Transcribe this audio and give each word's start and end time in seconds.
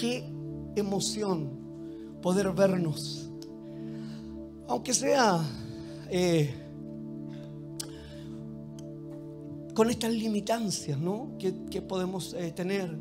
qué 0.00 0.24
emoción 0.76 1.50
poder 2.22 2.52
vernos. 2.52 3.30
Aunque 4.68 4.92
sea 4.92 5.40
eh, 6.10 6.54
con 9.74 9.90
estas 9.90 10.12
limitancias 10.12 10.98
¿no? 10.98 11.36
que, 11.38 11.82
podemos 11.82 12.34
eh, 12.34 12.52
tener. 12.52 12.96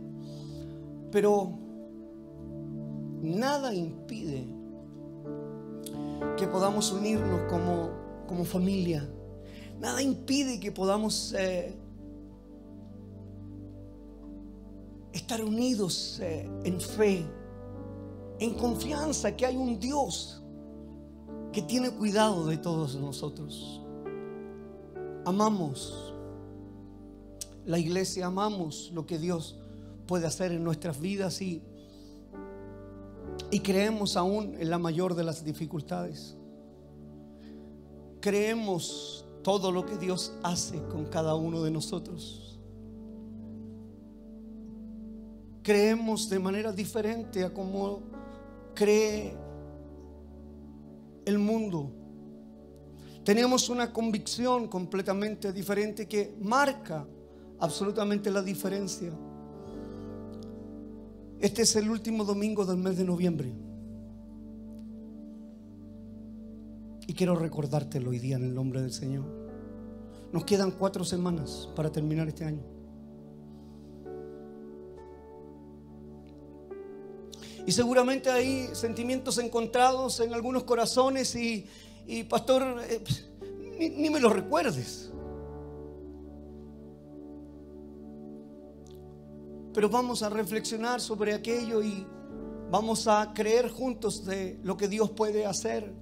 Pero 1.12 1.58
nada 3.22 3.74
impide 3.74 4.46
que 6.38 6.48
podamos 6.48 6.92
unirnos 6.92 7.42
como, 7.50 7.90
como 8.28 8.44
familia. 8.44 9.10
Nada 9.80 10.02
impide 10.02 10.60
que 10.60 10.72
podamos 10.72 11.34
eh, 11.38 11.74
estar 15.16 15.42
unidos 15.42 16.20
eh, 16.22 16.48
en 16.66 16.80
fe, 16.80 17.26
en 18.40 18.54
confianza 18.56 19.36
que 19.36 19.46
hay 19.46 19.56
un 19.56 19.80
Dios 19.80 20.42
que 21.54 21.62
tiene 21.62 21.90
cuidado 21.90 22.46
de 22.46 22.58
todos 22.58 22.96
nosotros. 22.96 23.82
Amamos 25.26 26.14
la 27.66 27.80
iglesia, 27.80 28.26
amamos 28.26 28.92
lo 28.94 29.06
que 29.06 29.18
Dios 29.18 29.58
puede 30.06 30.28
hacer 30.28 30.52
en 30.52 30.66
nuestras 30.66 31.00
vidas 31.00 31.42
y, 31.42 31.64
y 33.52 33.62
creemos 33.62 34.18
aún 34.18 34.56
en 34.60 34.70
la 34.70 34.78
mayor 34.78 35.16
de 35.16 35.24
las 35.24 35.46
dificultades. 35.46 36.36
Creemos 38.20 39.26
todo 39.44 39.72
lo 39.72 39.86
que 39.86 39.98
Dios 39.98 40.34
hace 40.44 40.82
con 40.90 41.06
cada 41.06 41.36
uno 41.36 41.64
de 41.64 41.72
nosotros. 41.72 42.55
Creemos 45.66 46.30
de 46.30 46.38
manera 46.38 46.72
diferente 46.72 47.44
a 47.44 47.52
como 47.52 48.04
cree 48.76 49.36
el 51.26 51.40
mundo. 51.40 51.92
Tenemos 53.24 53.68
una 53.70 53.92
convicción 53.92 54.68
completamente 54.68 55.52
diferente 55.52 56.08
que 56.08 56.36
marca 56.40 57.08
absolutamente 57.58 58.30
la 58.30 58.44
diferencia. 58.44 59.12
Este 61.40 61.64
es 61.64 61.76
el 61.78 61.90
último 61.90 62.26
domingo 62.26 62.64
del 62.64 62.78
mes 62.78 62.98
de 62.98 63.04
noviembre. 63.04 63.52
Y 67.08 67.14
quiero 67.16 67.36
recordártelo 67.36 68.12
hoy 68.12 68.20
día 68.20 68.36
en 68.36 68.44
el 68.44 68.54
nombre 68.54 68.84
del 68.84 68.92
Señor. 68.92 69.26
Nos 70.32 70.46
quedan 70.46 70.70
cuatro 70.70 71.04
semanas 71.04 71.68
para 71.76 71.92
terminar 71.92 72.28
este 72.28 72.46
año. 72.46 72.75
Y 77.66 77.72
seguramente 77.72 78.30
hay 78.30 78.70
sentimientos 78.74 79.38
encontrados 79.38 80.20
en 80.20 80.34
algunos 80.34 80.64
corazones 80.64 81.36
y, 81.36 81.66
pastor, 82.30 82.82
eh, 82.88 83.04
ni, 83.80 83.90
ni 83.90 84.10
me 84.10 84.20
lo 84.20 84.30
recuerdes. 84.30 85.12
pero 89.76 89.90
vamos 89.90 90.24
a 90.24 90.30
reflexionar 90.30 91.02
sobre 91.02 91.34
aquello 91.34 91.84
y 91.84 92.08
vamos 92.72 93.10
a 93.10 93.34
creer 93.34 93.70
juntos 93.70 94.24
de 94.24 94.58
lo 94.64 94.78
que 94.78 94.88
Dios 94.88 95.12
puede 95.12 95.46
hacer 95.46 95.94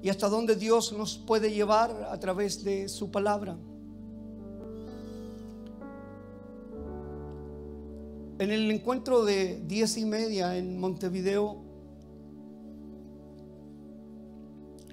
y 0.00 0.08
hasta 0.08 0.30
dónde 0.30 0.56
Dios 0.56 0.94
nos 0.94 1.18
puede 1.18 1.52
llevar 1.52 2.08
a 2.10 2.18
través 2.18 2.64
de 2.64 2.88
su 2.88 3.10
palabra. 3.10 3.58
En 8.42 8.50
el 8.50 8.68
encuentro 8.72 9.24
de 9.24 9.62
diez 9.68 9.96
y 9.96 10.04
media 10.04 10.56
en 10.56 10.80
Montevideo, 10.80 11.62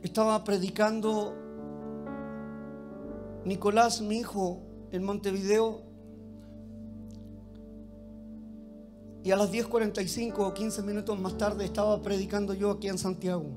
estaba 0.03 0.43
predicando 0.43 1.33
Nicolás, 3.45 4.01
mi 4.01 4.19
hijo, 4.19 4.61
en 4.91 5.03
Montevideo, 5.03 5.81
Y 9.23 9.31
a 9.31 9.35
las 9.35 9.51
10.45 9.51 10.33
o 10.37 10.53
15 10.53 10.83
minutos 10.83 11.19
más 11.19 11.35
tarde 11.37 11.65
estaba 11.65 12.01
predicando 12.03 12.53
yo 12.53 12.69
aquí 12.71 12.87
en 12.87 12.97
Santiago. 12.99 13.49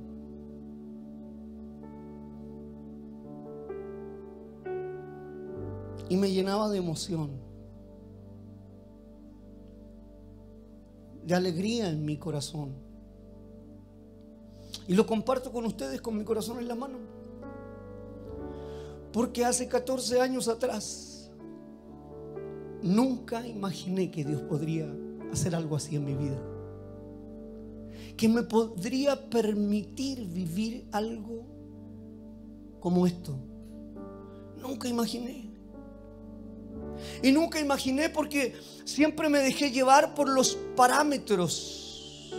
Y 6.09 6.17
me 6.17 6.31
llenaba 6.31 6.69
de 6.69 6.79
emoción, 6.79 7.52
de 11.25 11.35
alegría 11.35 11.89
en 11.89 12.05
mi 12.05 12.17
corazón. 12.17 12.75
Y 14.89 14.95
lo 14.95 15.07
comparto 15.07 15.53
con 15.53 15.65
ustedes 15.65 16.01
con 16.01 16.17
mi 16.17 16.25
corazón 16.25 16.59
en 16.59 16.69
la 16.69 16.75
mano. 16.75 16.99
Porque 19.13 19.45
hace 19.45 19.69
14 19.69 20.21
años 20.21 20.49
atrás 20.49 21.31
nunca 22.83 23.47
imaginé 23.47 24.11
que 24.11 24.25
Dios 24.25 24.43
podría 24.43 24.93
hacer 25.31 25.55
algo 25.55 25.77
así 25.77 25.97
en 25.97 26.05
mi 26.05 26.15
vida. 26.15 26.41
Que 28.17 28.29
me 28.29 28.43
podría 28.43 29.31
permitir 29.31 30.27
vivir 30.27 30.87
algo 30.93 31.45
como 32.81 33.07
esto. 33.07 33.37
Nunca 34.61 34.89
imaginé. 34.89 35.52
Y 37.23 37.33
nunca 37.33 37.61
imaginé 37.61 38.09
porque 38.09 38.55
siempre 38.85 39.29
me 39.29 39.41
dejé 39.41 39.71
llevar 39.71 40.15
por 40.15 40.29
los 40.29 40.57
parámetros 40.77 42.33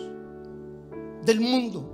del 1.23 1.39
mundo. 1.39 1.89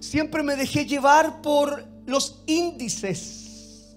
Siempre 0.00 0.42
me 0.42 0.56
dejé 0.56 0.84
llevar 0.84 1.42
por 1.42 1.86
los 2.06 2.42
índices, 2.46 3.96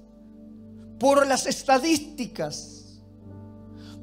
por 1.00 1.26
las 1.26 1.46
estadísticas 1.48 2.76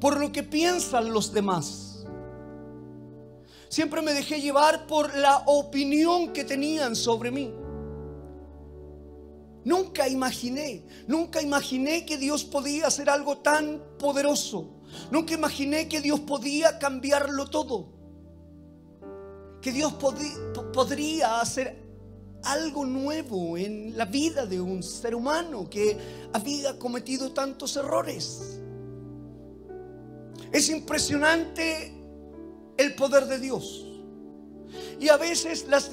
por 0.03 0.19
lo 0.19 0.33
que 0.33 0.43
piensan 0.43 1.13
los 1.13 1.31
demás. 1.31 2.05
Siempre 3.69 4.01
me 4.01 4.11
dejé 4.11 4.41
llevar 4.41 4.85
por 4.85 5.15
la 5.15 5.43
opinión 5.45 6.33
que 6.33 6.43
tenían 6.43 6.93
sobre 6.93 7.31
mí. 7.31 7.53
Nunca 9.65 10.07
imaginé, 10.09 10.85
nunca 11.07 11.41
imaginé 11.41 12.05
que 12.05 12.17
Dios 12.17 12.43
podía 12.43 12.87
hacer 12.87 13.09
algo 13.09 13.37
tan 13.37 13.81
poderoso. 13.97 14.81
Nunca 15.09 15.33
imaginé 15.33 15.87
que 15.87 16.01
Dios 16.01 16.19
podía 16.21 16.79
cambiarlo 16.79 17.47
todo. 17.47 17.87
Que 19.61 19.71
Dios 19.71 19.93
podría 20.73 21.39
hacer 21.39 21.81
algo 22.43 22.85
nuevo 22.85 23.57
en 23.57 23.97
la 23.97 24.05
vida 24.05 24.45
de 24.45 24.59
un 24.59 24.83
ser 24.83 25.15
humano 25.15 25.69
que 25.69 25.97
había 26.33 26.77
cometido 26.77 27.31
tantos 27.31 27.77
errores. 27.77 28.59
Es 30.51 30.69
impresionante 30.69 31.93
el 32.77 32.95
poder 32.95 33.25
de 33.25 33.39
Dios. 33.39 33.85
Y 34.99 35.07
a 35.07 35.17
veces 35.17 35.65
las, 35.67 35.89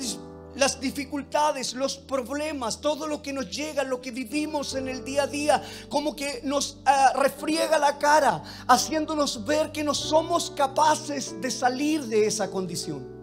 las 0.55 0.81
dificultades, 0.81 1.75
los 1.75 1.97
problemas, 1.97 2.81
todo 2.81 3.07
lo 3.07 3.23
que 3.23 3.33
nos 3.33 3.51
llega, 3.51 3.83
lo 3.85 4.01
que 4.01 4.11
vivimos 4.11 4.75
en 4.75 4.89
el 4.89 5.05
día 5.05 5.25
a 5.25 5.27
día, 5.27 5.63
como 5.89 6.17
que 6.17 6.41
nos 6.45 6.79
ah, 6.87 7.13
refriega 7.17 7.79
la 7.79 7.99
cara, 7.99 8.43
haciéndonos 8.67 9.45
ver 9.45 9.73
que 9.73 9.85
no 9.85 9.95
somos 9.95 10.51
capaces 10.51 11.41
de 11.41 11.51
salir 11.51 12.05
de 12.07 12.27
esa 12.27 12.51
condición. 12.51 13.21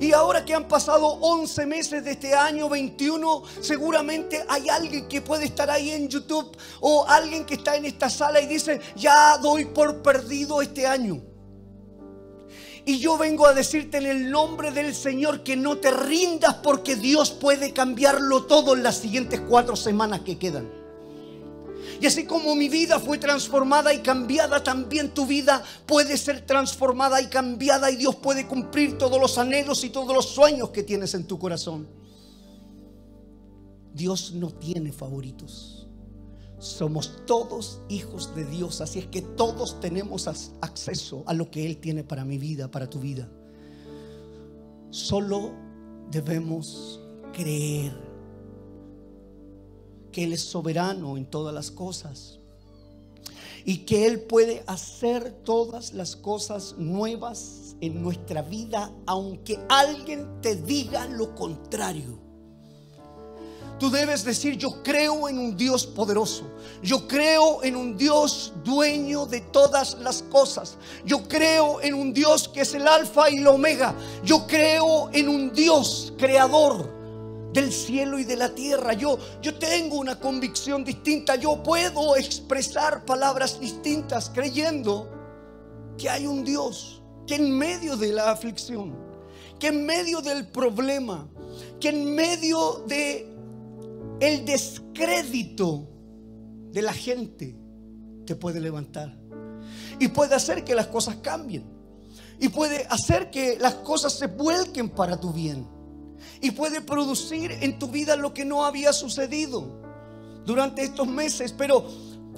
Y 0.00 0.12
ahora 0.12 0.44
que 0.44 0.54
han 0.54 0.66
pasado 0.66 1.06
11 1.06 1.66
meses 1.66 2.04
de 2.04 2.12
este 2.12 2.34
año 2.34 2.68
21, 2.68 3.42
seguramente 3.60 4.44
hay 4.48 4.68
alguien 4.68 5.06
que 5.08 5.20
puede 5.20 5.44
estar 5.44 5.70
ahí 5.70 5.90
en 5.90 6.08
YouTube 6.08 6.56
o 6.80 7.04
alguien 7.06 7.44
que 7.44 7.54
está 7.54 7.76
en 7.76 7.84
esta 7.84 8.10
sala 8.10 8.40
y 8.40 8.46
dice, 8.46 8.80
ya 8.96 9.36
doy 9.38 9.66
por 9.66 10.02
perdido 10.02 10.62
este 10.62 10.86
año. 10.86 11.33
Y 12.86 12.98
yo 12.98 13.16
vengo 13.16 13.46
a 13.46 13.54
decirte 13.54 13.96
en 13.96 14.06
el 14.06 14.30
nombre 14.30 14.70
del 14.70 14.94
Señor 14.94 15.42
que 15.42 15.56
no 15.56 15.78
te 15.78 15.90
rindas 15.90 16.54
porque 16.56 16.96
Dios 16.96 17.30
puede 17.30 17.72
cambiarlo 17.72 18.44
todo 18.44 18.74
en 18.74 18.82
las 18.82 18.98
siguientes 18.98 19.40
cuatro 19.40 19.74
semanas 19.74 20.20
que 20.20 20.38
quedan. 20.38 20.68
Y 22.00 22.06
así 22.06 22.26
como 22.26 22.54
mi 22.54 22.68
vida 22.68 22.98
fue 23.00 23.18
transformada 23.18 23.94
y 23.94 24.00
cambiada, 24.00 24.62
también 24.62 25.14
tu 25.14 25.26
vida 25.26 25.62
puede 25.86 26.18
ser 26.18 26.44
transformada 26.44 27.22
y 27.22 27.28
cambiada 27.28 27.90
y 27.90 27.96
Dios 27.96 28.16
puede 28.16 28.46
cumplir 28.46 28.98
todos 28.98 29.18
los 29.18 29.38
anhelos 29.38 29.84
y 29.84 29.90
todos 29.90 30.14
los 30.14 30.28
sueños 30.28 30.70
que 30.70 30.82
tienes 30.82 31.14
en 31.14 31.24
tu 31.24 31.38
corazón. 31.38 31.88
Dios 33.94 34.32
no 34.32 34.50
tiene 34.50 34.92
favoritos. 34.92 35.73
Somos 36.58 37.26
todos 37.26 37.80
hijos 37.88 38.34
de 38.34 38.44
Dios, 38.44 38.80
así 38.80 39.00
es 39.00 39.06
que 39.06 39.22
todos 39.22 39.80
tenemos 39.80 40.28
acceso 40.60 41.22
a 41.26 41.34
lo 41.34 41.50
que 41.50 41.66
Él 41.66 41.78
tiene 41.78 42.04
para 42.04 42.24
mi 42.24 42.38
vida, 42.38 42.70
para 42.70 42.88
tu 42.88 43.00
vida. 43.00 43.28
Solo 44.90 45.52
debemos 46.10 47.00
creer 47.32 47.92
que 50.12 50.24
Él 50.24 50.32
es 50.32 50.42
soberano 50.42 51.16
en 51.16 51.26
todas 51.26 51.52
las 51.54 51.70
cosas. 51.70 52.40
y 53.66 53.78
que 53.86 54.06
Él 54.06 54.20
puede 54.20 54.62
hacer 54.66 55.32
todas 55.42 55.94
las 55.94 56.16
cosas 56.16 56.74
nuevas 56.76 57.76
en 57.80 58.02
nuestra 58.02 58.42
vida, 58.42 58.92
aunque 59.06 59.58
alguien 59.70 60.42
te 60.42 60.54
diga 60.54 61.06
lo 61.06 61.34
contrario. 61.34 62.23
Tú 63.78 63.90
debes 63.90 64.24
decir, 64.24 64.56
yo 64.56 64.82
creo 64.82 65.28
en 65.28 65.38
un 65.38 65.56
Dios 65.56 65.86
poderoso. 65.86 66.44
Yo 66.82 67.08
creo 67.08 67.62
en 67.64 67.74
un 67.74 67.96
Dios 67.96 68.52
dueño 68.62 69.26
de 69.26 69.40
todas 69.40 69.98
las 70.00 70.22
cosas. 70.22 70.76
Yo 71.04 71.26
creo 71.28 71.80
en 71.80 71.94
un 71.94 72.12
Dios 72.12 72.48
que 72.48 72.60
es 72.60 72.74
el 72.74 72.86
alfa 72.86 73.30
y 73.30 73.38
el 73.38 73.46
omega. 73.46 73.94
Yo 74.22 74.46
creo 74.46 75.10
en 75.12 75.28
un 75.28 75.52
Dios 75.52 76.12
creador 76.16 76.88
del 77.52 77.72
cielo 77.72 78.18
y 78.18 78.24
de 78.24 78.36
la 78.36 78.54
tierra. 78.54 78.92
Yo, 78.92 79.18
yo 79.42 79.58
tengo 79.58 79.96
una 79.96 80.20
convicción 80.20 80.84
distinta. 80.84 81.34
Yo 81.34 81.62
puedo 81.62 82.16
expresar 82.16 83.04
palabras 83.04 83.58
distintas 83.58 84.30
creyendo 84.32 85.08
que 85.98 86.08
hay 86.08 86.26
un 86.26 86.44
Dios 86.44 87.02
que 87.26 87.36
en 87.36 87.56
medio 87.56 87.96
de 87.96 88.12
la 88.12 88.30
aflicción, 88.30 88.94
que 89.58 89.68
en 89.68 89.84
medio 89.84 90.20
del 90.20 90.46
problema, 90.48 91.26
que 91.80 91.88
en 91.88 92.14
medio 92.14 92.84
de 92.86 93.33
el 94.26 94.44
descrédito 94.44 95.86
de 96.70 96.82
la 96.82 96.92
gente 96.92 97.56
te 98.24 98.34
puede 98.34 98.60
levantar. 98.60 99.16
Y 99.98 100.08
puede 100.08 100.34
hacer 100.34 100.64
que 100.64 100.74
las 100.74 100.86
cosas 100.86 101.16
cambien. 101.16 101.64
Y 102.40 102.48
puede 102.48 102.86
hacer 102.88 103.30
que 103.30 103.58
las 103.58 103.74
cosas 103.76 104.14
se 104.14 104.26
vuelquen 104.26 104.88
para 104.88 105.20
tu 105.20 105.32
bien. 105.32 105.68
Y 106.40 106.50
puede 106.52 106.80
producir 106.80 107.52
en 107.60 107.78
tu 107.78 107.88
vida 107.88 108.16
lo 108.16 108.32
que 108.32 108.44
no 108.44 108.64
había 108.64 108.92
sucedido 108.92 109.82
durante 110.46 110.82
estos 110.82 111.06
meses. 111.06 111.52
Pero 111.56 111.86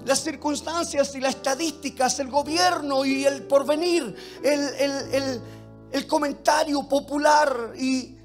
las 0.05 0.23
circunstancias 0.25 1.15
y 1.15 1.21
las 1.21 1.37
estadísticas, 1.37 2.19
el 2.19 2.29
gobierno 2.29 3.05
y 3.05 3.25
el 3.25 3.45
porvenir, 3.45 4.15
el, 4.43 5.41
el 5.93 6.07
comentario 6.07 6.89
popular 6.89 7.75
y 7.79 8.16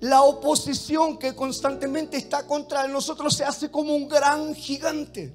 la 0.00 0.22
oposición 0.22 1.18
que 1.18 1.34
constantemente 1.34 2.16
está 2.16 2.46
contra 2.46 2.88
nosotros 2.88 3.34
se 3.34 3.44
hace 3.44 3.70
como 3.70 3.94
un 3.94 4.08
gran 4.08 4.54
gigante. 4.54 5.34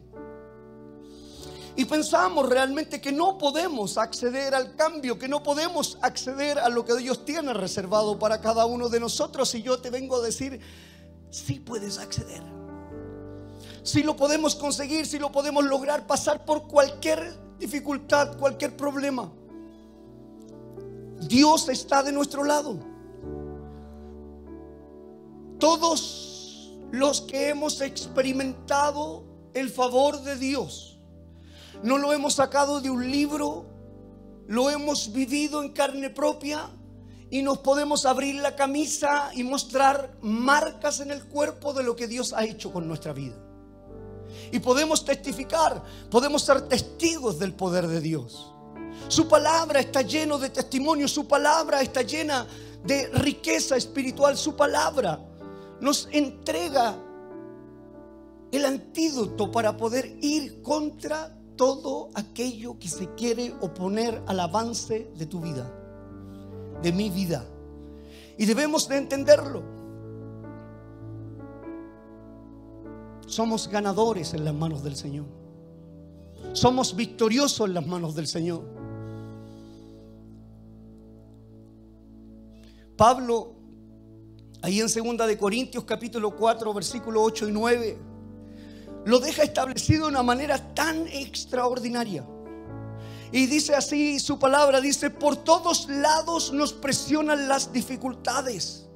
Y 1.77 1.85
pensamos 1.85 2.47
realmente 2.47 3.01
que 3.01 3.11
no 3.11 3.37
podemos 3.37 3.97
acceder 3.97 4.55
al 4.55 4.75
cambio, 4.75 5.19
que 5.19 5.27
no 5.27 5.43
podemos 5.43 5.97
acceder 6.01 6.57
a 6.57 6.69
lo 6.69 6.85
que 6.85 6.95
Dios 6.95 7.25
tiene 7.25 7.53
reservado 7.53 8.17
para 8.17 8.39
cada 8.39 8.65
uno 8.65 8.87
de 8.87 8.99
nosotros. 8.99 9.53
Y 9.55 9.61
yo 9.61 9.79
te 9.79 9.89
vengo 9.89 10.15
a 10.15 10.21
decir, 10.21 10.59
sí 11.29 11.59
puedes 11.59 11.97
acceder. 11.97 12.41
Si 13.83 14.03
lo 14.03 14.15
podemos 14.15 14.55
conseguir, 14.55 15.05
si 15.05 15.19
lo 15.19 15.31
podemos 15.31 15.65
lograr, 15.65 16.07
pasar 16.07 16.45
por 16.45 16.67
cualquier 16.67 17.37
dificultad, 17.59 18.37
cualquier 18.37 18.75
problema. 18.77 19.31
Dios 21.19 21.67
está 21.67 22.01
de 22.03 22.13
nuestro 22.13 22.45
lado. 22.45 22.94
Todos 25.65 26.69
los 26.91 27.21
que 27.21 27.49
hemos 27.49 27.81
experimentado 27.81 29.23
el 29.55 29.71
favor 29.71 30.21
de 30.21 30.35
Dios, 30.35 30.99
no 31.81 31.97
lo 31.97 32.13
hemos 32.13 32.35
sacado 32.35 32.81
de 32.81 32.91
un 32.91 33.09
libro, 33.09 33.65
lo 34.45 34.69
hemos 34.69 35.11
vivido 35.11 35.63
en 35.63 35.69
carne 35.69 36.11
propia 36.11 36.69
y 37.31 37.41
nos 37.41 37.57
podemos 37.57 38.05
abrir 38.05 38.35
la 38.35 38.55
camisa 38.55 39.31
y 39.33 39.43
mostrar 39.43 40.15
marcas 40.21 40.99
en 40.99 41.09
el 41.09 41.25
cuerpo 41.25 41.73
de 41.73 41.81
lo 41.81 41.95
que 41.95 42.05
Dios 42.05 42.31
ha 42.33 42.45
hecho 42.45 42.71
con 42.71 42.87
nuestra 42.87 43.11
vida. 43.11 43.35
Y 44.51 44.59
podemos 44.59 45.03
testificar, 45.03 45.83
podemos 46.11 46.43
ser 46.43 46.61
testigos 46.67 47.39
del 47.39 47.55
poder 47.55 47.87
de 47.87 48.01
Dios. 48.01 48.53
Su 49.07 49.27
palabra 49.27 49.79
está 49.79 50.03
lleno 50.03 50.37
de 50.37 50.51
testimonio, 50.51 51.07
su 51.07 51.27
palabra 51.27 51.81
está 51.81 52.03
llena 52.03 52.45
de 52.83 53.07
riqueza 53.07 53.75
espiritual, 53.75 54.37
su 54.37 54.55
palabra 54.55 55.19
nos 55.79 56.07
entrega 56.11 56.97
el 58.51 58.65
antídoto 58.65 59.51
para 59.51 59.75
poder 59.75 60.17
ir 60.21 60.61
contra 60.61 61.37
todo 61.55 62.09
aquello 62.13 62.77
que 62.79 62.87
se 62.87 63.13
quiere 63.15 63.53
oponer 63.61 64.21
al 64.27 64.39
avance 64.39 65.11
de 65.15 65.25
tu 65.25 65.41
vida, 65.41 65.71
de 66.81 66.91
mi 66.91 67.09
vida. 67.09 67.45
Y 68.37 68.45
debemos 68.45 68.87
de 68.87 68.97
entenderlo. 68.97 69.63
Somos 73.27 73.67
ganadores 73.67 74.33
en 74.33 74.45
las 74.45 74.53
manos 74.53 74.83
del 74.83 74.95
Señor. 74.95 75.25
Somos 76.53 76.95
victoriosos 76.95 77.67
en 77.67 77.73
las 77.73 77.87
manos 77.87 78.15
del 78.15 78.27
Señor. 78.27 78.63
Pablo 82.95 83.54
Ahí 84.65 84.81
en 84.81 84.89
segunda 84.89 85.27
de 85.27 85.37
Corintios 85.37 85.83
capítulo 85.83 86.35
4 86.35 86.73
versículo 86.73 87.21
8 87.21 87.49
y 87.49 87.51
9 87.51 87.97
lo 89.05 89.19
deja 89.19 89.43
establecido 89.43 90.05
de 90.05 90.09
una 90.09 90.23
manera 90.23 90.73
tan 90.73 91.07
extraordinaria. 91.07 92.25
Y 93.31 93.45
dice 93.45 93.75
así 93.75 94.19
su 94.19 94.39
palabra, 94.39 94.81
dice, 94.81 95.11
por 95.11 95.35
todos 95.35 95.87
lados 95.87 96.51
nos 96.51 96.73
presionan 96.73 97.47
las 97.47 97.71
dificultades. 97.71 98.87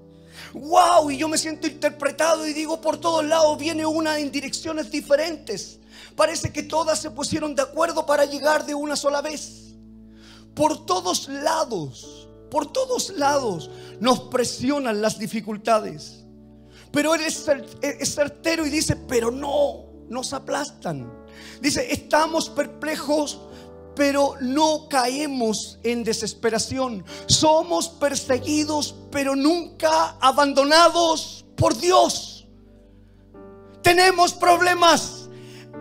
Wow, 0.54 1.12
y 1.12 1.18
yo 1.18 1.28
me 1.28 1.38
siento 1.38 1.68
interpretado 1.68 2.48
y 2.48 2.54
digo, 2.54 2.82
por 2.82 2.98
todos 2.98 3.24
lados 3.24 3.60
viene 3.60 3.86
una 3.86 4.18
en 4.18 4.32
direcciones 4.32 4.90
diferentes. 4.90 5.80
Parece 6.16 6.52
que 6.52 6.64
todas 6.64 7.00
se 7.00 7.12
pusieron 7.12 7.54
de 7.54 7.62
acuerdo 7.62 8.08
para 8.08 8.26
llegar 8.26 8.66
de 8.66 8.74
una 8.74 8.96
sola 8.96 9.22
vez. 9.22 9.76
Por 10.56 10.88
todos 10.88 11.28
lados 11.28 12.19
por 12.50 12.72
todos 12.72 13.12
lados 13.12 13.70
nos 14.00 14.22
presionan 14.22 15.02
las 15.02 15.20
dificultades. 15.20 16.26
Pero 16.92 17.14
Él 17.14 17.22
es, 17.22 18.16
certero 18.16 18.66
y 18.66 18.70
dice, 18.70 18.96
pero 18.96 19.32
no, 19.32 19.86
nos 20.10 20.34
aplastan. 20.34 21.12
Dice, 21.62 21.92
estamos 21.92 22.50
perplejos, 22.50 23.40
pero 23.96 24.36
no 24.42 24.88
caemos 24.90 25.78
en 25.84 26.04
desesperación. 26.04 27.06
Somos 27.28 27.90
perseguidos, 27.90 28.96
pero 29.12 29.36
nunca 29.36 30.18
abandonados 30.20 31.46
por 31.56 31.78
Dios. 31.78 32.48
Tenemos 33.84 34.34
problemas, 34.34 35.30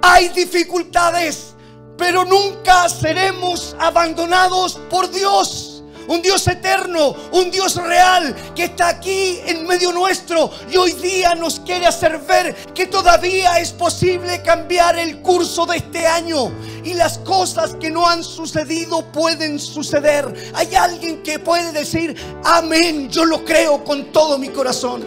hay 0.02 0.28
dificultades, 0.28 1.54
pero 1.96 2.24
nunca 2.24 2.88
seremos 2.88 3.74
abandonados 3.78 4.78
por 4.90 5.10
Dios 5.10 5.67
un 6.08 6.22
Dios 6.22 6.46
eterno, 6.48 7.14
un 7.32 7.50
Dios 7.50 7.76
real 7.76 8.34
que 8.54 8.64
está 8.64 8.88
aquí 8.88 9.38
en 9.46 9.66
medio 9.66 9.92
nuestro 9.92 10.50
y 10.70 10.76
hoy 10.76 10.92
día 10.92 11.34
nos 11.34 11.60
quiere 11.60 11.86
hacer 11.86 12.18
ver 12.20 12.54
que 12.74 12.86
todavía 12.86 13.60
es 13.60 13.72
posible 13.72 14.42
cambiar 14.42 14.98
el 14.98 15.20
curso 15.20 15.66
de 15.66 15.76
este 15.76 16.06
año 16.06 16.50
y 16.82 16.94
las 16.94 17.18
cosas 17.18 17.74
que 17.74 17.90
no 17.90 18.06
han 18.08 18.24
sucedido 18.24 19.04
pueden 19.12 19.58
suceder. 19.58 20.52
Hay 20.54 20.74
alguien 20.74 21.22
que 21.22 21.38
puede 21.38 21.72
decir, 21.72 22.16
amén, 22.44 23.10
yo 23.10 23.24
lo 23.24 23.44
creo 23.44 23.84
con 23.84 24.10
todo 24.10 24.38
mi 24.38 24.48
corazón. 24.48 25.04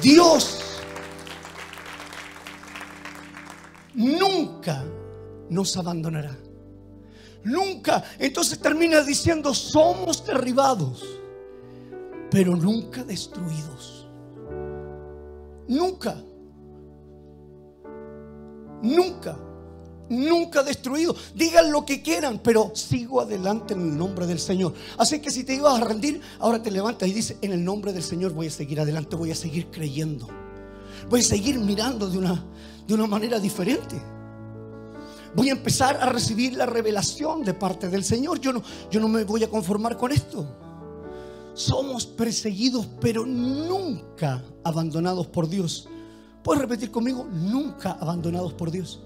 Dios 0.00 0.58
nunca 3.94 4.84
nos 5.48 5.76
abandonará. 5.76 6.49
Nunca. 7.44 8.04
Entonces 8.18 8.58
termina 8.58 9.02
diciendo, 9.02 9.54
somos 9.54 10.24
derribados, 10.24 11.04
pero 12.30 12.54
nunca 12.56 13.02
destruidos. 13.04 14.08
Nunca. 15.68 16.16
Nunca. 18.82 19.38
Nunca 20.08 20.62
destruido. 20.64 21.14
Digan 21.34 21.70
lo 21.70 21.86
que 21.86 22.02
quieran, 22.02 22.40
pero 22.42 22.72
sigo 22.74 23.20
adelante 23.20 23.74
en 23.74 23.80
el 23.80 23.96
nombre 23.96 24.26
del 24.26 24.40
Señor. 24.40 24.74
Así 24.98 25.20
que 25.20 25.30
si 25.30 25.44
te 25.44 25.54
ibas 25.54 25.80
a 25.80 25.84
rendir, 25.84 26.20
ahora 26.40 26.60
te 26.60 26.70
levantas 26.70 27.08
y 27.08 27.12
dices, 27.12 27.36
en 27.40 27.52
el 27.52 27.64
nombre 27.64 27.92
del 27.92 28.02
Señor 28.02 28.32
voy 28.32 28.48
a 28.48 28.50
seguir 28.50 28.80
adelante, 28.80 29.14
voy 29.14 29.30
a 29.30 29.36
seguir 29.36 29.68
creyendo. 29.70 30.28
Voy 31.08 31.20
a 31.20 31.22
seguir 31.22 31.58
mirando 31.58 32.10
de 32.10 32.18
una, 32.18 32.44
de 32.86 32.94
una 32.94 33.06
manera 33.06 33.38
diferente 33.38 34.00
voy 35.34 35.48
a 35.48 35.52
empezar 35.52 35.96
a 35.96 36.06
recibir 36.06 36.56
la 36.56 36.66
revelación 36.66 37.42
de 37.42 37.54
parte 37.54 37.88
del 37.88 38.04
Señor. 38.04 38.40
Yo 38.40 38.52
no, 38.52 38.62
yo 38.90 39.00
no 39.00 39.08
me 39.08 39.24
voy 39.24 39.44
a 39.44 39.50
conformar 39.50 39.96
con 39.96 40.12
esto. 40.12 40.46
Somos 41.54 42.06
perseguidos, 42.06 42.88
pero 43.00 43.26
nunca 43.26 44.42
abandonados 44.64 45.26
por 45.26 45.48
Dios. 45.48 45.88
¿Puedes 46.42 46.62
repetir 46.62 46.90
conmigo? 46.90 47.26
Nunca 47.30 47.92
abandonados 47.92 48.54
por 48.54 48.70
Dios. 48.70 49.00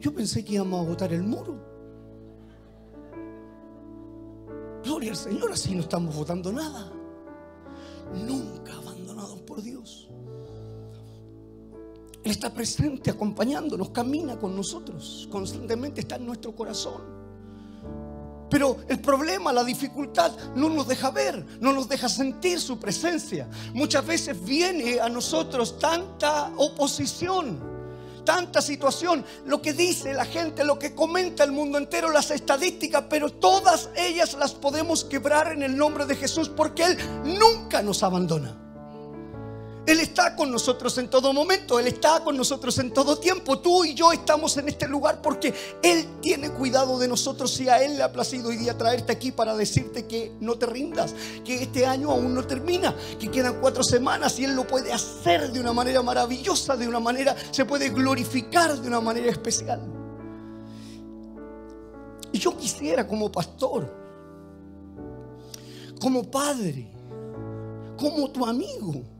Yo 0.00 0.14
pensé 0.14 0.44
que 0.44 0.54
íbamos 0.54 0.84
a 0.84 0.88
botar 0.88 1.12
el 1.12 1.22
muro. 1.22 1.56
Gloria 4.84 5.10
al 5.10 5.16
Señor, 5.16 5.50
así 5.50 5.74
no 5.74 5.80
estamos 5.80 6.14
votando 6.14 6.52
nada. 6.52 6.92
Nunca 8.14 8.72
abandonados 8.76 9.40
por 9.40 9.60
Dios. 9.62 9.95
Él 12.26 12.32
está 12.32 12.50
presente, 12.50 13.08
acompañándonos, 13.08 13.90
camina 13.90 14.36
con 14.36 14.56
nosotros, 14.56 15.28
constantemente 15.30 16.00
está 16.00 16.16
en 16.16 16.26
nuestro 16.26 16.56
corazón. 16.56 17.00
Pero 18.50 18.78
el 18.88 18.98
problema, 18.98 19.52
la 19.52 19.62
dificultad, 19.62 20.32
no 20.56 20.68
nos 20.68 20.88
deja 20.88 21.12
ver, 21.12 21.46
no 21.60 21.72
nos 21.72 21.88
deja 21.88 22.08
sentir 22.08 22.60
su 22.60 22.80
presencia. 22.80 23.48
Muchas 23.74 24.04
veces 24.04 24.44
viene 24.44 24.98
a 24.98 25.08
nosotros 25.08 25.78
tanta 25.78 26.52
oposición, 26.56 27.60
tanta 28.24 28.60
situación, 28.60 29.24
lo 29.44 29.62
que 29.62 29.72
dice 29.72 30.12
la 30.12 30.24
gente, 30.24 30.64
lo 30.64 30.80
que 30.80 30.96
comenta 30.96 31.44
el 31.44 31.52
mundo 31.52 31.78
entero, 31.78 32.10
las 32.10 32.32
estadísticas, 32.32 33.04
pero 33.08 33.30
todas 33.30 33.88
ellas 33.96 34.34
las 34.36 34.52
podemos 34.52 35.04
quebrar 35.04 35.52
en 35.52 35.62
el 35.62 35.76
nombre 35.76 36.06
de 36.06 36.16
Jesús 36.16 36.48
porque 36.48 36.86
Él 36.86 36.98
nunca 37.38 37.82
nos 37.82 38.02
abandona. 38.02 38.65
Él 39.86 40.00
está 40.00 40.34
con 40.34 40.50
nosotros 40.50 40.98
en 40.98 41.08
todo 41.08 41.32
momento, 41.32 41.78
Él 41.78 41.86
está 41.86 42.18
con 42.24 42.36
nosotros 42.36 42.76
en 42.80 42.92
todo 42.92 43.18
tiempo. 43.18 43.60
Tú 43.60 43.84
y 43.84 43.94
yo 43.94 44.10
estamos 44.10 44.56
en 44.56 44.68
este 44.68 44.88
lugar 44.88 45.22
porque 45.22 45.54
Él 45.80 46.18
tiene 46.20 46.50
cuidado 46.50 46.98
de 46.98 47.06
nosotros 47.06 47.60
y 47.60 47.68
a 47.68 47.80
Él 47.80 47.96
le 47.96 48.02
ha 48.02 48.10
placido 48.10 48.48
hoy 48.48 48.56
día 48.56 48.76
traerte 48.76 49.12
aquí 49.12 49.30
para 49.30 49.56
decirte 49.56 50.06
que 50.06 50.32
no 50.40 50.56
te 50.56 50.66
rindas, 50.66 51.14
que 51.44 51.62
este 51.62 51.86
año 51.86 52.10
aún 52.10 52.34
no 52.34 52.44
termina, 52.44 52.96
que 53.20 53.30
quedan 53.30 53.60
cuatro 53.60 53.84
semanas 53.84 54.36
y 54.40 54.44
Él 54.44 54.56
lo 54.56 54.66
puede 54.66 54.92
hacer 54.92 55.52
de 55.52 55.60
una 55.60 55.72
manera 55.72 56.02
maravillosa, 56.02 56.76
de 56.76 56.88
una 56.88 56.98
manera, 56.98 57.36
se 57.52 57.64
puede 57.64 57.90
glorificar 57.90 58.76
de 58.76 58.88
una 58.88 59.00
manera 59.00 59.30
especial. 59.30 59.80
Y 62.32 62.38
yo 62.38 62.56
quisiera 62.56 63.06
como 63.06 63.30
pastor, 63.30 63.94
como 66.00 66.28
padre, 66.28 66.90
como 67.96 68.28
tu 68.32 68.44
amigo, 68.44 69.15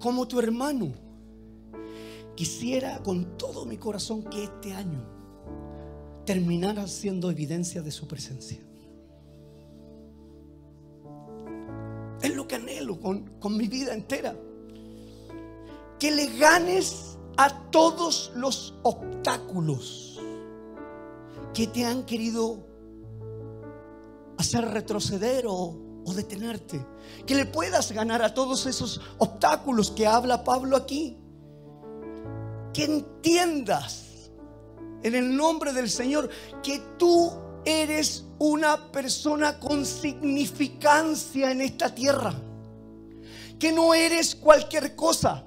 como 0.00 0.26
tu 0.28 0.38
hermano, 0.38 0.92
quisiera 2.34 3.02
con 3.02 3.36
todo 3.36 3.64
mi 3.64 3.76
corazón 3.76 4.24
que 4.24 4.44
este 4.44 4.72
año 4.72 5.04
terminara 6.24 6.86
siendo 6.86 7.30
evidencia 7.30 7.82
de 7.82 7.90
su 7.90 8.08
presencia. 8.08 8.60
Es 12.22 12.34
lo 12.34 12.48
que 12.48 12.54
anhelo 12.54 12.98
con, 12.98 13.38
con 13.38 13.56
mi 13.56 13.68
vida 13.68 13.92
entera. 13.92 14.34
Que 15.98 16.10
le 16.10 16.38
ganes 16.38 17.18
a 17.36 17.70
todos 17.70 18.32
los 18.34 18.74
obstáculos 18.82 20.20
que 21.52 21.66
te 21.66 21.84
han 21.84 22.04
querido 22.04 22.66
hacer 24.38 24.64
retroceder 24.64 25.44
o 25.46 25.83
o 26.04 26.14
detenerte. 26.14 26.84
Que 27.26 27.34
le 27.34 27.46
puedas 27.46 27.92
ganar 27.92 28.22
a 28.22 28.34
todos 28.34 28.66
esos 28.66 29.00
obstáculos 29.18 29.90
que 29.90 30.06
habla 30.06 30.44
Pablo 30.44 30.76
aquí. 30.76 31.16
Que 32.72 32.84
entiendas 32.84 34.30
en 35.02 35.14
el 35.14 35.36
nombre 35.36 35.72
del 35.72 35.90
Señor 35.90 36.28
que 36.62 36.80
tú 36.98 37.32
eres 37.64 38.24
una 38.38 38.90
persona 38.92 39.58
con 39.58 39.86
significancia 39.86 41.50
en 41.50 41.60
esta 41.60 41.94
tierra. 41.94 42.34
Que 43.58 43.72
no 43.72 43.94
eres 43.94 44.34
cualquier 44.34 44.94
cosa. 44.94 45.44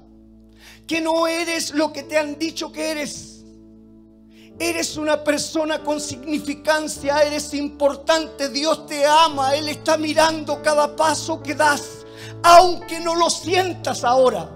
Que 0.87 1.01
no 1.01 1.27
eres 1.27 1.73
lo 1.73 1.91
que 1.91 2.03
te 2.03 2.17
han 2.17 2.39
dicho 2.39 2.71
que 2.71 2.91
eres 2.91 3.36
Eres 4.59 4.97
una 4.97 5.23
persona 5.23 5.83
con 5.83 6.01
significancia, 6.01 7.21
eres 7.21 7.53
importante, 7.53 8.49
Dios 8.49 8.87
te 8.87 9.05
ama, 9.05 9.55
Él 9.55 9.69
está 9.69 9.97
mirando 9.97 10.63
cada 10.63 10.95
paso 10.95 11.43
que 11.43 11.53
das, 11.53 12.05
aunque 12.41 12.99
no 12.99 13.13
lo 13.13 13.29
sientas 13.29 14.03
ahora. 14.03 14.49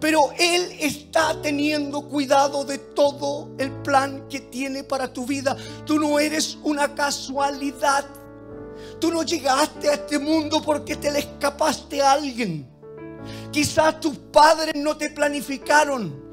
Pero 0.00 0.32
Él 0.38 0.74
está 0.80 1.40
teniendo 1.42 2.08
cuidado 2.08 2.64
de 2.64 2.78
todo 2.78 3.50
el 3.58 3.70
plan 3.82 4.26
que 4.28 4.40
tiene 4.40 4.82
para 4.82 5.12
tu 5.12 5.26
vida. 5.26 5.54
Tú 5.84 5.98
no 5.98 6.18
eres 6.18 6.56
una 6.62 6.94
casualidad. 6.94 8.06
Tú 8.98 9.10
no 9.10 9.22
llegaste 9.22 9.90
a 9.90 9.94
este 9.94 10.18
mundo 10.18 10.62
porque 10.62 10.96
te 10.96 11.10
le 11.10 11.18
escapaste 11.18 12.00
a 12.00 12.12
alguien. 12.12 12.66
Quizás 13.50 14.00
tus 14.00 14.16
padres 14.16 14.74
no 14.74 14.96
te 14.96 15.10
planificaron. 15.10 16.23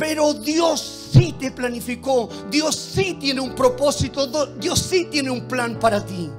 Pero 0.00 0.32
Dios 0.32 1.10
sí 1.12 1.34
te 1.38 1.50
planificó. 1.50 2.30
Dios 2.50 2.74
sí 2.74 3.18
tiene 3.20 3.42
un 3.42 3.54
propósito. 3.54 4.46
Dios 4.56 4.78
sí 4.78 5.08
tiene 5.10 5.30
un 5.30 5.46
plan 5.46 5.78
para 5.78 6.02
ti. 6.04 6.30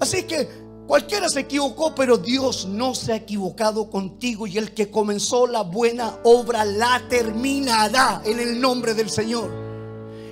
Así 0.00 0.24
que 0.24 0.48
cualquiera 0.88 1.28
se 1.28 1.40
equivocó, 1.40 1.94
pero 1.94 2.18
Dios 2.18 2.66
no 2.66 2.96
se 2.96 3.12
ha 3.12 3.16
equivocado 3.16 3.88
contigo. 3.90 4.48
Y 4.48 4.58
el 4.58 4.74
que 4.74 4.90
comenzó 4.90 5.46
la 5.46 5.62
buena 5.62 6.18
obra 6.24 6.64
la 6.64 7.00
terminará 7.08 8.20
en 8.24 8.40
el 8.40 8.60
nombre 8.60 8.94
del 8.94 9.08
Señor. 9.08 9.48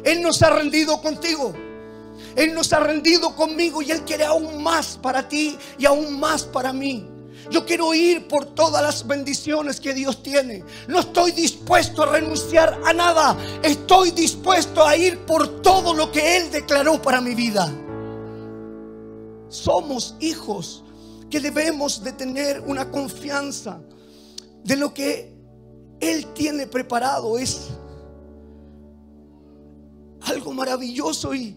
Él 0.05 0.21
nos 0.21 0.43
ha 0.43 0.51
rendido 0.51 1.01
contigo. 1.01 1.55
Él 2.35 2.55
nos 2.55 2.73
ha 2.73 2.81
rendido 2.81 3.37
conmigo 3.37 3.83
y 3.83 3.93
Él 3.93 4.03
quiere 4.03 4.25
aún 4.25 4.65
más 4.65 4.99
para 5.01 5.29
ti 5.29 5.57
y 5.79 5.87
aún 5.87 6.19
más 6.19 6.43
para 6.43 6.73
mí. 6.73 7.12
Yo 7.51 7.67
quiero 7.67 7.93
ir 7.95 8.29
por 8.29 8.47
todas 8.47 8.83
las 8.83 9.07
bendiciones 9.07 9.81
que 9.81 9.95
Dios 9.95 10.23
tiene. 10.23 10.65
No 10.89 11.01
estoy 11.01 11.33
dispuesto 11.33 12.03
a 12.03 12.07
renunciar 12.07 12.81
a 12.85 12.93
nada. 12.93 13.37
Estoy 13.63 14.11
dispuesto 14.13 14.85
a 14.87 14.97
ir 14.97 15.19
por 15.27 15.61
todo 15.63 15.95
lo 15.95 16.11
que 16.13 16.37
Él 16.37 16.51
declaró 16.51 17.01
para 17.03 17.21
mi 17.21 17.35
vida. 17.35 17.71
Somos 19.49 20.15
hijos 20.21 20.85
que 21.29 21.41
debemos 21.41 22.03
de 22.03 22.13
tener 22.13 22.61
una 22.61 22.91
confianza 22.91 23.81
de 24.65 24.77
lo 24.77 24.95
que 24.95 25.35
Él 26.01 26.33
tiene 26.35 26.67
preparado. 26.67 27.39
Es 27.39 27.69
algo 30.23 30.53
maravilloso 30.53 31.35
y, 31.35 31.57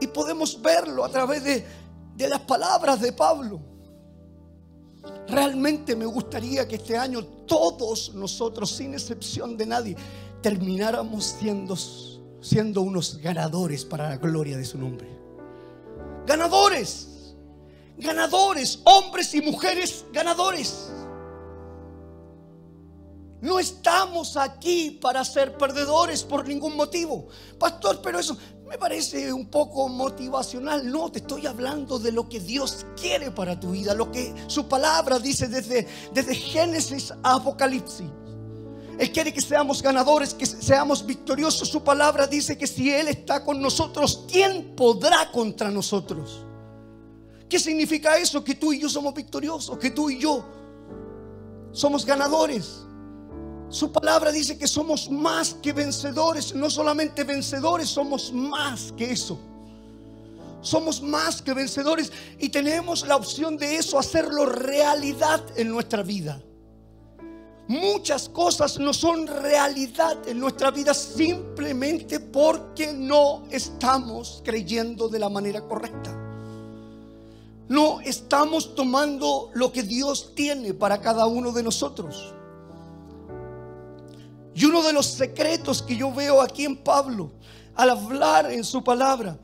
y 0.00 0.06
podemos 0.06 0.60
verlo 0.62 1.04
a 1.04 1.10
través 1.10 1.44
de, 1.44 1.64
de 2.16 2.28
las 2.28 2.40
palabras 2.40 3.00
de 3.00 3.12
Pablo. 3.12 3.75
Realmente 5.28 5.96
me 5.96 6.06
gustaría 6.06 6.66
que 6.68 6.76
este 6.76 6.96
año 6.96 7.24
todos 7.46 8.14
nosotros, 8.14 8.70
sin 8.70 8.94
excepción 8.94 9.56
de 9.56 9.66
nadie, 9.66 9.96
termináramos 10.42 11.24
siendo, 11.24 11.76
siendo 12.40 12.82
unos 12.82 13.18
ganadores 13.18 13.84
para 13.84 14.08
la 14.08 14.16
gloria 14.16 14.56
de 14.56 14.64
su 14.64 14.78
nombre. 14.78 15.08
Ganadores, 16.26 17.34
ganadores, 17.98 18.80
hombres 18.84 19.34
y 19.34 19.40
mujeres 19.40 20.04
ganadores. 20.12 20.90
No 23.46 23.60
estamos 23.60 24.36
aquí 24.36 24.98
para 25.00 25.24
ser 25.24 25.56
perdedores 25.56 26.24
por 26.24 26.48
ningún 26.48 26.74
motivo. 26.74 27.28
Pastor, 27.60 28.00
pero 28.02 28.18
eso, 28.18 28.36
me 28.68 28.76
parece 28.76 29.32
un 29.32 29.46
poco 29.46 29.88
motivacional. 29.88 30.90
No, 30.90 31.12
te 31.12 31.20
estoy 31.20 31.46
hablando 31.46 32.00
de 32.00 32.10
lo 32.10 32.28
que 32.28 32.40
Dios 32.40 32.84
quiere 33.00 33.30
para 33.30 33.60
tu 33.60 33.70
vida, 33.70 33.94
lo 33.94 34.10
que 34.10 34.34
su 34.48 34.66
palabra 34.66 35.20
dice 35.20 35.46
desde, 35.46 35.86
desde 36.12 36.34
Génesis 36.34 37.12
a 37.22 37.34
Apocalipsis. 37.34 38.08
Él 38.98 39.12
quiere 39.12 39.32
que 39.32 39.40
seamos 39.40 39.80
ganadores, 39.80 40.34
que 40.34 40.44
seamos 40.44 41.06
victoriosos. 41.06 41.68
Su 41.68 41.84
palabra 41.84 42.26
dice 42.26 42.58
que 42.58 42.66
si 42.66 42.90
Él 42.90 43.06
está 43.06 43.44
con 43.44 43.62
nosotros, 43.62 44.24
¿quién 44.28 44.74
podrá 44.74 45.30
contra 45.30 45.70
nosotros? 45.70 46.44
¿Qué 47.48 47.60
significa 47.60 48.18
eso? 48.18 48.42
Que 48.42 48.56
tú 48.56 48.72
y 48.72 48.80
yo 48.80 48.88
somos 48.88 49.14
victoriosos, 49.14 49.78
que 49.78 49.92
tú 49.92 50.10
y 50.10 50.18
yo 50.18 50.44
somos 51.70 52.04
ganadores. 52.04 52.82
Su 53.68 53.90
palabra 53.90 54.30
dice 54.30 54.56
que 54.56 54.68
somos 54.68 55.10
más 55.10 55.54
que 55.54 55.72
vencedores, 55.72 56.54
no 56.54 56.70
solamente 56.70 57.24
vencedores, 57.24 57.88
somos 57.88 58.32
más 58.32 58.92
que 58.92 59.10
eso. 59.10 59.38
Somos 60.60 61.02
más 61.02 61.42
que 61.42 61.52
vencedores 61.52 62.12
y 62.38 62.48
tenemos 62.48 63.06
la 63.06 63.16
opción 63.16 63.56
de 63.56 63.76
eso, 63.76 63.98
hacerlo 63.98 64.46
realidad 64.46 65.42
en 65.56 65.70
nuestra 65.70 66.02
vida. 66.02 66.40
Muchas 67.68 68.28
cosas 68.28 68.78
no 68.78 68.92
son 68.92 69.26
realidad 69.26 70.16
en 70.28 70.38
nuestra 70.38 70.70
vida 70.70 70.94
simplemente 70.94 72.20
porque 72.20 72.92
no 72.92 73.42
estamos 73.50 74.40
creyendo 74.44 75.08
de 75.08 75.18
la 75.18 75.28
manera 75.28 75.60
correcta. 75.62 76.16
No 77.68 78.00
estamos 78.00 78.76
tomando 78.76 79.50
lo 79.54 79.72
que 79.72 79.82
Dios 79.82 80.32
tiene 80.36 80.74
para 80.74 81.00
cada 81.00 81.26
uno 81.26 81.50
de 81.50 81.64
nosotros. 81.64 82.32
Y 84.56 84.64
uno 84.64 84.82
de 84.82 84.94
los 84.94 85.04
secretos 85.04 85.82
que 85.82 85.94
yo 85.94 86.10
veo 86.10 86.40
aquí 86.40 86.64
en 86.64 86.78
Pablo, 86.78 87.30
al 87.74 87.90
hablar 87.90 88.50
en 88.50 88.64
su 88.64 88.82
palabra, 88.82 89.38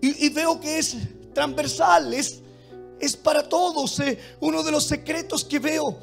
y, 0.00 0.28
veo 0.30 0.60
que 0.60 0.78
es 0.78 0.96
transversal, 1.34 2.14
es, 2.14 2.40
es 3.00 3.16
para 3.16 3.48
todos. 3.48 3.98
Eh, 3.98 4.18
uno 4.40 4.62
de 4.62 4.70
los 4.70 4.84
secretos 4.84 5.44
que 5.44 5.58
veo 5.58 5.96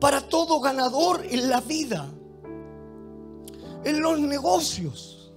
para 0.00 0.20
todo 0.20 0.58
ganador 0.58 1.24
en 1.30 1.48
la 1.48 1.60
vida, 1.60 2.08
en 3.84 4.00
los 4.00 4.18
negocios, 4.18 5.32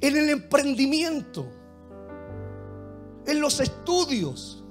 en 0.00 0.16
el 0.16 0.30
emprendimiento, 0.30 1.46
en 3.26 3.40
los 3.40 3.60
estudios, 3.60 4.64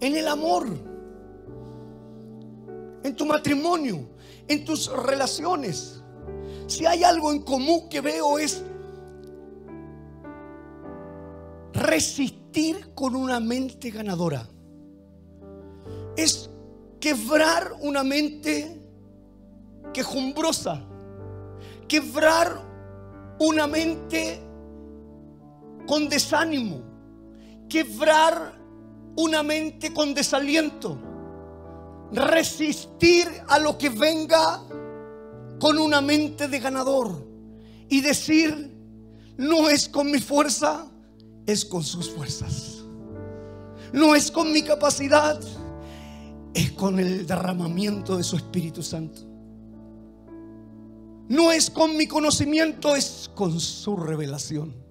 en 0.00 0.16
el 0.16 0.28
amor, 0.28 0.68
en 3.02 3.16
tu 3.16 3.26
matrimonio 3.26 4.12
en 4.52 4.64
tus 4.64 4.90
relaciones. 4.92 6.02
Si 6.66 6.86
hay 6.86 7.04
algo 7.04 7.32
en 7.32 7.42
común 7.42 7.88
que 7.88 8.00
veo 8.00 8.38
es 8.38 8.62
resistir 11.72 12.94
con 12.94 13.16
una 13.16 13.40
mente 13.40 13.90
ganadora. 13.90 14.48
Es 16.16 16.50
quebrar 17.00 17.72
una 17.80 18.04
mente 18.04 18.80
quejumbrosa. 19.92 20.82
Quebrar 21.88 22.60
una 23.38 23.66
mente 23.66 24.40
con 25.86 26.08
desánimo. 26.08 26.82
Quebrar 27.68 28.54
una 29.16 29.42
mente 29.42 29.92
con 29.92 30.14
desaliento. 30.14 31.11
Resistir 32.12 33.28
a 33.48 33.58
lo 33.58 33.78
que 33.78 33.88
venga 33.88 34.62
con 35.58 35.78
una 35.78 36.00
mente 36.00 36.48
de 36.48 36.58
ganador. 36.60 37.26
Y 37.88 38.00
decir, 38.00 38.72
no 39.36 39.68
es 39.68 39.88
con 39.88 40.10
mi 40.10 40.20
fuerza, 40.20 40.86
es 41.46 41.64
con 41.64 41.82
sus 41.82 42.10
fuerzas. 42.10 42.78
No 43.92 44.14
es 44.14 44.30
con 44.30 44.52
mi 44.52 44.62
capacidad, 44.62 45.38
es 46.54 46.72
con 46.72 46.98
el 46.98 47.26
derramamiento 47.26 48.16
de 48.16 48.24
su 48.24 48.36
Espíritu 48.36 48.82
Santo. 48.82 49.22
No 51.28 51.52
es 51.52 51.70
con 51.70 51.96
mi 51.96 52.06
conocimiento, 52.06 52.96
es 52.96 53.30
con 53.34 53.58
su 53.60 53.96
revelación. 53.96 54.81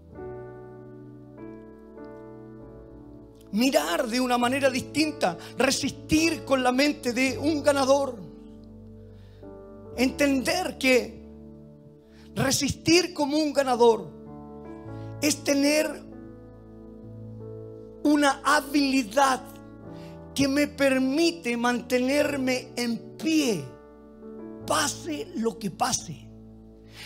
Mirar 3.53 4.07
de 4.07 4.19
una 4.21 4.37
manera 4.37 4.69
distinta, 4.69 5.37
resistir 5.57 6.45
con 6.45 6.63
la 6.63 6.71
mente 6.71 7.13
de 7.13 7.37
un 7.37 7.63
ganador. 7.63 8.15
Entender 9.97 10.77
que 10.77 11.21
resistir 12.35 13.13
como 13.13 13.37
un 13.37 13.51
ganador 13.53 14.07
es 15.21 15.43
tener 15.43 16.01
una 18.03 18.41
habilidad 18.43 19.41
que 20.33 20.47
me 20.47 20.67
permite 20.67 21.57
mantenerme 21.57 22.69
en 22.75 23.17
pie, 23.17 23.63
pase 24.65 25.27
lo 25.35 25.59
que 25.59 25.69
pase. 25.71 26.20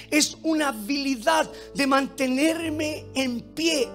Es 0.09 0.38
una 0.43 0.69
habilidad 0.69 1.50
de 1.74 1.88
mantenerme 1.88 3.05
en 3.13 3.41
pie, 3.41 3.88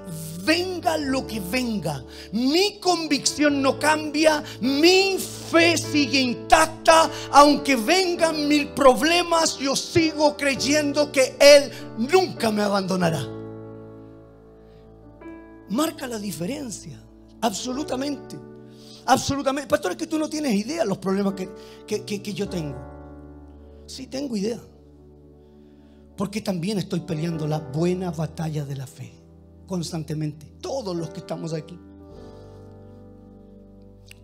venga 0.45 0.97
lo 0.97 1.27
que 1.27 1.41
venga. 1.41 2.05
Mi 2.33 2.79
convicción 2.81 3.63
no 3.63 3.79
cambia, 3.79 4.43
mi 4.61 5.17
fe 5.19 5.77
sigue 5.77 6.21
intacta, 6.21 7.11
aunque 7.33 7.77
vengan 7.77 8.49
mil 8.49 8.69
problemas, 8.69 9.59
yo 9.59 9.77
sigo 9.77 10.37
creyendo 10.37 11.11
que 11.13 11.37
Él 11.41 11.71
nunca 11.99 12.51
me 12.51 12.63
abandonará. 12.63 13.27
Marca 15.69 16.07
la 16.07 16.19
diferencia, 16.19 17.01
absolutamente. 17.41 18.37
Absolutamente. 19.07 19.69
Pastor, 19.69 19.93
es 19.93 19.97
que 19.97 20.07
tú 20.07 20.19
no 20.19 20.29
tienes 20.29 20.55
idea 20.55 20.83
de 20.83 20.89
los 20.89 20.99
problemas 20.99 21.35
que, 21.35 21.49
que 21.87 22.35
yo 22.35 22.49
tengo. 22.49 22.77
Sí, 23.87 24.07
tengo 24.07 24.37
idea. 24.37 24.61
Porque 26.21 26.43
también 26.43 26.77
estoy 26.77 27.01
peleando 27.01 27.47
la 27.47 27.61
buena 27.61 28.11
batalla 28.11 28.67
de 28.67 28.77
la 28.77 28.87
fe 28.87 29.11
constantemente. 29.67 30.45
Todos 30.61 30.95
los 30.95 31.09
que 31.09 31.21
estamos 31.21 31.55
aquí. 31.55 31.79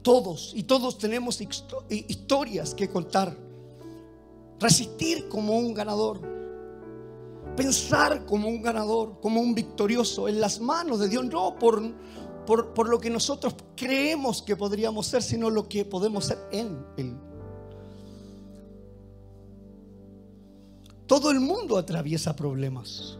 Todos. 0.02 0.52
Y 0.54 0.64
todos 0.64 0.98
tenemos 0.98 1.40
historias 1.88 2.74
que 2.74 2.90
contar. 2.90 3.34
Resistir 4.60 5.26
como 5.30 5.56
un 5.56 5.72
ganador. 5.72 6.20
Pensar 7.56 8.26
como 8.26 8.46
un 8.46 8.60
ganador, 8.60 9.18
como 9.22 9.40
un 9.40 9.54
victorioso 9.54 10.28
en 10.28 10.38
las 10.38 10.60
manos 10.60 11.00
de 11.00 11.08
Dios. 11.08 11.24
No 11.24 11.58
por, 11.58 11.94
por, 12.44 12.90
lo 12.90 13.00
que 13.00 13.08
nosotros 13.08 13.54
creemos 13.74 14.42
que 14.42 14.54
podríamos 14.54 15.06
ser, 15.06 15.22
sino 15.22 15.48
lo 15.48 15.66
que 15.66 15.86
podemos 15.86 16.26
ser 16.26 16.46
en 16.52 16.76
Él. 16.98 17.16
Todo 21.06 21.30
el 21.30 21.40
mundo 21.40 21.78
atraviesa 21.78 22.34
problemas. 22.34 23.18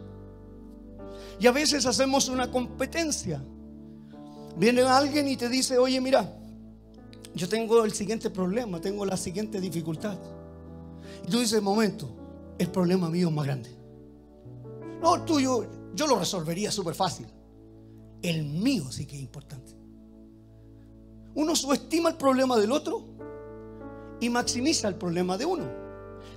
Y 1.39 1.47
a 1.47 1.53
veces 1.53 1.87
hacemos 1.87 2.29
una 2.29 2.51
competencia. 2.51 3.43
Viene 4.57 4.83
alguien 4.83 5.29
y 5.29 5.37
te 5.37 5.49
dice, 5.49 5.79
oye, 5.79 6.01
mira, 6.01 6.35
yo 7.35 7.49
tengo 7.49 7.85
el 7.85 7.93
siguiente 7.93 8.31
problema, 8.31 8.81
tengo 8.81 9.05
la 9.05 9.17
siguiente 9.17 9.61
dificultad. 9.61 10.19
Y 11.27 11.31
tú 11.31 11.41
dices, 11.41 11.63
momento, 11.63 12.09
el 12.59 12.69
problema 12.71 13.11
mío 13.11 13.29
es 13.29 13.35
más 13.35 13.45
grande. 13.45 13.71
No, 15.03 15.17
el 15.17 15.25
tuyo, 15.25 15.67
yo 15.95 16.07
lo 16.07 16.19
resolvería 16.19 16.73
súper 16.73 16.95
fácil. 16.95 17.27
El 18.23 18.45
mío 18.45 18.91
sí 18.91 19.07
que 19.07 19.17
es 19.17 19.23
importante. 19.23 19.77
Uno 21.35 21.55
subestima 21.55 22.09
el 22.09 22.17
problema 22.17 22.57
del 22.57 22.73
otro 22.73 23.05
y 24.21 24.31
maximiza 24.31 24.89
el 24.89 24.95
problema 24.95 25.37
de 25.37 25.45
uno, 25.45 25.67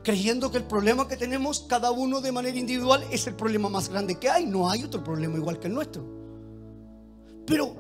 creyendo 0.04 0.52
que 0.52 0.58
el 0.58 0.64
problema 0.64 1.08
que 1.08 1.18
tenemos 1.18 1.66
cada 1.68 1.92
uno 1.92 2.22
de 2.22 2.32
manera 2.32 2.58
individual 2.58 3.04
es 3.12 3.28
el 3.28 3.36
problema 3.36 3.70
más 3.70 3.90
grande 3.90 4.20
que 4.20 4.30
hay. 4.30 4.46
No 4.46 4.70
hay 4.70 4.84
otro 4.84 5.04
problema 5.04 5.38
igual 5.38 5.60
que 5.60 5.68
el 5.68 5.74
nuestro. 5.74 6.04
Pero 7.46 7.76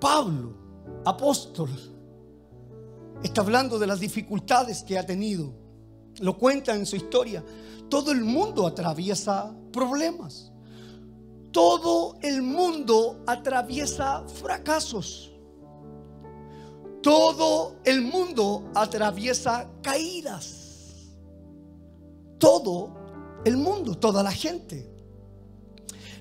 Pablo, 0.00 0.54
apóstol, 1.04 1.70
está 3.22 3.40
hablando 3.40 3.78
de 3.78 3.86
las 3.86 4.00
dificultades 4.00 4.82
que 4.82 4.98
ha 4.98 5.06
tenido. 5.06 5.52
Lo 6.20 6.36
cuenta 6.36 6.74
en 6.74 6.86
su 6.86 6.96
historia. 6.96 7.44
Todo 7.88 8.12
el 8.12 8.24
mundo 8.24 8.66
atraviesa 8.66 9.54
problemas. 9.72 10.52
Todo 11.50 12.16
el 12.22 12.42
mundo 12.42 13.22
atraviesa 13.26 14.24
fracasos. 14.26 15.31
Todo 17.02 17.76
el 17.84 18.02
mundo 18.02 18.70
atraviesa 18.74 19.68
caídas. 19.82 21.08
Todo 22.38 22.94
el 23.44 23.56
mundo, 23.56 23.96
toda 23.96 24.22
la 24.22 24.32
gente. 24.32 24.88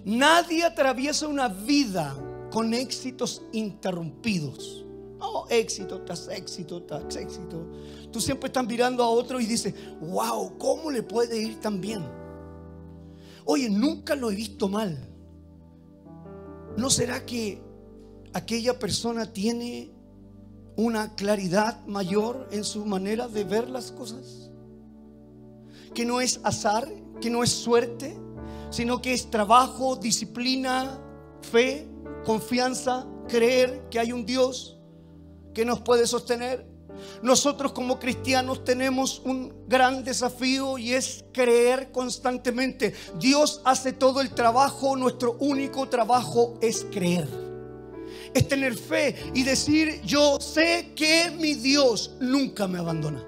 Nadie 0.04 0.64
atraviesa 0.64 1.28
una 1.28 1.48
vida 1.48 2.16
con 2.50 2.74
éxitos 2.74 3.44
interrumpidos. 3.52 4.84
No, 5.20 5.48
éxito 5.50 6.02
tras 6.02 6.28
éxito 6.30 6.82
tras 6.82 7.16
éxito. 7.16 7.68
Tú 8.12 8.20
siempre 8.20 8.48
estás 8.48 8.66
mirando 8.66 9.04
a 9.04 9.10
otro 9.10 9.40
y 9.40 9.46
dices, 9.46 9.76
wow, 10.02 10.58
¿cómo 10.58 10.90
le 10.90 11.04
puede 11.04 11.40
ir 11.40 11.60
tan 11.60 11.80
bien? 11.80 12.04
Oye, 13.46 13.70
nunca 13.70 14.16
lo 14.16 14.32
he 14.32 14.36
visto 14.36 14.68
mal. 14.68 14.98
¿No 16.76 16.90
será 16.90 17.24
que 17.24 17.62
aquella 18.34 18.80
persona 18.80 19.32
tiene 19.32 19.92
una 20.76 21.16
claridad 21.16 21.86
mayor 21.86 22.48
en 22.52 22.64
su 22.64 22.86
manera 22.86 23.28
de 23.28 23.44
ver 23.44 23.70
las 23.70 23.92
cosas? 23.92 24.52
Que 25.94 26.06
no 26.06 26.22
es 26.22 26.40
azar, 26.44 26.88
que 27.20 27.30
no 27.30 27.44
es 27.44 27.52
suerte, 27.52 28.18
sino 28.70 29.02
que 29.02 29.14
es 29.14 29.30
trabajo, 29.30 29.96
disciplina, 29.96 31.00
fe, 31.42 31.88
confianza, 32.26 33.06
creer 33.28 33.88
que 33.90 34.00
hay 34.00 34.12
un 34.12 34.26
Dios 34.26 34.78
que 35.54 35.66
nos 35.66 35.82
puede 35.82 36.08
sostener. 36.08 36.66
Nosotros 37.22 37.72
como 37.72 38.00
cristianos 38.00 38.64
tenemos 38.64 39.22
un 39.26 39.54
gran 39.68 40.04
desafío 40.04 40.78
y 40.78 40.94
es 40.94 41.26
creer 41.34 41.92
constantemente. 41.92 42.94
Dios 43.20 43.62
hace 43.66 43.94
todo 43.94 44.22
el 44.22 44.32
trabajo, 44.32 44.96
nuestro 44.96 45.34
único 45.40 45.88
trabajo 45.90 46.58
es 46.62 46.86
creer. 46.92 47.51
Es 48.34 48.48
tener 48.48 48.76
fe 48.76 49.16
y 49.34 49.44
decir, 49.44 50.02
yo 50.04 50.40
sé 50.40 50.94
que 50.96 51.32
mi 51.32 51.54
Dios 51.54 52.16
nunca 52.20 52.68
me 52.68 52.80
abandona. 52.80 53.26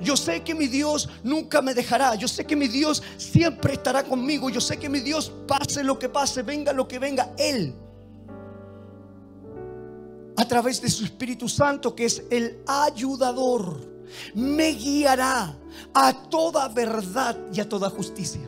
Yo 0.00 0.16
sé 0.16 0.42
que 0.42 0.54
mi 0.54 0.66
Dios 0.66 1.08
nunca 1.22 1.62
me 1.62 1.74
dejará. 1.74 2.14
Yo 2.14 2.28
sé 2.28 2.44
que 2.44 2.56
mi 2.56 2.68
Dios 2.68 3.02
siempre 3.16 3.74
estará 3.74 4.04
conmigo. 4.04 4.50
Yo 4.50 4.60
sé 4.60 4.76
que 4.76 4.88
mi 4.88 5.00
Dios, 5.00 5.32
pase 5.46 5.82
lo 5.82 5.98
que 5.98 6.08
pase, 6.08 6.42
venga 6.42 6.72
lo 6.72 6.86
que 6.86 6.98
venga, 6.98 7.32
Él 7.36 7.74
a 10.36 10.44
través 10.44 10.80
de 10.80 10.90
su 10.90 11.04
Espíritu 11.04 11.48
Santo, 11.48 11.94
que 11.94 12.04
es 12.04 12.24
el 12.30 12.62
ayudador, 12.66 13.80
me 14.34 14.72
guiará 14.72 15.56
a 15.94 16.28
toda 16.28 16.68
verdad 16.68 17.38
y 17.52 17.60
a 17.60 17.68
toda 17.68 17.88
justicia. 17.88 18.42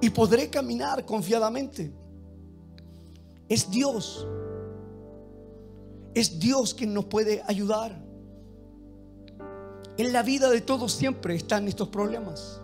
Y 0.00 0.10
podré 0.10 0.48
caminar 0.48 1.04
confiadamente. 1.04 1.92
Es 3.48 3.70
Dios. 3.70 4.26
Es 6.14 6.38
Dios 6.38 6.74
quien 6.74 6.94
nos 6.94 7.06
puede 7.06 7.42
ayudar. 7.46 8.00
En 9.96 10.12
la 10.12 10.22
vida 10.22 10.50
de 10.50 10.60
todos 10.60 10.92
siempre 10.92 11.34
están 11.34 11.68
estos 11.68 11.88
problemas. 11.88 12.60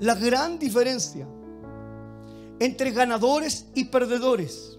La 0.00 0.14
gran 0.14 0.58
diferencia 0.58 1.26
entre 2.58 2.90
ganadores 2.90 3.66
y 3.74 3.84
perdedores 3.84 4.78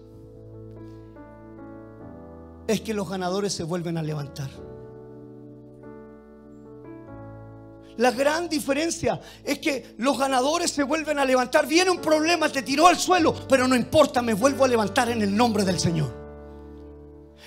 es 2.66 2.80
que 2.80 2.94
los 2.94 3.08
ganadores 3.08 3.52
se 3.52 3.62
vuelven 3.62 3.98
a 3.98 4.02
levantar. 4.02 4.50
La 7.96 8.10
gran 8.10 8.48
diferencia 8.48 9.20
es 9.42 9.58
que 9.58 9.94
los 9.98 10.18
ganadores 10.18 10.70
se 10.70 10.82
vuelven 10.82 11.18
a 11.18 11.24
levantar. 11.24 11.66
Viene 11.66 11.90
un 11.90 12.00
problema, 12.00 12.50
te 12.50 12.62
tiró 12.62 12.88
al 12.88 12.96
suelo, 12.96 13.34
pero 13.48 13.66
no 13.66 13.74
importa, 13.74 14.20
me 14.20 14.34
vuelvo 14.34 14.64
a 14.64 14.68
levantar 14.68 15.08
en 15.08 15.22
el 15.22 15.34
nombre 15.34 15.64
del 15.64 15.78
Señor. 15.78 16.25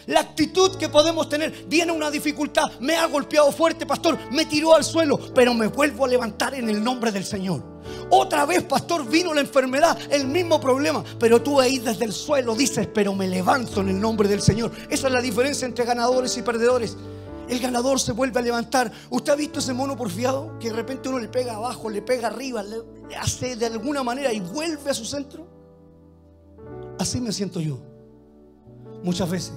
La 0.09 0.21
actitud 0.21 0.75
que 0.75 0.89
podemos 0.89 1.29
tener, 1.29 1.67
viene 1.67 1.91
una 1.91 2.09
dificultad, 2.09 2.79
me 2.79 2.95
ha 2.95 3.05
golpeado 3.05 3.51
fuerte, 3.51 3.85
pastor, 3.85 4.17
me 4.31 4.45
tiró 4.45 4.73
al 4.73 4.83
suelo, 4.83 5.19
pero 5.35 5.53
me 5.53 5.67
vuelvo 5.67 6.05
a 6.05 6.07
levantar 6.07 6.55
en 6.55 6.67
el 6.67 6.83
nombre 6.83 7.11
del 7.11 7.23
Señor. 7.23 7.63
Otra 8.09 8.47
vez, 8.47 8.63
pastor, 8.63 9.07
vino 9.07 9.35
la 9.35 9.41
enfermedad, 9.41 9.95
el 10.09 10.25
mismo 10.25 10.59
problema, 10.59 11.03
pero 11.19 11.43
tú 11.43 11.59
ahí 11.59 11.77
desde 11.77 12.05
el 12.05 12.11
suelo 12.11 12.55
dices, 12.55 12.87
pero 12.91 13.13
me 13.13 13.27
levanto 13.27 13.81
en 13.81 13.89
el 13.89 14.01
nombre 14.01 14.27
del 14.27 14.41
Señor. 14.41 14.71
Esa 14.89 15.05
es 15.09 15.13
la 15.13 15.21
diferencia 15.21 15.67
entre 15.67 15.85
ganadores 15.85 16.35
y 16.37 16.41
perdedores 16.41 16.97
el 17.47 17.59
ganador 17.59 17.99
se 17.99 18.11
vuelve 18.11 18.39
a 18.39 18.43
levantar. 18.43 18.91
¿Usted 19.09 19.33
ha 19.33 19.35
visto 19.35 19.57
ese 19.57 19.73
mono 19.73 19.97
porfiado? 19.97 20.59
Que 20.59 20.69
de 20.69 20.75
repente 20.75 21.09
uno 21.09 21.17
le 21.17 21.27
pega 21.27 21.55
abajo, 21.55 21.89
le 21.89 22.03
pega 22.03 22.27
arriba, 22.27 22.61
le, 22.61 23.15
hace 23.15 23.55
de 23.55 23.65
alguna 23.65 24.03
manera 24.03 24.31
y 24.31 24.39
vuelve 24.39 24.91
a 24.91 24.93
su 24.93 25.03
centro. 25.03 25.47
Así 26.99 27.19
me 27.19 27.31
siento 27.31 27.59
yo. 27.59 27.79
Muchas 29.03 29.27
veces. 29.27 29.53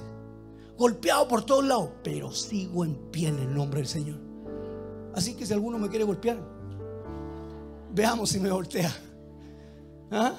Golpeado 0.77 1.27
por 1.27 1.45
todos 1.45 1.63
lados, 1.63 1.89
pero 2.03 2.31
sigo 2.31 2.83
en 2.83 2.95
pie 3.11 3.29
en 3.29 3.39
el 3.39 3.53
nombre 3.53 3.79
del 3.79 3.87
Señor. 3.87 4.19
Así 5.13 5.35
que 5.35 5.45
si 5.45 5.53
alguno 5.53 5.77
me 5.77 5.89
quiere 5.89 6.03
golpear, 6.03 6.37
veamos 7.93 8.29
si 8.29 8.39
me 8.39 8.51
voltea. 8.51 8.91
¿Ah? 10.11 10.33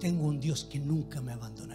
Tengo 0.00 0.26
un 0.26 0.40
Dios 0.40 0.64
que 0.64 0.80
nunca 0.80 1.20
me 1.20 1.32
abandonará 1.32 1.69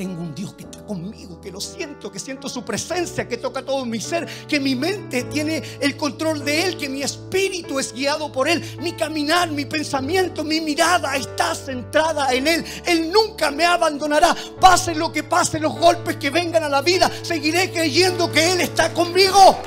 tengo 0.00 0.22
un 0.22 0.34
Dios 0.34 0.54
que 0.54 0.62
está 0.62 0.82
conmigo, 0.86 1.38
que 1.42 1.50
lo 1.50 1.60
siento, 1.60 2.10
que 2.10 2.18
siento 2.18 2.48
su 2.48 2.64
presencia, 2.64 3.28
que 3.28 3.36
toca 3.36 3.62
todo 3.62 3.84
mi 3.84 4.00
ser, 4.00 4.26
que 4.48 4.58
mi 4.58 4.74
mente 4.74 5.24
tiene 5.24 5.62
el 5.78 5.94
control 5.94 6.42
de 6.42 6.64
Él, 6.64 6.78
que 6.78 6.88
mi 6.88 7.02
espíritu 7.02 7.78
es 7.78 7.92
guiado 7.92 8.32
por 8.32 8.48
Él, 8.48 8.64
mi 8.80 8.94
caminar, 8.94 9.50
mi 9.50 9.66
pensamiento, 9.66 10.42
mi 10.42 10.62
mirada 10.62 11.16
está 11.16 11.54
centrada 11.54 12.32
en 12.32 12.48
Él. 12.48 12.64
Él 12.86 13.12
nunca 13.12 13.50
me 13.50 13.66
abandonará. 13.66 14.34
Pase 14.58 14.94
lo 14.94 15.12
que 15.12 15.22
pase, 15.22 15.60
los 15.60 15.78
golpes 15.78 16.16
que 16.16 16.30
vengan 16.30 16.64
a 16.64 16.70
la 16.70 16.80
vida, 16.80 17.10
seguiré 17.20 17.70
creyendo 17.70 18.32
que 18.32 18.52
Él 18.52 18.62
está 18.62 18.94
conmigo. 18.94 19.58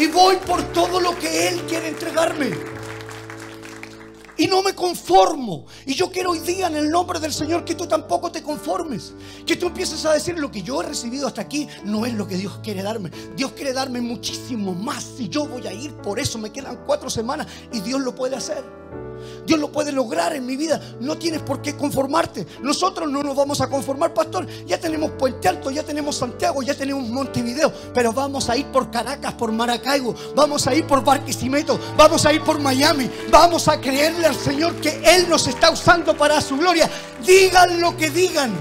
Y 0.00 0.08
voy 0.08 0.34
por 0.38 0.64
todo 0.72 0.98
lo 1.00 1.16
que 1.16 1.46
Él 1.46 1.60
quiere 1.68 1.90
entregarme. 1.90 2.79
Y 4.40 4.46
no 4.46 4.62
me 4.62 4.74
conformo. 4.74 5.66
Y 5.84 5.94
yo 5.94 6.10
quiero 6.10 6.30
hoy 6.30 6.38
día 6.38 6.68
en 6.68 6.76
el 6.76 6.88
nombre 6.88 7.20
del 7.20 7.30
Señor 7.30 7.62
que 7.62 7.74
tú 7.74 7.86
tampoco 7.86 8.32
te 8.32 8.42
conformes. 8.42 9.12
Que 9.44 9.54
tú 9.54 9.66
empieces 9.66 10.06
a 10.06 10.14
decir 10.14 10.38
lo 10.38 10.50
que 10.50 10.62
yo 10.62 10.80
he 10.80 10.86
recibido 10.86 11.26
hasta 11.26 11.42
aquí 11.42 11.68
no 11.84 12.06
es 12.06 12.14
lo 12.14 12.26
que 12.26 12.38
Dios 12.38 12.58
quiere 12.62 12.82
darme. 12.82 13.10
Dios 13.36 13.52
quiere 13.52 13.74
darme 13.74 14.00
muchísimo 14.00 14.72
más. 14.72 15.16
Y 15.18 15.28
yo 15.28 15.46
voy 15.46 15.66
a 15.66 15.74
ir 15.74 15.92
por 15.96 16.18
eso. 16.18 16.38
Me 16.38 16.48
quedan 16.48 16.86
cuatro 16.86 17.10
semanas 17.10 17.48
y 17.70 17.80
Dios 17.80 18.00
lo 18.00 18.14
puede 18.14 18.34
hacer. 18.34 18.64
Dios 19.46 19.58
lo 19.58 19.70
puede 19.70 19.92
lograr 19.92 20.34
en 20.34 20.46
mi 20.46 20.56
vida. 20.56 20.80
No 21.00 21.18
tienes 21.18 21.42
por 21.42 21.62
qué 21.62 21.76
conformarte. 21.76 22.46
Nosotros 22.62 23.10
no 23.10 23.22
nos 23.22 23.36
vamos 23.36 23.60
a 23.60 23.68
conformar, 23.68 24.14
pastor. 24.14 24.46
Ya 24.66 24.78
tenemos 24.78 25.10
Puente 25.12 25.48
Alto, 25.48 25.70
ya 25.70 25.82
tenemos 25.82 26.16
Santiago, 26.16 26.62
ya 26.62 26.74
tenemos 26.74 27.08
Montevideo. 27.08 27.72
Pero 27.94 28.12
vamos 28.12 28.48
a 28.48 28.56
ir 28.56 28.66
por 28.66 28.90
Caracas, 28.90 29.34
por 29.34 29.52
Maracaibo. 29.52 30.14
Vamos 30.34 30.66
a 30.66 30.74
ir 30.74 30.86
por 30.86 31.04
Barquisimeto. 31.04 31.78
Vamos 31.96 32.24
a 32.26 32.32
ir 32.32 32.42
por 32.42 32.60
Miami. 32.60 33.10
Vamos 33.30 33.68
a 33.68 33.80
creerle 33.80 34.26
al 34.26 34.36
Señor 34.36 34.74
que 34.76 35.00
Él 35.04 35.28
nos 35.28 35.46
está 35.46 35.70
usando 35.70 36.16
para 36.16 36.40
su 36.40 36.56
gloria. 36.56 36.88
Digan 37.24 37.80
lo 37.80 37.96
que 37.96 38.10
digan. 38.10 38.52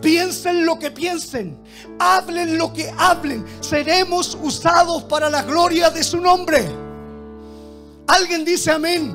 Piensen 0.00 0.64
lo 0.64 0.78
que 0.78 0.90
piensen. 0.90 1.58
Hablen 1.98 2.56
lo 2.56 2.72
que 2.72 2.92
hablen. 2.96 3.44
Seremos 3.60 4.38
usados 4.42 5.04
para 5.04 5.28
la 5.28 5.42
gloria 5.42 5.90
de 5.90 6.04
su 6.04 6.20
nombre. 6.20 6.87
Alguien 8.08 8.42
dice 8.42 8.70
amén. 8.70 9.14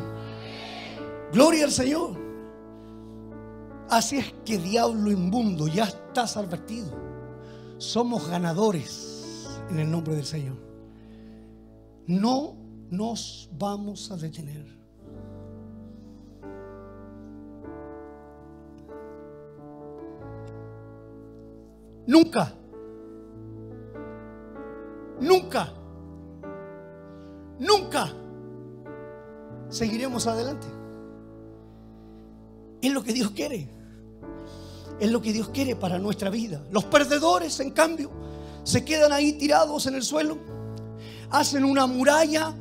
Gloria 1.32 1.65
al 1.65 1.71
Señor. 1.71 2.12
Así 3.89 4.19
es 4.19 4.34
que 4.45 4.60
diablo 4.60 5.12
inmundo, 5.12 5.67
ya 5.67 5.86
estás 5.86 6.38
advertido. 6.38 6.91
Somos 7.79 8.27
ganadores 8.29 9.49
en 9.69 9.79
el 9.79 9.89
nombre 9.89 10.15
del 10.15 10.25
Señor. 10.25 10.58
No 12.06 12.56
nos 12.91 13.49
vamos 13.58 14.12
a 14.12 14.15
detener. 14.15 14.63
Nunca. 22.06 22.53
Nunca. 25.19 25.73
Nunca 27.60 28.22
seguiremos 29.73 30.27
adelante. 30.27 30.67
Es 32.81 32.91
lo 32.91 33.03
que 33.03 33.13
Dios 33.13 33.31
quiere. 33.31 33.67
Es 34.99 35.12
lo 35.12 35.21
que 35.21 35.33
Dios 35.33 35.49
quiere 35.49 35.75
para 35.75 35.97
nuestra 35.97 36.29
vida. 36.29 36.63
Los 36.71 36.86
perdedores, 36.86 37.59
en 37.59 37.71
cambio, 37.71 38.12
se 38.63 38.86
quedan 38.86 39.12
ahí 39.12 39.33
tirados 39.33 39.88
en 39.88 39.95
el 39.95 40.03
suelo, 40.03 40.38
hacen 41.31 41.65
una 41.65 41.88
muralla 41.88 42.53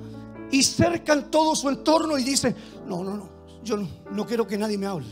y 0.50 0.62
cercan 0.62 1.30
todo 1.30 1.54
su 1.54 1.68
entorno 1.68 2.18
y 2.18 2.24
dicen, 2.24 2.56
no, 2.86 3.04
no, 3.04 3.16
no, 3.16 3.28
yo 3.62 3.76
no, 3.76 3.88
no 4.10 4.26
quiero 4.26 4.46
que 4.46 4.58
nadie 4.58 4.78
me 4.78 4.86
hable. 4.86 5.06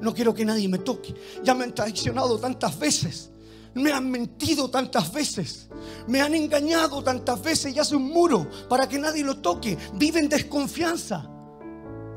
No 0.00 0.14
quiero 0.14 0.34
que 0.34 0.44
nadie 0.44 0.68
me 0.68 0.78
toque. 0.78 1.14
Ya 1.42 1.54
me 1.54 1.64
han 1.64 1.74
traicionado 1.74 2.38
tantas 2.38 2.78
veces. 2.78 3.30
Me 3.74 3.92
han 3.92 4.10
mentido 4.10 4.70
tantas 4.70 5.12
veces. 5.12 5.68
Me 6.06 6.20
han 6.20 6.34
engañado 6.34 7.02
tantas 7.02 7.42
veces 7.42 7.74
y 7.74 7.78
hace 7.78 7.96
un 7.96 8.08
muro 8.08 8.48
para 8.68 8.88
que 8.88 8.98
nadie 8.98 9.22
lo 9.22 9.38
toque. 9.38 9.76
Vive 9.94 10.20
en 10.20 10.28
desconfianza. 10.28 11.28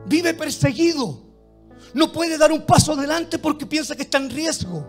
Vive 0.06 0.34
perseguido. 0.34 1.24
No 1.94 2.12
puede 2.12 2.38
dar 2.38 2.52
un 2.52 2.66
paso 2.66 2.94
adelante 2.94 3.38
porque 3.38 3.66
piensa 3.66 3.96
que 3.96 4.04
está 4.04 4.18
en 4.18 4.30
riesgo. 4.30 4.88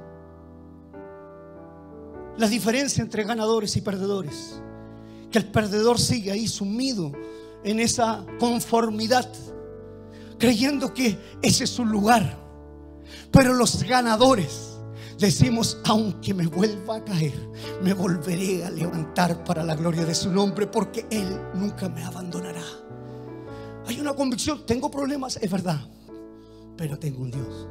La 2.39 2.49
diferencia 2.49 3.03
entre 3.03 3.25
ganadores 3.25 3.77
y 3.77 3.81
perdedores. 3.81 4.61
Que 5.31 5.39
el 5.39 5.51
perdedor 5.51 5.99
sigue 5.99 6.31
ahí 6.31 6.47
sumido 6.47 7.13
en 7.65 7.81
esa 7.81 8.25
conformidad, 8.39 9.31
creyendo 10.39 10.93
que 10.93 11.19
ese 11.43 11.65
es 11.65 11.71
su 11.71 11.85
lugar. 11.85 12.39
Pero 13.31 13.55
los 13.55 13.83
ganadores 13.83 14.72
Decimos, 15.19 15.79
aunque 15.85 16.35
me 16.35 16.47
vuelva 16.47 16.97
a 16.97 17.05
caer, 17.05 17.35
me 17.83 17.95
volveré 17.95 18.65
a 18.65 18.71
levantar 18.71 19.45
para 19.45 19.63
la 19.63 19.77
gloria 19.77 20.05
de 20.05 20.15
su 20.15 20.31
nombre, 20.31 20.67
porque 20.67 21.07
Él 21.11 21.29
nunca 21.55 21.89
me 21.89 22.03
abandonará. 22.03 22.63
Hay 23.87 24.01
una 24.01 24.15
convicción, 24.15 24.65
tengo 24.67 24.91
problemas, 24.91 25.37
es 25.37 25.51
verdad, 25.51 25.81
pero 26.77 26.99
tengo 26.99 27.23
un 27.23 27.31
Dios 27.31 27.69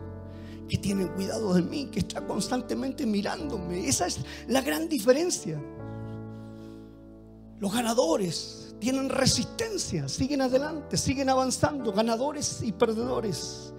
que 0.68 0.78
tiene 0.78 1.08
cuidado 1.08 1.54
de 1.54 1.62
mí, 1.62 1.88
que 1.92 2.00
está 2.00 2.26
constantemente 2.26 3.06
mirándome. 3.06 3.88
Esa 3.88 4.08
es 4.08 4.22
la 4.48 4.62
gran 4.62 4.88
diferencia. 4.88 5.62
Los 7.60 7.74
ganadores 7.74 8.74
tienen 8.80 9.10
resistencia, 9.10 10.08
siguen 10.08 10.42
adelante, 10.42 10.96
siguen 10.96 11.30
avanzando, 11.30 11.92
ganadores 11.92 12.62
y 12.64 12.72
perdedores 12.72 13.74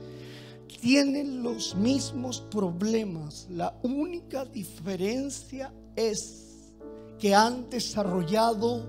tienen 0.82 1.44
los 1.44 1.76
mismos 1.76 2.40
problemas. 2.40 3.46
La 3.48 3.72
única 3.84 4.44
diferencia 4.44 5.72
es 5.94 6.72
que 7.20 7.32
han 7.32 7.70
desarrollado 7.70 8.84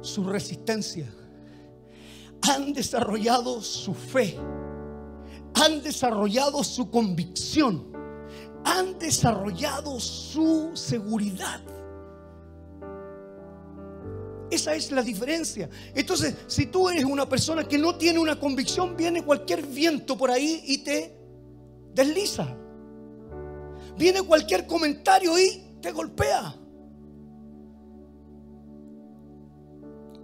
su 0.00 0.22
resistencia, 0.22 1.12
han 2.42 2.72
desarrollado 2.72 3.60
su 3.62 3.94
fe, 3.94 4.38
han 5.54 5.82
desarrollado 5.82 6.62
su 6.62 6.88
convicción, 6.88 7.90
han 8.64 8.96
desarrollado 9.00 9.98
su 9.98 10.70
seguridad. 10.74 11.60
Esa 14.52 14.74
es 14.74 14.92
la 14.92 15.02
diferencia. 15.02 15.70
Entonces, 15.94 16.36
si 16.46 16.66
tú 16.66 16.90
eres 16.90 17.04
una 17.04 17.26
persona 17.26 17.66
que 17.66 17.78
no 17.78 17.96
tiene 17.96 18.18
una 18.18 18.38
convicción, 18.38 18.94
viene 18.98 19.24
cualquier 19.24 19.66
viento 19.66 20.14
por 20.14 20.30
ahí 20.30 20.62
y 20.66 20.84
te 20.84 21.16
desliza. 21.94 22.54
Viene 23.96 24.20
cualquier 24.20 24.66
comentario 24.66 25.38
y 25.38 25.78
te 25.80 25.90
golpea. 25.90 26.54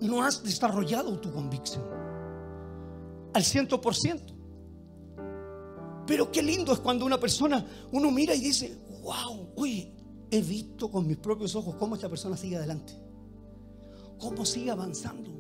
No 0.02 0.22
has 0.22 0.44
desarrollado 0.44 1.18
tu 1.18 1.32
convicción 1.32 1.84
al 3.32 3.42
ciento 3.42 3.80
por 3.80 3.94
ciento. 3.94 4.34
Pero 6.06 6.30
qué 6.30 6.42
lindo 6.42 6.74
es 6.74 6.80
cuando 6.80 7.06
una 7.06 7.18
persona, 7.18 7.66
uno 7.92 8.10
mira 8.10 8.34
y 8.34 8.40
dice, 8.40 8.78
wow, 9.00 9.54
oye, 9.56 9.90
he 10.30 10.42
visto 10.42 10.90
con 10.90 11.06
mis 11.06 11.16
propios 11.16 11.54
ojos 11.54 11.76
cómo 11.76 11.94
esta 11.94 12.10
persona 12.10 12.36
sigue 12.36 12.58
adelante 12.58 13.07
cómo 14.18 14.44
sigue 14.44 14.70
avanzando, 14.70 15.30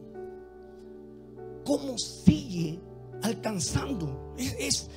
cómo 1.64 1.98
sigue 1.98 2.80
alcanzando. 3.22 4.34
Es, 4.36 4.88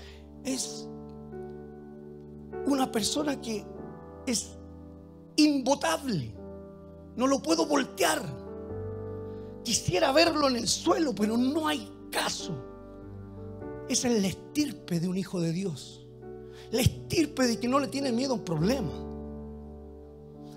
es, 0.44 0.88
una 2.65 2.91
persona 2.91 3.39
que 3.41 3.65
es 4.28 4.58
imbotable. 5.36 6.34
No 7.15 7.28
lo 7.28 7.41
puedo 7.41 7.65
voltear. 7.65 8.22
Quisiera 9.63 10.12
verlo 10.12 10.48
en 10.48 10.58
el 10.58 10.67
suelo, 10.67 11.13
pero 11.13 11.38
no 11.38 11.67
hay 11.67 11.91
caso. 12.12 12.54
Esa 13.89 14.08
es 14.08 14.22
la 14.22 14.28
estirpe 14.28 15.00
de 15.00 15.08
un 15.08 15.17
hijo 15.17 15.41
de 15.41 15.52
Dios. 15.52 16.06
La 16.72 16.82
estirpe 16.82 17.48
de 17.48 17.60
que 17.60 17.67
no 17.67 17.80
le 17.80 17.88
tiene 17.88 18.12
miedo 18.12 18.34
a 18.34 18.38
un 18.38 18.46
problema. 18.46 19.11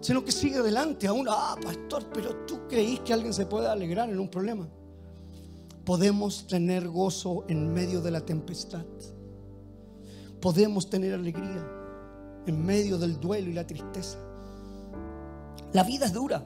Sino 0.04 0.22
que 0.22 0.32
sigue 0.32 0.56
adelante 0.56 1.06
aún. 1.06 1.26
Ah, 1.30 1.56
pastor, 1.62 2.04
pero 2.12 2.44
tú 2.44 2.68
creís 2.68 3.00
que 3.00 3.14
alguien 3.14 3.32
se 3.32 3.46
puede 3.46 3.68
alegrar 3.68 4.10
en 4.10 4.20
un 4.20 4.28
problema. 4.28 4.68
Podemos 5.82 6.46
tener 6.46 6.86
gozo 6.88 7.46
en 7.48 7.72
medio 7.72 8.02
de 8.02 8.10
la 8.10 8.20
tempestad. 8.20 8.84
Podemos 10.42 10.90
tener 10.90 11.14
alegría 11.14 11.66
en 12.44 12.66
medio 12.66 12.98
del 12.98 13.18
duelo 13.18 13.48
y 13.48 13.54
la 13.54 13.66
tristeza. 13.66 14.18
La 15.72 15.82
vida 15.84 16.04
es 16.04 16.12
dura 16.12 16.44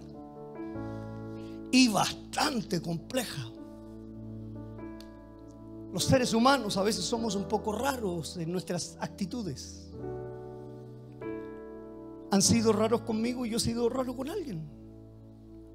y 1.73 1.89
bastante 1.89 2.81
compleja. 2.81 3.43
Los 5.93 6.05
seres 6.05 6.33
humanos 6.33 6.77
a 6.77 6.85
veces 6.85 7.05
somos 7.05 7.35
un 7.35 7.49
poco 7.49 7.73
raros 7.73 8.37
en 8.37 8.53
nuestras 8.53 8.97
actitudes. 9.01 9.91
Han 12.31 12.43
sido 12.43 12.73
raros 12.73 13.03
conmigo 13.03 13.47
y 13.47 13.51
yo 13.51 13.57
he 13.57 13.61
sido 13.61 13.89
raro 13.89 14.15
con 14.15 14.29
alguien. 14.29 14.69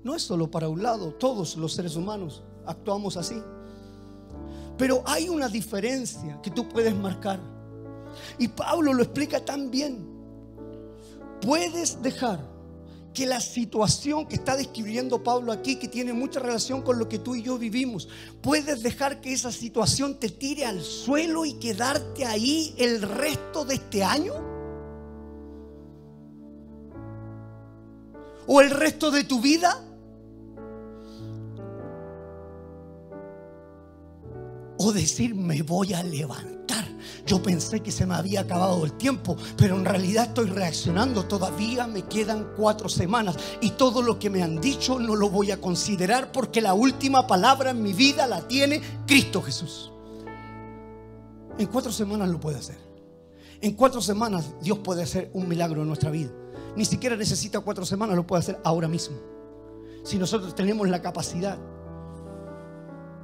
No 0.04 0.16
es 0.16 0.22
solo 0.22 0.52
para 0.52 0.70
un 0.70 0.84
lado, 0.84 1.14
todos 1.14 1.56
los 1.56 1.74
seres 1.74 1.96
humanos 1.96 2.44
actuamos 2.66 3.18
así. 3.18 3.42
Pero 4.78 5.04
hay 5.06 5.30
una 5.30 5.48
diferencia 5.48 6.42
que 6.42 6.52
tú 6.52 6.68
puedes 6.68 6.96
marcar. 6.96 7.40
Y 8.38 8.48
Pablo 8.48 8.94
lo 8.94 9.04
explica 9.04 9.44
tan 9.44 9.72
bien. 9.72 10.08
Puedes 11.42 12.02
dejar 12.02 12.54
que 13.14 13.26
la 13.26 13.40
situación 13.40 14.28
que 14.28 14.36
está 14.36 14.58
describiendo 14.58 15.24
Pablo 15.24 15.52
aquí, 15.52 15.76
que 15.76 15.88
tiene 15.88 16.14
mucha 16.14 16.40
relación 16.40 16.82
con 16.82 16.98
lo 16.98 17.08
que 17.08 17.20
tú 17.20 17.36
y 17.36 17.44
yo 17.44 17.58
vivimos, 17.58 18.10
puedes 18.42 18.82
dejar 18.82 19.22
que 19.22 19.34
esa 19.34 19.52
situación 19.52 20.20
te 20.20 20.30
tire 20.30 20.66
al 20.66 20.82
suelo 20.82 21.46
y 21.46 21.54
quedarte 21.54 22.26
ahí 22.26 22.74
el 22.78 23.02
resto 23.02 23.66
de 23.66 23.76
este 23.76 24.04
año? 24.04 24.53
¿O 28.48 28.62
el 28.62 28.70
resto 28.72 29.12
de 29.12 29.24
tu 29.24 29.42
vida? 29.42 29.82
¿O 34.78 34.92
decir, 34.92 35.34
me 35.34 35.62
voy 35.62 35.94
a 35.94 36.04
levantar? 36.04 36.64
Yo 37.26 37.42
pensé 37.42 37.80
que 37.80 37.92
se 37.92 38.06
me 38.06 38.16
había 38.16 38.42
acabado 38.42 38.84
el 38.84 38.94
tiempo, 38.94 39.38
pero 39.56 39.78
en 39.78 39.86
realidad 39.86 40.26
estoy 40.26 40.48
reaccionando. 40.48 41.26
Todavía 41.26 41.88
me 41.88 42.04
quedan 42.04 42.50
cuatro 42.58 42.90
semanas 42.90 43.38
y 43.62 43.72
todo 43.72 44.02
lo 44.02 44.20
que 44.20 44.30
me 44.30 44.44
han 44.44 44.60
dicho 44.60 45.00
no 45.00 45.16
lo 45.16 45.30
voy 45.30 45.52
a 45.52 45.62
considerar 45.62 46.32
porque 46.34 46.60
la 46.60 46.74
última 46.74 47.26
palabra 47.26 47.72
en 47.72 47.82
mi 47.82 47.94
vida 47.94 48.28
la 48.28 48.46
tiene 48.48 48.82
Cristo 49.08 49.42
Jesús. 49.42 49.92
En 51.58 51.68
cuatro 51.68 51.92
semanas 51.92 52.28
lo 52.30 52.40
puede 52.40 52.58
hacer. 52.58 52.78
En 53.62 53.74
cuatro 53.74 54.02
semanas 54.02 54.54
Dios 54.62 54.80
puede 54.80 55.04
hacer 55.04 55.30
un 55.34 55.48
milagro 55.48 55.82
en 55.82 55.88
nuestra 55.88 56.12
vida. 56.12 56.32
Ni 56.76 56.86
siquiera 56.86 57.16
necesita 57.16 57.60
cuatro 57.60 57.86
semanas, 57.86 58.16
lo 58.16 58.26
puede 58.26 58.42
hacer 58.42 58.60
ahora 58.64 58.88
mismo. 58.88 59.18
Si 60.04 60.18
nosotros 60.18 60.56
tenemos 60.56 60.90
la 60.90 61.02
capacidad 61.02 61.58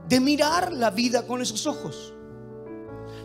de 0.07 0.19
mirar 0.19 0.73
la 0.73 0.89
vida 0.89 1.25
con 1.25 1.41
esos 1.41 1.65
ojos. 1.67 2.13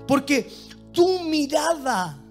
Porque 0.06 0.50
tu 0.92 1.20
mirada 1.20 2.22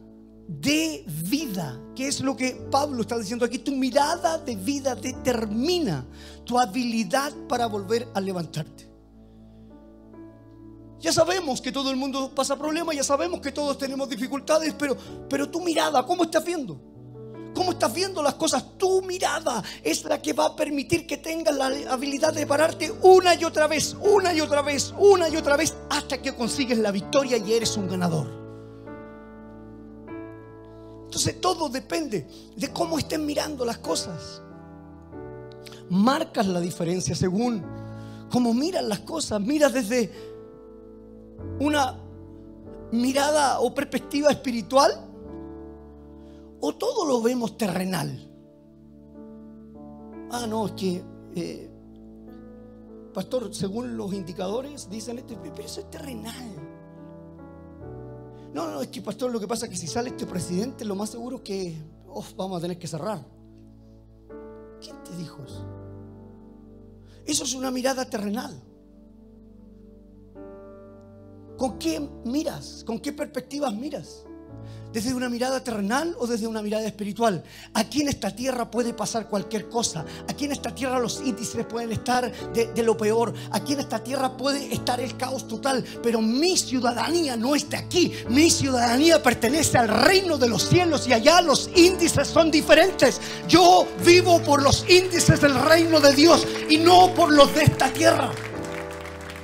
de 0.47 1.03
vida, 1.07 1.79
que 1.95 2.07
es 2.07 2.21
lo 2.21 2.35
que 2.35 2.67
Pablo 2.69 3.01
está 3.01 3.17
diciendo 3.17 3.45
aquí, 3.45 3.59
tu 3.59 3.71
mirada 3.71 4.37
de 4.37 4.55
vida 4.55 4.95
determina 4.95 6.05
tu 6.45 6.59
habilidad 6.59 7.33
para 7.47 7.65
volver 7.65 8.07
a 8.13 8.21
levantarte. 8.21 8.91
Ya 10.99 11.11
sabemos 11.11 11.59
que 11.59 11.71
todo 11.71 11.91
el 11.91 11.97
mundo 11.97 12.31
pasa 12.33 12.57
problemas, 12.57 12.95
ya 12.95 13.03
sabemos 13.03 13.41
que 13.41 13.51
todos 13.51 13.77
tenemos 13.77 14.07
dificultades, 14.07 14.73
pero, 14.77 14.95
pero 15.29 15.49
tu 15.49 15.59
mirada, 15.61 16.05
¿cómo 16.05 16.23
estás 16.23 16.45
viendo? 16.45 16.79
¿Cómo 17.53 17.71
estás 17.71 17.93
viendo 17.93 18.23
las 18.23 18.33
cosas? 18.35 18.77
Tu 18.77 19.01
mirada 19.03 19.63
es 19.83 20.03
la 20.05 20.21
que 20.21 20.33
va 20.33 20.47
a 20.47 20.55
permitir 20.55 21.05
que 21.05 21.17
tengas 21.17 21.55
la 21.55 21.67
habilidad 21.91 22.33
de 22.33 22.47
pararte 22.47 22.91
una 23.01 23.35
y 23.35 23.43
otra 23.43 23.67
vez, 23.67 23.95
una 24.01 24.33
y 24.33 24.41
otra 24.41 24.61
vez, 24.61 24.93
una 24.97 25.29
y 25.29 25.37
otra 25.37 25.55
vez, 25.55 25.75
hasta 25.89 26.21
que 26.21 26.33
consigues 26.33 26.79
la 26.79 26.91
victoria 26.91 27.37
y 27.37 27.53
eres 27.53 27.77
un 27.77 27.87
ganador. 27.87 28.27
Entonces 31.05 31.39
todo 31.39 31.69
depende 31.69 32.27
de 32.55 32.73
cómo 32.73 32.97
estén 32.97 33.23
mirando 33.25 33.63
las 33.65 33.77
cosas. 33.77 34.41
Marcas 35.89 36.47
la 36.47 36.59
diferencia 36.59 37.13
según 37.13 37.63
cómo 38.31 38.51
miras 38.51 38.83
las 38.83 39.01
cosas. 39.01 39.39
Miras 39.39 39.73
desde 39.73 40.11
una 41.59 41.99
mirada 42.91 43.59
o 43.59 43.75
perspectiva 43.75 44.31
espiritual 44.31 45.12
¿O 46.65 46.73
todo 46.73 47.05
lo 47.05 47.21
vemos 47.21 47.57
terrenal? 47.57 48.09
Ah, 50.31 50.47
no, 50.47 50.67
es 50.67 50.71
que, 50.71 51.03
eh, 51.35 51.69
pastor, 53.13 53.53
según 53.53 53.97
los 53.97 54.13
indicadores, 54.13 54.89
dicen 54.89 55.17
esto, 55.17 55.37
pero 55.41 55.55
eso 55.57 55.81
es 55.81 55.89
terrenal. 55.89 56.55
No, 58.53 58.71
no, 58.71 58.81
es 58.81 58.87
que, 58.87 59.01
pastor, 59.01 59.29
lo 59.29 59.41
que 59.41 59.47
pasa 59.47 59.65
es 59.65 59.71
que 59.71 59.77
si 59.77 59.87
sale 59.87 60.11
este 60.11 60.25
presidente, 60.25 60.85
lo 60.85 60.95
más 60.95 61.09
seguro 61.09 61.35
es 61.35 61.41
que 61.41 61.75
oh, 62.07 62.23
vamos 62.37 62.59
a 62.59 62.61
tener 62.61 62.79
que 62.79 62.87
cerrar. 62.87 63.19
¿Quién 64.79 64.95
te 65.03 65.17
dijo 65.17 65.43
eso? 65.43 65.67
Eso 67.25 67.43
es 67.43 67.53
una 67.55 67.71
mirada 67.71 68.09
terrenal. 68.09 68.57
¿Con 71.57 71.77
qué 71.77 71.99
miras? 72.23 72.85
¿Con 72.87 73.01
qué 73.01 73.11
perspectivas 73.11 73.75
miras? 73.75 74.25
¿Desde 74.93 75.11
una 75.11 75.27
mirada 75.27 75.63
terrenal 75.63 76.15
o 76.19 76.27
desde 76.27 76.45
una 76.45 76.61
mirada 76.61 76.85
espiritual? 76.85 77.43
Aquí 77.73 78.01
en 78.01 78.09
esta 78.09 78.29
tierra 78.35 78.69
puede 78.69 78.93
pasar 78.93 79.27
cualquier 79.27 79.67
cosa. 79.67 80.05
Aquí 80.29 80.45
en 80.45 80.51
esta 80.51 80.73
tierra 80.73 80.99
los 80.99 81.19
índices 81.25 81.65
pueden 81.65 81.91
estar 81.91 82.31
de, 82.53 82.83
lo 82.83 82.95
peor. 82.95 83.33
Aquí 83.49 83.73
en 83.73 83.79
esta 83.79 84.03
tierra 84.03 84.37
puede 84.37 84.71
estar 84.71 85.01
el 85.01 85.17
caos 85.17 85.47
total. 85.47 85.83
Pero 86.03 86.21
mi 86.21 86.55
ciudadanía 86.55 87.35
no 87.35 87.55
está 87.55 87.79
aquí. 87.79 88.13
Mi 88.29 88.51
ciudadanía 88.51 89.23
pertenece 89.23 89.79
al 89.79 89.87
reino 89.87 90.37
de 90.37 90.47
los 90.47 90.69
cielos 90.69 91.07
y 91.07 91.13
allá 91.13 91.41
los 91.41 91.71
índices 91.75 92.27
son 92.27 92.51
diferentes. 92.51 93.19
Yo 93.49 93.87
vivo 94.05 94.43
por 94.43 94.61
los 94.61 94.87
índices 94.87 95.41
del 95.41 95.55
reino 95.55 95.99
de 95.99 96.13
Dios 96.13 96.45
y 96.69 96.77
no 96.77 97.11
por 97.15 97.33
los 97.33 97.51
de 97.55 97.63
esta 97.63 97.91
tierra. 97.91 98.31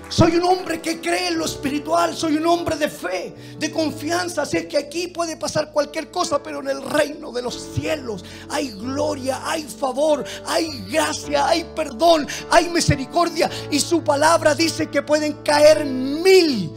Soy 0.09 0.37
un 0.37 0.43
hombre 0.43 0.81
que 0.81 0.99
cree 0.99 1.27
en 1.27 1.37
lo 1.37 1.45
espiritual, 1.45 2.17
soy 2.17 2.35
un 2.35 2.47
hombre 2.47 2.75
de 2.75 2.89
fe, 2.89 3.31
de 3.59 3.71
confianza. 3.71 4.41
Así 4.41 4.67
que 4.67 4.77
aquí 4.77 5.07
puede 5.07 5.37
pasar 5.37 5.71
cualquier 5.71 6.09
cosa, 6.09 6.41
pero 6.41 6.61
en 6.61 6.67
el 6.67 6.81
reino 6.81 7.31
de 7.31 7.43
los 7.43 7.73
cielos 7.75 8.25
hay 8.49 8.71
gloria, 8.71 9.39
hay 9.43 9.61
favor, 9.63 10.25
hay 10.47 10.83
gracia, 10.89 11.47
hay 11.47 11.63
perdón, 11.75 12.27
hay 12.49 12.69
misericordia. 12.69 13.51
Y 13.69 13.79
su 13.79 14.03
palabra 14.03 14.55
dice 14.55 14.87
que 14.87 15.03
pueden 15.03 15.33
caer 15.43 15.85
mil 15.85 16.71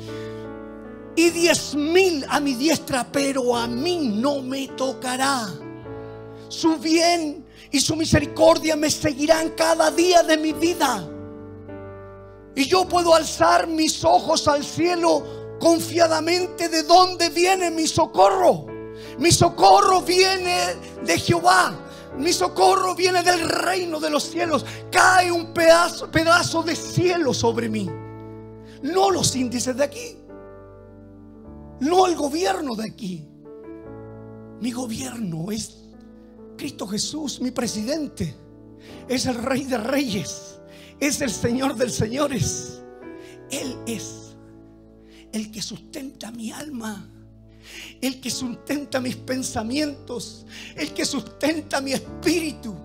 y 1.16 1.30
diez 1.30 1.74
mil 1.74 2.26
a 2.28 2.38
mi 2.38 2.54
diestra, 2.54 3.10
pero 3.10 3.56
a 3.56 3.66
mí 3.66 4.12
no 4.14 4.42
me 4.42 4.68
tocará. 4.68 5.48
Su 6.48 6.76
bien 6.76 7.46
y 7.70 7.80
su 7.80 7.96
misericordia 7.96 8.76
me 8.76 8.90
seguirán 8.90 9.50
cada 9.56 9.90
día 9.90 10.22
de 10.22 10.36
mi 10.36 10.52
vida. 10.52 11.08
Y 12.54 12.66
yo 12.66 12.86
puedo 12.86 13.14
alzar 13.14 13.66
mis 13.66 14.04
ojos 14.04 14.46
al 14.46 14.64
cielo 14.64 15.56
confiadamente 15.58 16.68
de 16.68 16.82
dónde 16.82 17.30
viene 17.30 17.70
mi 17.70 17.86
socorro. 17.86 18.66
Mi 19.18 19.32
socorro 19.32 20.02
viene 20.02 20.74
de 21.04 21.18
Jehová. 21.18 21.74
Mi 22.18 22.32
socorro 22.32 22.94
viene 22.94 23.22
del 23.22 23.48
reino 23.48 23.98
de 23.98 24.10
los 24.10 24.24
cielos. 24.24 24.66
Cae 24.90 25.32
un 25.32 25.54
pedazo, 25.54 26.10
pedazo 26.10 26.62
de 26.62 26.76
cielo 26.76 27.32
sobre 27.32 27.68
mí. 27.68 27.88
No 28.82 29.10
los 29.10 29.34
índices 29.34 29.76
de 29.76 29.84
aquí. 29.84 30.16
No 31.80 32.06
el 32.06 32.16
gobierno 32.16 32.74
de 32.74 32.84
aquí. 32.84 33.26
Mi 34.60 34.72
gobierno 34.72 35.50
es 35.50 35.78
Cristo 36.56 36.86
Jesús, 36.86 37.40
mi 37.40 37.50
presidente. 37.50 38.36
Es 39.08 39.26
el 39.26 39.36
rey 39.36 39.64
de 39.64 39.78
reyes 39.78 40.51
es 41.02 41.20
el 41.20 41.30
Señor 41.30 41.74
de 41.74 41.90
señores. 41.90 42.80
Él 43.50 43.76
es 43.86 44.36
el 45.32 45.50
que 45.50 45.60
sustenta 45.60 46.30
mi 46.30 46.52
alma. 46.52 47.08
El 48.00 48.20
que 48.20 48.30
sustenta 48.30 49.00
mis 49.00 49.16
pensamientos. 49.16 50.46
El 50.76 50.94
que 50.94 51.04
sustenta 51.04 51.80
mi 51.80 51.92
espíritu. 51.92 52.76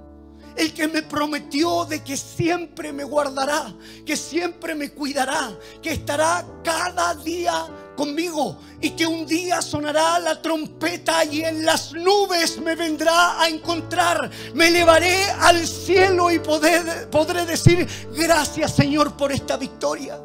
El 0.57 0.73
que 0.73 0.87
me 0.87 1.03
prometió 1.03 1.85
de 1.85 2.03
que 2.03 2.17
siempre 2.17 2.91
me 2.91 3.03
guardará. 3.03 3.73
Que 4.05 4.17
siempre 4.17 4.73
me 4.75 4.89
cuidará. 4.89 5.57
Que 5.81 5.91
estará 5.91 6.45
cada 6.63 7.13
día 7.15 7.67
conmigo 7.97 8.57
y 8.79 8.91
que 8.91 9.05
un 9.05 9.25
día 9.25 9.61
sonará 9.61 10.19
la 10.19 10.41
trompeta 10.41 11.25
y 11.25 11.41
en 11.41 11.65
las 11.65 11.91
nubes 11.91 12.61
me 12.61 12.75
vendrá 12.75 13.41
a 13.41 13.49
encontrar. 13.49 14.29
Me 14.53 14.67
elevaré 14.67 15.23
al 15.41 15.67
cielo 15.67 16.31
y 16.31 16.39
podré 16.39 17.45
decir 17.45 17.85
gracias 18.15 18.75
Señor 18.75 19.17
por 19.17 19.31
esta 19.31 19.57
victoria. 19.57 20.21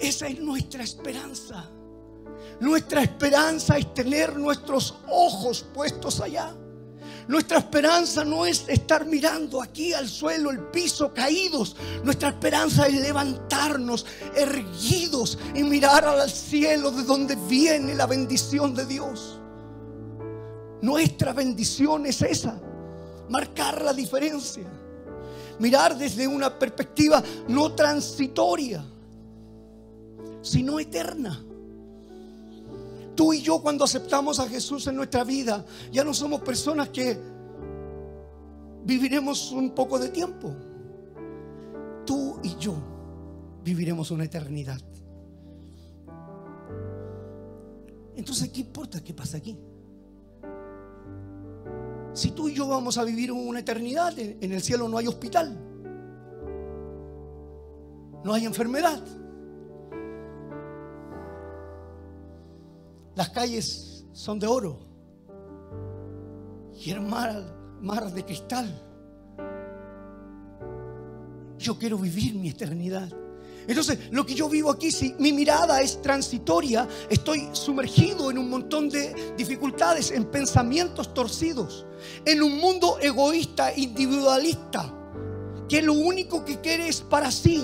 Esa 0.00 0.26
es 0.26 0.40
nuestra 0.40 0.82
esperanza. 0.82 1.70
Nuestra 2.58 3.02
esperanza 3.02 3.76
es 3.76 3.92
tener 3.94 4.36
nuestros 4.36 4.96
ojos 5.08 5.64
puestos 5.74 6.20
allá. 6.20 6.54
Nuestra 7.28 7.58
esperanza 7.58 8.24
no 8.24 8.46
es 8.46 8.64
estar 8.68 9.06
mirando 9.06 9.62
aquí 9.62 9.92
al 9.92 10.08
suelo, 10.08 10.50
el 10.50 10.60
piso, 10.68 11.12
caídos. 11.12 11.76
Nuestra 12.04 12.30
esperanza 12.30 12.86
es 12.86 12.94
levantarnos 12.94 14.06
erguidos 14.34 15.38
y 15.54 15.62
mirar 15.62 16.04
al 16.06 16.30
cielo 16.30 16.90
de 16.90 17.02
donde 17.02 17.36
viene 17.48 17.94
la 17.94 18.06
bendición 18.06 18.74
de 18.74 18.86
Dios. 18.86 19.40
Nuestra 20.82 21.32
bendición 21.32 22.06
es 22.06 22.22
esa, 22.22 22.58
marcar 23.28 23.82
la 23.82 23.92
diferencia. 23.92 24.64
Mirar 25.58 25.96
desde 25.96 26.26
una 26.26 26.58
perspectiva 26.58 27.22
no 27.48 27.74
transitoria, 27.74 28.82
sino 30.40 30.80
eterna. 30.80 31.44
Tú 33.20 33.34
y 33.34 33.42
yo 33.42 33.60
cuando 33.60 33.84
aceptamos 33.84 34.40
a 34.40 34.48
Jesús 34.48 34.86
en 34.86 34.96
nuestra 34.96 35.24
vida, 35.24 35.62
ya 35.92 36.02
no 36.04 36.14
somos 36.14 36.40
personas 36.40 36.88
que 36.88 37.20
viviremos 38.82 39.52
un 39.52 39.74
poco 39.74 39.98
de 39.98 40.08
tiempo. 40.08 40.56
Tú 42.06 42.40
y 42.42 42.56
yo 42.56 42.76
viviremos 43.62 44.10
una 44.10 44.24
eternidad. 44.24 44.80
Entonces, 48.16 48.48
¿qué 48.48 48.60
importa 48.60 49.04
qué 49.04 49.12
pasa 49.12 49.36
aquí? 49.36 49.54
Si 52.14 52.30
tú 52.30 52.48
y 52.48 52.54
yo 52.54 52.68
vamos 52.68 52.96
a 52.96 53.04
vivir 53.04 53.32
una 53.32 53.60
eternidad, 53.60 54.18
en 54.18 54.50
el 54.50 54.62
cielo 54.62 54.88
no 54.88 54.96
hay 54.96 55.08
hospital, 55.08 55.58
no 58.24 58.32
hay 58.32 58.46
enfermedad, 58.46 59.02
Las 63.14 63.30
calles 63.30 64.04
son 64.12 64.38
de 64.38 64.46
oro 64.46 64.78
y 66.84 66.90
el 66.90 67.00
mar, 67.00 67.42
mar 67.80 68.12
de 68.12 68.24
cristal. 68.24 68.68
Yo 71.58 71.78
quiero 71.78 71.98
vivir 71.98 72.34
mi 72.34 72.48
eternidad. 72.48 73.10
Entonces, 73.66 73.98
lo 74.10 74.24
que 74.24 74.34
yo 74.34 74.48
vivo 74.48 74.70
aquí, 74.70 74.90
si 74.90 75.14
mi 75.18 75.32
mirada 75.32 75.82
es 75.82 76.00
transitoria, 76.00 76.88
estoy 77.08 77.50
sumergido 77.52 78.30
en 78.30 78.38
un 78.38 78.48
montón 78.48 78.88
de 78.88 79.34
dificultades, 79.36 80.10
en 80.10 80.24
pensamientos 80.24 81.12
torcidos, 81.12 81.86
en 82.24 82.42
un 82.42 82.56
mundo 82.56 82.98
egoísta, 83.00 83.76
individualista, 83.76 84.92
que 85.68 85.82
lo 85.82 85.92
único 85.92 86.44
que 86.44 86.60
quiere 86.60 86.88
es 86.88 87.02
para 87.02 87.30
sí, 87.30 87.62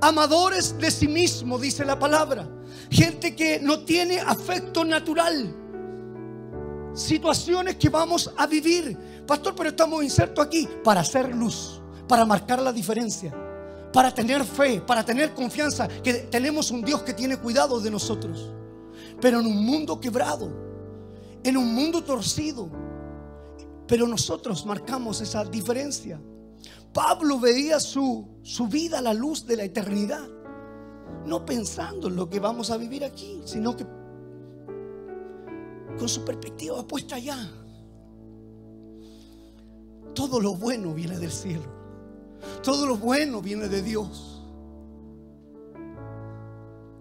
amadores 0.00 0.76
de 0.78 0.90
sí 0.90 1.08
mismo, 1.08 1.58
dice 1.58 1.84
la 1.84 1.98
palabra. 1.98 2.48
Gente 2.90 3.34
que 3.34 3.60
no 3.60 3.80
tiene 3.80 4.20
afecto 4.20 4.84
natural. 4.84 5.54
Situaciones 6.94 7.76
que 7.76 7.88
vamos 7.88 8.30
a 8.36 8.46
vivir. 8.46 8.96
Pastor, 9.26 9.54
pero 9.54 9.70
estamos 9.70 10.04
insertos 10.04 10.44
aquí 10.44 10.68
para 10.82 11.00
hacer 11.00 11.34
luz, 11.34 11.80
para 12.06 12.24
marcar 12.24 12.60
la 12.60 12.72
diferencia, 12.72 13.34
para 13.92 14.12
tener 14.12 14.44
fe, 14.44 14.80
para 14.80 15.04
tener 15.04 15.34
confianza 15.34 15.88
que 15.88 16.14
tenemos 16.14 16.70
un 16.70 16.82
Dios 16.82 17.02
que 17.02 17.14
tiene 17.14 17.38
cuidado 17.38 17.80
de 17.80 17.90
nosotros. 17.90 18.52
Pero 19.20 19.40
en 19.40 19.46
un 19.46 19.64
mundo 19.64 20.00
quebrado, 20.00 20.52
en 21.42 21.56
un 21.56 21.74
mundo 21.74 22.02
torcido, 22.04 22.68
pero 23.86 24.06
nosotros 24.06 24.64
marcamos 24.64 25.20
esa 25.20 25.44
diferencia. 25.44 26.20
Pablo 26.94 27.38
veía 27.38 27.78
su, 27.80 28.26
su 28.42 28.68
vida 28.68 29.00
a 29.00 29.02
la 29.02 29.12
luz 29.12 29.46
de 29.46 29.56
la 29.56 29.64
eternidad 29.64 30.26
no 31.26 31.44
pensando 31.44 32.08
en 32.08 32.16
lo 32.16 32.28
que 32.28 32.40
vamos 32.40 32.70
a 32.70 32.76
vivir 32.76 33.04
aquí, 33.04 33.40
sino 33.44 33.76
que 33.76 33.86
con 35.98 36.08
su 36.08 36.24
perspectiva 36.24 36.86
puesta 36.86 37.16
allá. 37.16 37.36
Todo 40.14 40.40
lo 40.40 40.54
bueno 40.54 40.92
viene 40.92 41.18
del 41.18 41.30
cielo. 41.30 41.64
Todo 42.62 42.86
lo 42.86 42.96
bueno 42.96 43.40
viene 43.40 43.68
de 43.68 43.82
Dios. 43.82 44.42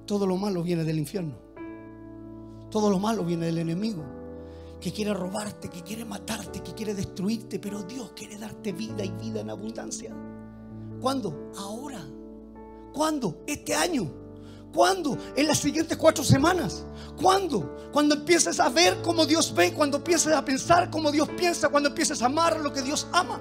Todo 0.06 0.26
lo 0.26 0.38
malo 0.38 0.64
viene 0.64 0.84
del 0.84 1.00
infierno. 1.00 1.36
Todo 2.70 2.90
lo 2.90 3.00
malo 3.00 3.24
viene 3.24 3.46
del 3.46 3.60
enemigo 3.60 4.23
que 4.84 4.92
quiere 4.92 5.14
robarte, 5.14 5.70
que 5.70 5.82
quiere 5.82 6.04
matarte, 6.04 6.62
que 6.62 6.74
quiere 6.74 6.94
destruirte, 6.94 7.58
pero 7.58 7.84
Dios 7.84 8.12
quiere 8.14 8.38
darte 8.38 8.74
vida 8.74 9.06
y 9.06 9.12
vida 9.12 9.40
en 9.40 9.50
abundancia. 9.50 10.14
¿Cuándo? 11.00 11.54
Ahora. 11.56 12.06
¿Cuándo? 12.92 13.46
Este 13.48 13.74
año. 13.74 14.12
¿Cuándo? 14.74 15.18
En 15.38 15.48
las 15.48 15.60
siguientes 15.60 15.96
cuatro 15.96 16.22
semanas. 16.22 16.86
¿Cuándo? 17.16 17.78
Cuando 17.94 18.16
empieces 18.16 18.60
a 18.60 18.68
ver 18.68 19.02
cómo 19.02 19.26
Dios 19.26 19.56
ve, 19.56 19.74
cuando 19.74 20.00
empieces 20.00 20.34
a 20.34 20.44
pensar 20.44 20.90
como 20.90 21.14
Dios 21.14 21.30
piensa, 21.30 21.70
cuando 21.70 21.88
empieces 21.88 22.22
a 22.22 22.26
amar 22.26 22.60
lo 22.60 22.74
que 22.74 22.82
Dios 22.82 23.08
ama. 23.14 23.40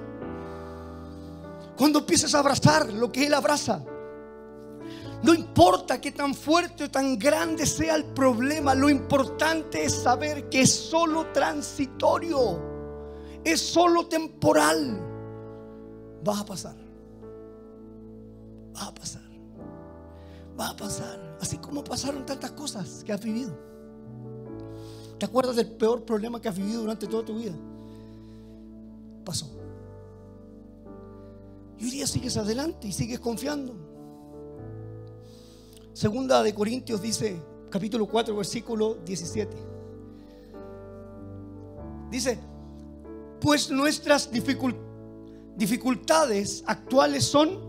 Cuando 1.75 1.99
empieces 1.99 2.33
a 2.35 2.39
abrazar 2.39 2.93
lo 2.93 3.11
que 3.11 3.27
Él 3.27 3.33
abraza. 3.33 3.83
No 5.23 5.33
importa 5.33 5.99
que 5.99 6.11
tan 6.11 6.33
fuerte 6.33 6.85
o 6.85 6.91
tan 6.91 7.17
grande 7.17 7.65
sea 7.65 7.95
el 7.95 8.05
problema, 8.05 8.75
lo 8.75 8.89
importante 8.89 9.85
es 9.85 9.93
saber 9.93 10.49
que 10.49 10.61
es 10.61 10.71
solo 10.71 11.27
transitorio, 11.31 12.61
es 13.43 13.59
solo 13.61 14.07
temporal. 14.07 14.99
Va 16.27 16.39
a 16.39 16.45
pasar. 16.45 16.75
Va 18.75 18.87
a 18.87 18.93
pasar 18.93 19.33
va 20.59 20.69
a 20.69 20.75
pasar. 20.75 21.37
Así 21.41 21.57
como 21.57 21.83
pasaron 21.83 22.25
tantas 22.25 22.51
cosas 22.51 23.03
que 23.03 23.13
has 23.13 23.21
vivido. 23.21 23.57
¿Te 25.17 25.25
acuerdas 25.25 25.55
del 25.55 25.71
peor 25.71 26.03
problema 26.03 26.41
que 26.41 26.49
has 26.49 26.55
vivido 26.55 26.81
durante 26.81 27.07
toda 27.07 27.25
tu 27.25 27.37
vida? 27.37 27.55
Pasó. 29.23 29.49
Y 31.77 31.85
hoy 31.85 31.91
día 31.91 32.07
sigues 32.07 32.37
adelante 32.37 32.87
y 32.87 32.91
sigues 32.91 33.19
confiando. 33.19 33.92
Segunda 35.93 36.43
de 36.43 36.53
Corintios 36.53 37.01
dice, 37.01 37.41
capítulo 37.69 38.07
4, 38.07 38.35
versículo 38.35 38.95
17. 39.05 39.55
Dice, 42.09 42.39
pues 43.39 43.71
nuestras 43.71 44.29
dificultades 45.55 46.63
actuales 46.65 47.23
son, 47.23 47.59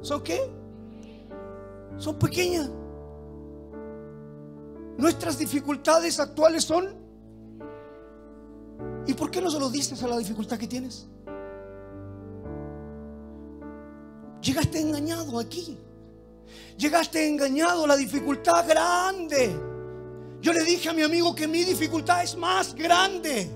¿son 0.00 0.22
qué? 0.22 0.62
son 1.98 2.18
pequeñas. 2.18 2.68
Nuestras 4.98 5.38
dificultades 5.38 6.18
actuales 6.20 6.64
son... 6.64 7.00
¿Y 9.06 9.14
por 9.14 9.30
qué 9.30 9.40
no 9.40 9.50
se 9.50 9.58
lo 9.58 9.70
dices 9.70 10.02
a 10.02 10.08
la 10.08 10.18
dificultad 10.18 10.58
que 10.58 10.66
tienes? 10.66 11.08
Llegaste 14.40 14.80
engañado 14.80 15.38
aquí. 15.38 15.78
Llegaste 16.76 17.26
engañado 17.26 17.86
la 17.86 17.96
dificultad 17.96 18.66
grande. 18.66 19.54
Yo 20.40 20.52
le 20.52 20.64
dije 20.64 20.88
a 20.88 20.92
mi 20.92 21.02
amigo 21.02 21.34
que 21.34 21.46
mi 21.46 21.64
dificultad 21.64 22.22
es 22.22 22.36
más 22.36 22.74
grande. 22.74 23.48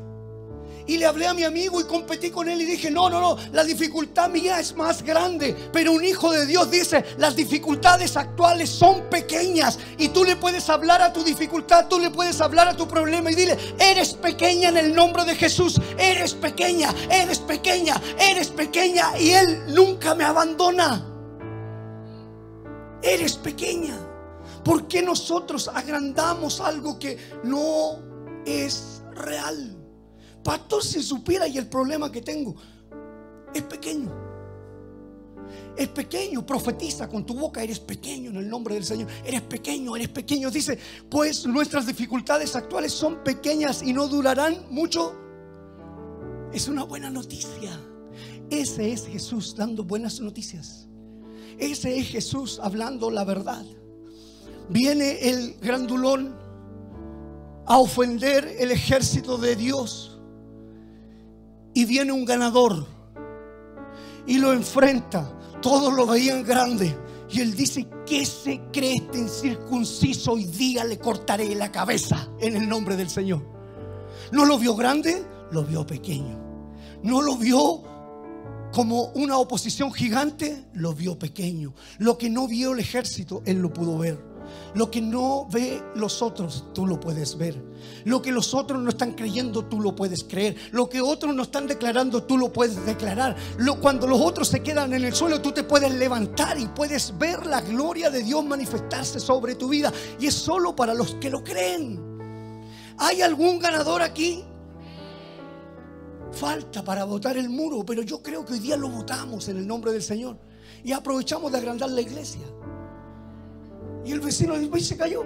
Y 0.89 0.99
le 0.99 1.07
hablé 1.07 1.27
a 1.27 1.35
mi 1.35 1.43
amigo 1.43 1.81
y 1.81 1.85
competí 1.85 2.31
con 2.31 2.49
él 2.49 2.61
y 2.61 2.65
dije, 2.65 2.93
no, 2.93 3.11
no, 3.11 3.21
no, 3.21 3.37
la 3.53 3.65
dificultad 3.65 4.31
mía 4.31 4.61
es 4.61 4.77
más 4.77 5.03
grande. 5.03 5.57
Pero 5.73 5.91
un 5.91 6.05
hijo 6.05 6.31
de 6.31 6.47
Dios 6.47 6.71
dice, 6.71 7.05
las 7.19 7.35
dificultades 7.35 8.17
actuales 8.17 8.71
son 8.71 9.11
pequeñas. 9.11 9.81
Y 9.99 10.11
tú 10.11 10.25
le 10.25 10.37
puedes 10.37 10.69
hablar 10.71 11.03
a 11.03 11.13
tu 11.13 11.25
dificultad, 11.25 11.89
tú 11.89 11.99
le 11.99 12.11
puedes 12.11 12.41
hablar 12.41 12.69
a 12.69 12.77
tu 12.77 12.87
problema 12.87 13.33
y 13.33 13.35
dile, 13.35 13.59
eres 13.81 14.15
pequeña 14.15 14.69
en 14.69 14.77
el 14.77 14.95
nombre 14.95 15.25
de 15.25 15.35
Jesús. 15.35 15.81
Eres 15.99 16.35
pequeña, 16.35 16.95
eres 17.11 17.41
pequeña, 17.41 18.01
eres 18.17 18.49
pequeña. 18.49 19.19
Y 19.19 19.33
Él 19.33 19.75
nunca 19.75 20.15
me 20.15 20.23
abandona. 20.23 21.16
Eres 23.03 23.37
pequeña. 23.37 23.97
¿Por 24.65 24.89
qué 24.89 25.03
nosotros 25.03 25.69
agrandamos 25.73 26.61
algo 26.61 26.99
que 26.99 27.19
no 27.45 28.01
es 28.45 29.03
real? 29.15 29.77
Pastor, 30.43 30.83
si 30.83 31.03
supiera 31.03 31.49
y 31.49 31.59
el 31.59 31.69
problema 31.69 32.11
que 32.11 32.21
tengo 32.21 32.55
es 33.53 33.63
pequeño. 33.63 34.27
Es 35.77 35.89
pequeño, 35.89 36.45
profetiza 36.45 37.09
con 37.09 37.27
tu 37.27 37.35
boca, 37.35 37.63
eres 37.63 37.81
pequeño 37.81 38.31
en 38.31 38.37
el 38.37 38.49
nombre 38.49 38.75
del 38.75 38.85
Señor. 38.85 39.09
Eres 39.25 39.43
pequeño, 39.43 39.95
eres 39.95 40.09
pequeño. 40.09 40.51
Dice, 40.51 40.79
pues 41.11 41.47
nuestras 41.47 41.87
dificultades 41.87 42.57
actuales 42.57 42.93
son 42.93 43.23
pequeñas 43.23 43.83
y 43.83 43.93
no 43.93 44.09
durarán 44.09 44.67
mucho. 44.71 45.15
Es 46.53 46.69
una 46.69 46.85
buena 46.85 47.11
noticia. 47.11 47.79
Ese 48.49 48.93
es 48.93 49.07
Jesús 49.07 49.55
dando 49.55 49.85
buenas 49.85 50.21
noticias. 50.21 50.86
Ese 51.59 51.99
es 51.99 52.09
Jesús 52.09 52.61
hablando 52.63 53.11
la 53.11 53.25
verdad. 53.25 53.65
viene 54.69 55.31
el 55.31 55.57
grandulón 55.61 56.35
a 57.67 57.79
ofender 57.79 58.57
el 58.59 58.71
ejército 58.71 59.39
de 59.39 59.57
Dios. 59.57 60.21
Y 61.75 61.85
viene 61.85 62.13
un 62.13 62.25
ganador 62.25 62.87
y 64.27 64.39
lo 64.39 64.53
enfrenta. 64.53 65.33
Todos 65.61 65.93
lo 65.93 66.07
veían 66.07 66.43
grande. 66.43 66.97
Y 67.31 67.41
él 67.41 67.55
dice, 67.55 67.87
¿qué 68.07 68.25
se 68.25 68.61
cree 68.73 68.95
este 68.97 69.19
incircunciso? 69.19 70.33
Hoy 70.33 70.45
día 70.45 70.85
le 70.85 70.99
cortaré 70.99 71.55
la 71.55 71.73
cabeza 71.73 72.29
en 72.41 72.57
el 72.57 72.69
nombre 72.69 72.97
del 72.97 73.11
Señor. 73.11 73.43
¿No 74.33 74.45
lo 74.45 74.59
vio 74.59 74.75
grande? 74.75 75.25
Lo 75.51 75.65
vio 75.65 75.87
pequeño. 75.87 76.39
¿No 77.03 77.21
lo 77.21 77.37
vio 77.37 77.83
como 78.77 79.05
una 79.15 79.39
oposición 79.39 79.91
gigante? 79.91 80.67
Lo 80.75 80.93
vio 80.93 81.19
pequeño. 81.19 81.73
Lo 81.97 82.19
que 82.19 82.29
no 82.29 82.47
vio 82.47 82.75
el 82.75 82.81
ejército, 82.81 83.43
él 83.47 83.63
lo 83.63 83.73
pudo 83.73 83.97
ver. 83.97 84.23
Lo 84.75 84.91
que 84.91 85.01
no 85.01 85.49
ve 85.51 85.83
los 85.95 86.21
otros, 86.21 86.63
tú 86.75 86.87
lo 86.87 87.01
puedes 87.01 87.39
ver. 87.39 87.59
Lo 88.05 88.21
que 88.21 88.33
los 88.33 88.53
otros 88.53 88.83
no 88.83 88.91
están 88.91 89.15
creyendo, 89.15 89.65
tú 89.65 89.81
lo 89.81 89.97
puedes 89.97 90.25
creer. 90.25 90.57
Lo 90.73 90.91
que 90.91 91.01
otros 91.01 91.35
no 91.35 91.45
están 91.45 91.67
declarando, 91.67 92.25
tú 92.25 92.37
lo 92.37 92.53
puedes 92.53 92.85
declarar. 92.85 93.35
Lo, 93.57 93.81
cuando 93.81 94.07
los 94.07 94.21
otros 94.21 94.49
se 94.49 94.63
quedan 94.63 94.93
en 94.93 95.07
el 95.07 95.15
suelo, 95.15 95.41
tú 95.41 95.53
te 95.53 95.63
puedes 95.63 95.95
levantar 95.95 96.61
y 96.61 96.67
puedes 96.67 97.17
ver 97.17 97.47
la 97.47 97.63
gloria 97.63 98.11
de 98.11 98.23
Dios 98.25 98.45
manifestarse 98.45 99.21
sobre 99.21 99.55
tu 99.55 99.71
vida. 99.71 99.91
Y 100.21 100.27
es 100.27 100.35
solo 100.35 100.77
para 100.77 100.93
los 100.93 101.15
que 101.15 101.31
lo 101.31 101.43
creen. 101.43 101.99
¿Hay 102.99 103.23
algún 103.23 103.59
ganador 103.59 104.03
aquí? 104.03 104.45
Falta 106.33 106.83
para 106.85 107.05
votar 107.05 107.37
el 107.37 107.49
muro, 107.49 107.85
pero 107.85 108.03
yo 108.03 108.23
creo 108.23 108.45
que 108.45 108.55
hoy 108.55 108.59
día 108.59 108.77
lo 108.77 108.89
votamos 108.89 109.49
en 109.49 109.59
el 109.59 109.67
nombre 109.67 109.93
del 109.93 110.03
Señor. 110.03 110.39
Y 110.85 110.93
aprovechamos 110.93 111.53
de 111.53 111.59
agrandar 111.59 111.91
la 111.91 112.01
iglesia. 112.01 112.43
Y 114.05 114.13
el 114.13 114.21
vecino 114.21 114.55
se 114.79 114.97
cayó. 114.97 115.25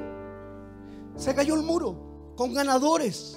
Se 1.16 1.34
cayó 1.34 1.54
el 1.54 1.62
muro 1.62 2.32
con 2.36 2.54
ganadores, 2.54 3.36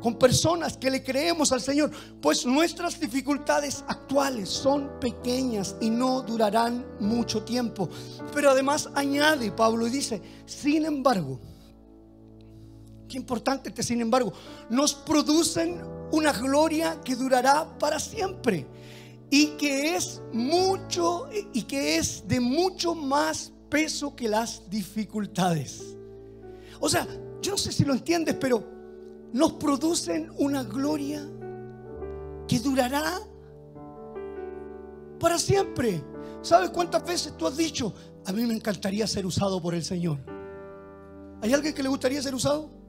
con 0.00 0.18
personas 0.18 0.78
que 0.78 0.90
le 0.90 1.02
creemos 1.02 1.52
al 1.52 1.60
Señor. 1.60 1.90
Pues 2.20 2.46
nuestras 2.46 2.98
dificultades 2.98 3.84
actuales 3.86 4.48
son 4.48 4.98
pequeñas 5.00 5.76
y 5.80 5.90
no 5.90 6.22
durarán 6.22 6.86
mucho 7.00 7.42
tiempo. 7.42 7.88
Pero 8.34 8.50
además 8.50 8.88
añade 8.94 9.50
Pablo 9.52 9.86
y 9.86 9.90
dice, 9.90 10.22
sin 10.46 10.86
embargo, 10.86 11.38
qué 13.08 13.18
importante 13.18 13.68
este 13.68 13.82
sin 13.82 14.00
embargo, 14.00 14.32
nos 14.70 14.94
producen 14.94 15.82
una 16.12 16.32
gloria 16.32 17.00
que 17.02 17.16
durará 17.16 17.78
para 17.78 17.98
siempre 17.98 18.66
y 19.30 19.48
que 19.56 19.96
es 19.96 20.22
mucho 20.32 21.28
y 21.52 21.62
que 21.62 21.96
es 21.96 22.28
de 22.28 22.38
mucho 22.38 22.94
más 22.94 23.52
peso 23.68 24.14
que 24.14 24.28
las 24.28 24.68
dificultades. 24.68 25.96
O 26.78 26.88
sea, 26.88 27.06
yo 27.40 27.52
no 27.52 27.58
sé 27.58 27.72
si 27.72 27.84
lo 27.84 27.94
entiendes, 27.94 28.36
pero 28.38 28.62
nos 29.32 29.54
producen 29.54 30.30
una 30.36 30.62
gloria 30.62 31.26
que 32.46 32.58
durará 32.58 33.18
para 35.18 35.38
siempre. 35.38 36.04
¿Sabes 36.42 36.70
cuántas 36.70 37.04
veces 37.06 37.36
tú 37.38 37.46
has 37.46 37.56
dicho, 37.56 37.94
a 38.26 38.32
mí 38.32 38.44
me 38.44 38.54
encantaría 38.54 39.06
ser 39.06 39.24
usado 39.24 39.62
por 39.62 39.74
el 39.74 39.82
Señor? 39.82 40.18
¿Hay 41.40 41.54
alguien 41.54 41.72
que 41.72 41.82
le 41.82 41.88
gustaría 41.88 42.20
ser 42.20 42.34
usado? 42.34 42.81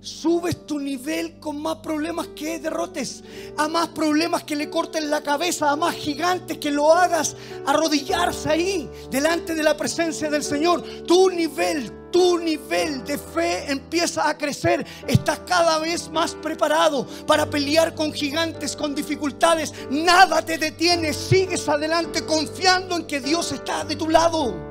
Subes 0.00 0.66
tu 0.66 0.78
nivel 0.78 1.38
con 1.40 1.60
más 1.60 1.76
problemas 1.76 2.28
que 2.28 2.58
derrotes, 2.58 3.24
a 3.56 3.68
más 3.68 3.88
problemas 3.88 4.44
que 4.44 4.56
le 4.56 4.70
corten 4.70 5.10
la 5.10 5.22
cabeza, 5.22 5.70
a 5.70 5.76
más 5.76 5.94
gigantes 5.94 6.58
que 6.58 6.70
lo 6.70 6.92
hagas 6.92 7.36
arrodillarse 7.66 8.48
ahí 8.48 8.90
delante 9.10 9.54
de 9.54 9.62
la 9.62 9.76
presencia 9.76 10.30
del 10.30 10.42
Señor. 10.42 10.82
Tu 11.06 11.30
nivel, 11.30 12.10
tu 12.10 12.38
nivel 12.38 13.04
de 13.04 13.18
fe 13.18 13.70
empieza 13.70 14.28
a 14.28 14.38
crecer. 14.38 14.86
Estás 15.06 15.40
cada 15.40 15.78
vez 15.78 16.10
más 16.10 16.34
preparado 16.34 17.06
para 17.26 17.48
pelear 17.48 17.94
con 17.94 18.12
gigantes, 18.12 18.76
con 18.76 18.94
dificultades. 18.94 19.72
Nada 19.90 20.42
te 20.42 20.58
detiene. 20.58 21.12
Sigues 21.12 21.68
adelante 21.68 22.24
confiando 22.24 22.96
en 22.96 23.06
que 23.06 23.20
Dios 23.20 23.52
está 23.52 23.84
de 23.84 23.96
tu 23.96 24.08
lado. 24.08 24.67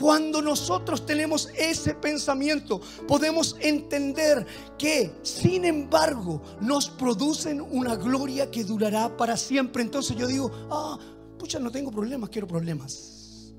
Cuando 0.00 0.40
nosotros 0.40 1.04
tenemos 1.04 1.50
ese 1.54 1.94
pensamiento, 1.94 2.80
podemos 3.06 3.54
entender 3.60 4.46
que, 4.78 5.12
sin 5.22 5.66
embargo, 5.66 6.40
nos 6.62 6.88
producen 6.88 7.60
una 7.60 7.96
gloria 7.96 8.50
que 8.50 8.64
durará 8.64 9.14
para 9.14 9.36
siempre. 9.36 9.82
Entonces 9.82 10.16
yo 10.16 10.26
digo, 10.26 10.50
ah, 10.70 10.98
pucha, 11.38 11.58
no 11.58 11.70
tengo 11.70 11.90
problemas, 11.90 12.30
quiero 12.30 12.46
problemas. 12.46 13.52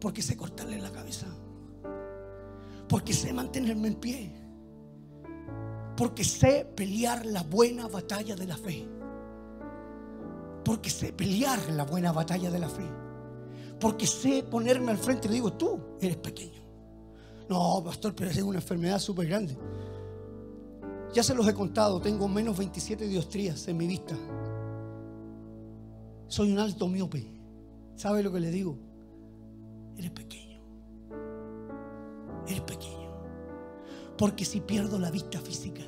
Porque 0.00 0.20
sé 0.20 0.36
cortarle 0.36 0.80
la 0.80 0.90
cabeza. 0.90 1.28
Porque 2.88 3.12
sé 3.12 3.32
mantenerme 3.32 3.86
en 3.86 3.94
pie. 3.94 4.32
Porque 5.96 6.24
sé 6.24 6.66
pelear 6.74 7.24
la 7.24 7.44
buena 7.44 7.86
batalla 7.86 8.34
de 8.34 8.46
la 8.46 8.56
fe. 8.56 8.88
Porque 10.64 10.90
sé 10.90 11.12
pelear 11.12 11.70
la 11.70 11.84
buena 11.84 12.10
batalla 12.10 12.50
de 12.50 12.58
la 12.58 12.68
fe. 12.68 13.05
Porque 13.80 14.06
sé 14.06 14.42
ponerme 14.42 14.90
al 14.90 14.98
frente 14.98 15.26
y 15.26 15.30
le 15.30 15.34
digo, 15.34 15.52
tú 15.52 15.78
eres 16.00 16.16
pequeño. 16.16 16.62
No, 17.48 17.82
pastor, 17.84 18.14
pero 18.14 18.30
es 18.30 18.42
una 18.42 18.58
enfermedad 18.58 18.98
súper 18.98 19.28
grande. 19.28 19.56
Ya 21.12 21.22
se 21.22 21.34
los 21.34 21.46
he 21.46 21.54
contado, 21.54 22.00
tengo 22.00 22.28
menos 22.28 22.56
27 22.56 23.06
diostrías 23.06 23.68
en 23.68 23.76
mi 23.76 23.86
vista. 23.86 24.16
Soy 26.28 26.52
un 26.52 26.58
alto 26.58 26.88
miope. 26.88 27.26
¿Sabe 27.94 28.22
lo 28.22 28.32
que 28.32 28.40
le 28.40 28.50
digo? 28.50 28.76
Eres 29.96 30.10
pequeño. 30.10 30.60
Eres 32.46 32.60
pequeño. 32.62 33.10
Porque 34.18 34.44
si 34.44 34.60
pierdo 34.60 34.98
la 34.98 35.10
vista 35.10 35.40
física, 35.40 35.82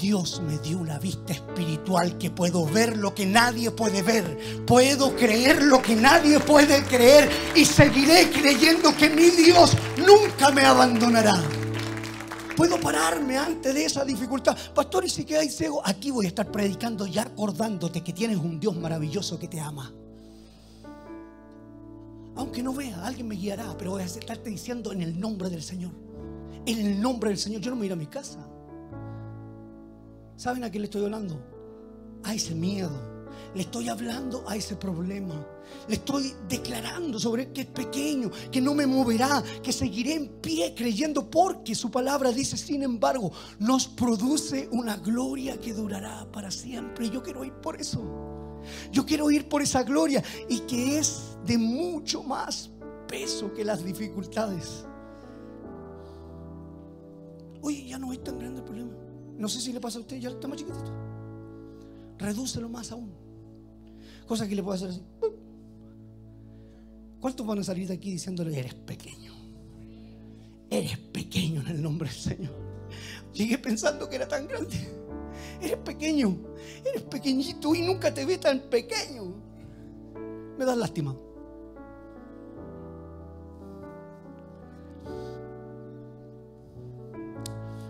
Dios 0.00 0.40
me 0.40 0.58
dio 0.58 0.78
una 0.78 0.98
vista 0.98 1.32
espiritual 1.32 2.16
que 2.16 2.30
puedo 2.30 2.64
ver 2.66 2.96
lo 2.96 3.14
que 3.14 3.26
nadie 3.26 3.70
puede 3.70 4.02
ver. 4.02 4.64
Puedo 4.66 5.14
creer 5.14 5.62
lo 5.62 5.82
que 5.82 5.94
nadie 5.94 6.40
puede 6.40 6.82
creer. 6.84 7.28
Y 7.54 7.64
seguiré 7.64 8.30
creyendo 8.30 8.96
que 8.96 9.10
mi 9.10 9.30
Dios 9.30 9.76
nunca 9.98 10.50
me 10.50 10.62
abandonará. 10.62 11.34
Puedo 12.56 12.80
pararme 12.80 13.36
antes 13.36 13.74
de 13.74 13.84
esa 13.84 14.04
dificultad. 14.04 14.56
Pastor, 14.74 15.04
y 15.04 15.10
si 15.10 15.24
quedáis 15.24 15.56
ciego, 15.56 15.82
aquí 15.84 16.10
voy 16.10 16.26
a 16.26 16.28
estar 16.28 16.50
predicando 16.50 17.06
y 17.06 17.18
acordándote 17.18 18.02
que 18.02 18.12
tienes 18.12 18.38
un 18.38 18.60
Dios 18.60 18.76
maravilloso 18.76 19.38
que 19.38 19.48
te 19.48 19.60
ama. 19.60 19.92
Aunque 22.36 22.62
no 22.62 22.72
vea, 22.72 23.04
alguien 23.04 23.28
me 23.28 23.34
guiará, 23.34 23.76
pero 23.76 23.92
voy 23.92 24.02
a 24.02 24.06
estarte 24.06 24.50
diciendo 24.50 24.92
en 24.92 25.02
el 25.02 25.18
nombre 25.18 25.50
del 25.50 25.62
Señor. 25.62 25.92
En 26.64 26.78
el 26.78 27.00
nombre 27.00 27.30
del 27.30 27.38
Señor. 27.38 27.60
Yo 27.60 27.70
no 27.70 27.76
me 27.76 27.86
iré 27.86 27.92
a 27.92 27.96
mi 27.96 28.06
casa. 28.06 28.48
¿Saben 30.36 30.64
a 30.64 30.70
qué 30.70 30.78
le 30.78 30.86
estoy 30.86 31.04
hablando? 31.04 31.40
A 32.22 32.34
ese 32.34 32.54
miedo. 32.54 33.14
Le 33.54 33.62
estoy 33.62 33.88
hablando 33.88 34.44
a 34.48 34.56
ese 34.56 34.74
problema. 34.74 35.46
Le 35.88 35.94
estoy 35.94 36.34
declarando 36.48 37.20
sobre 37.20 37.52
que 37.52 37.62
es 37.62 37.66
pequeño, 37.66 38.30
que 38.50 38.60
no 38.60 38.74
me 38.74 38.86
moverá, 38.86 39.42
que 39.62 39.72
seguiré 39.72 40.14
en 40.14 40.28
pie 40.40 40.74
creyendo 40.74 41.30
porque 41.30 41.74
su 41.74 41.90
palabra 41.90 42.32
dice, 42.32 42.56
sin 42.56 42.82
embargo, 42.82 43.30
nos 43.60 43.86
produce 43.86 44.68
una 44.72 44.96
gloria 44.96 45.58
que 45.60 45.72
durará 45.72 46.26
para 46.32 46.50
siempre. 46.50 47.10
Yo 47.10 47.22
quiero 47.22 47.44
ir 47.44 47.52
por 47.54 47.80
eso. 47.80 48.02
Yo 48.90 49.06
quiero 49.06 49.30
ir 49.30 49.48
por 49.48 49.62
esa 49.62 49.82
gloria 49.82 50.22
y 50.48 50.60
que 50.60 50.98
es 50.98 51.36
de 51.44 51.58
mucho 51.58 52.22
más 52.22 52.70
peso 53.06 53.52
que 53.52 53.64
las 53.64 53.84
dificultades. 53.84 54.84
Oye, 57.60 57.86
ya 57.86 57.98
no 57.98 58.12
es 58.12 58.22
tan 58.22 58.38
grande 58.38 58.60
el 58.60 58.64
problema. 58.64 59.03
No 59.38 59.48
sé 59.48 59.60
si 59.60 59.72
le 59.72 59.80
pasa 59.80 59.98
a 59.98 60.02
usted, 60.02 60.18
ya 60.18 60.30
está 60.30 60.48
más 60.48 60.58
chiquitito. 60.58 60.92
Redúcelo 62.18 62.68
más 62.68 62.92
aún. 62.92 63.12
Cosa 64.26 64.48
que 64.48 64.54
le 64.54 64.62
puede 64.62 64.76
hacer 64.76 64.90
así. 64.90 65.02
¿Cuántos 67.20 67.46
van 67.46 67.58
a 67.58 67.64
salir 67.64 67.88
de 67.88 67.94
aquí 67.94 68.12
diciéndole, 68.12 68.58
eres 68.58 68.74
pequeño? 68.74 69.32
Eres 70.70 70.98
pequeño 70.98 71.62
en 71.62 71.68
el 71.68 71.82
nombre 71.82 72.08
del 72.08 72.18
Señor. 72.18 72.54
Llegué 73.32 73.58
pensando 73.58 74.08
que 74.08 74.16
era 74.16 74.28
tan 74.28 74.46
grande. 74.46 74.76
Eres 75.60 75.78
pequeño, 75.78 76.36
eres 76.84 77.02
pequeñito 77.02 77.74
y 77.74 77.82
nunca 77.82 78.12
te 78.12 78.24
vi 78.24 78.38
tan 78.38 78.60
pequeño. 78.60 79.34
Me 80.58 80.64
das 80.64 80.76
lástima. 80.76 81.16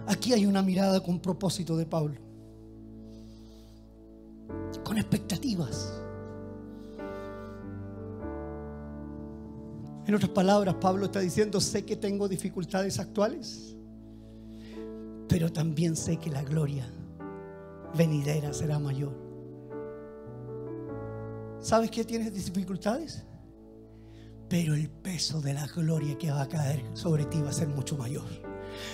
Aquí 0.07 0.33
hay 0.33 0.47
una 0.47 0.63
mirada 0.63 1.01
con 1.01 1.21
propósito 1.21 1.77
de 1.77 1.87
Pablo. 1.87 2.17
Con 4.85 4.99
expectativas. 4.99 6.01
En 10.07 10.15
otras 10.15 10.31
palabras, 10.31 10.75
Pablo 10.81 11.07
está 11.07 11.21
diciendo, 11.21 11.61
sé 11.61 11.85
que 11.85 11.97
tengo 11.97 12.29
dificultades 12.29 12.99
actuales, 12.99 13.75
pero 15.29 15.51
también 15.51 15.97
sé 15.97 16.19
que 16.19 16.31
la 16.31 16.43
gloria 16.43 16.87
venidera 17.97 18.53
será 18.53 18.79
mayor. 18.79 19.13
¿Sabes 21.61 21.91
que 21.91 22.05
tienes 22.05 22.35
dificultades? 22.35 23.25
pero 24.49 24.75
el 24.75 24.89
peso 24.89 25.41
de 25.41 25.55
la 25.55 25.67
gloria 25.67 26.17
que 26.17 26.31
va 26.31 26.43
a 26.43 26.49
caer 26.49 26.81
sobre 26.93 27.25
ti 27.25 27.41
va 27.41 27.51
a 27.51 27.53
ser 27.53 27.67
mucho 27.67 27.97
mayor. 27.97 28.25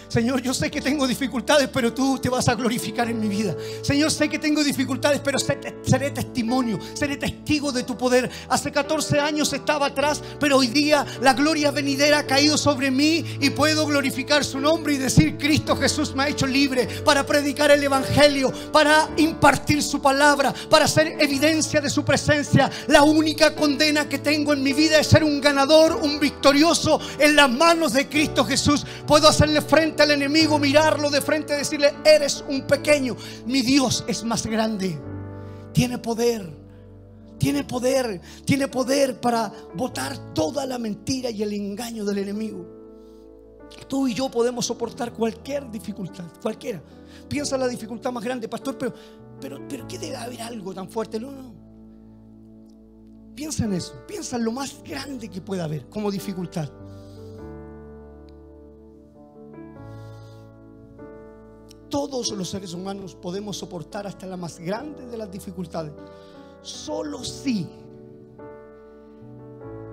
Señor, 0.08 0.42
yo 0.42 0.52
sé 0.52 0.70
que 0.70 0.80
tengo 0.80 1.06
dificultades, 1.06 1.68
pero 1.72 1.92
tú 1.92 2.18
te 2.18 2.28
vas 2.28 2.48
a 2.48 2.54
glorificar 2.54 3.08
en 3.08 3.20
mi 3.20 3.28
vida. 3.28 3.54
Señor, 3.82 4.10
sé 4.10 4.28
que 4.28 4.38
tengo 4.38 4.64
dificultades, 4.64 5.20
pero 5.20 5.38
seré 5.38 6.10
testimonio, 6.10 6.78
seré 6.94 7.16
testigo 7.16 7.72
de 7.72 7.84
tu 7.84 7.96
poder. 7.96 8.30
Hace 8.48 8.72
14 8.72 9.20
años 9.20 9.52
estaba 9.52 9.86
atrás, 9.86 10.22
pero 10.38 10.56
hoy 10.56 10.66
día 10.66 11.06
la 11.20 11.34
gloria 11.34 11.70
venidera 11.70 12.20
ha 12.20 12.26
caído 12.26 12.58
sobre 12.58 12.90
mí 12.90 13.24
y 13.40 13.50
puedo 13.50 13.86
glorificar 13.86 14.44
su 14.44 14.60
nombre 14.60 14.94
y 14.94 14.98
decir, 14.98 15.36
Cristo 15.38 15.76
Jesús 15.76 16.14
me 16.14 16.24
ha 16.24 16.28
hecho 16.28 16.46
libre 16.46 16.86
para 17.04 17.24
predicar 17.24 17.70
el 17.70 17.82
Evangelio, 17.82 18.52
para 18.72 19.08
impartir 19.16 19.82
su 19.82 20.00
palabra, 20.02 20.52
para 20.68 20.86
hacer 20.86 21.16
evidencia 21.20 21.80
de 21.80 21.90
su 21.90 22.04
presencia. 22.04 22.70
La 22.88 23.02
única 23.02 23.54
condena 23.54 24.08
que 24.08 24.18
tengo 24.18 24.52
en 24.52 24.62
mi 24.62 24.72
vida 24.72 24.98
es 24.98 25.06
ser 25.06 25.24
un 25.24 25.40
ganador, 25.40 26.00
un 26.02 26.18
victorioso 26.18 27.00
en 27.18 27.36
las 27.36 27.50
manos 27.50 27.92
de 27.92 28.08
Cristo 28.08 28.44
Jesús. 28.44 28.84
Puedo 29.06 29.28
hacerle 29.28 29.62
frente 29.70 30.02
al 30.02 30.10
enemigo, 30.10 30.58
mirarlo 30.58 31.08
de 31.10 31.20
frente 31.20 31.54
decirle, 31.54 31.94
eres 32.04 32.44
un 32.48 32.66
pequeño. 32.66 33.16
Mi 33.46 33.62
Dios 33.62 34.04
es 34.08 34.24
más 34.24 34.44
grande. 34.44 35.00
Tiene 35.72 35.98
poder. 35.98 36.50
Tiene 37.38 37.62
poder. 37.62 38.20
Tiene 38.44 38.66
poder 38.66 39.20
para 39.20 39.52
botar 39.74 40.34
toda 40.34 40.66
la 40.66 40.76
mentira 40.76 41.30
y 41.30 41.44
el 41.44 41.52
engaño 41.52 42.04
del 42.04 42.18
enemigo. 42.18 42.66
Tú 43.86 44.08
y 44.08 44.14
yo 44.14 44.28
podemos 44.28 44.66
soportar 44.66 45.12
cualquier 45.12 45.70
dificultad, 45.70 46.26
cualquiera. 46.42 46.82
Piensa 47.28 47.56
la 47.56 47.68
dificultad 47.68 48.10
más 48.10 48.24
grande, 48.24 48.48
pastor, 48.48 48.76
pero, 48.76 48.92
pero, 49.40 49.68
pero 49.68 49.86
¿qué 49.86 49.98
debe 49.98 50.16
haber 50.16 50.42
algo 50.42 50.74
tan 50.74 50.90
fuerte? 50.90 51.20
No, 51.20 51.30
no. 51.30 51.54
Piensa 53.36 53.64
en 53.64 53.74
eso, 53.74 53.94
piensa 54.08 54.36
en 54.36 54.44
lo 54.44 54.50
más 54.50 54.82
grande 54.82 55.28
que 55.28 55.40
pueda 55.40 55.64
haber 55.64 55.88
como 55.88 56.10
dificultad. 56.10 56.68
Todos 61.90 62.30
los 62.32 62.48
seres 62.48 62.72
humanos 62.72 63.14
podemos 63.14 63.58
soportar 63.58 64.06
hasta 64.06 64.26
la 64.26 64.36
más 64.36 64.58
grande 64.58 65.06
de 65.06 65.16
las 65.16 65.30
dificultades. 65.30 65.92
Solo 66.62 67.22
si 67.24 67.68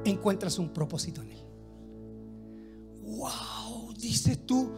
encuentras 0.06 0.58
un 0.60 0.70
propósito 0.70 1.22
en 1.22 1.32
él. 1.32 1.44
Wow, 3.02 3.94
dices 3.98 4.46
tú, 4.46 4.70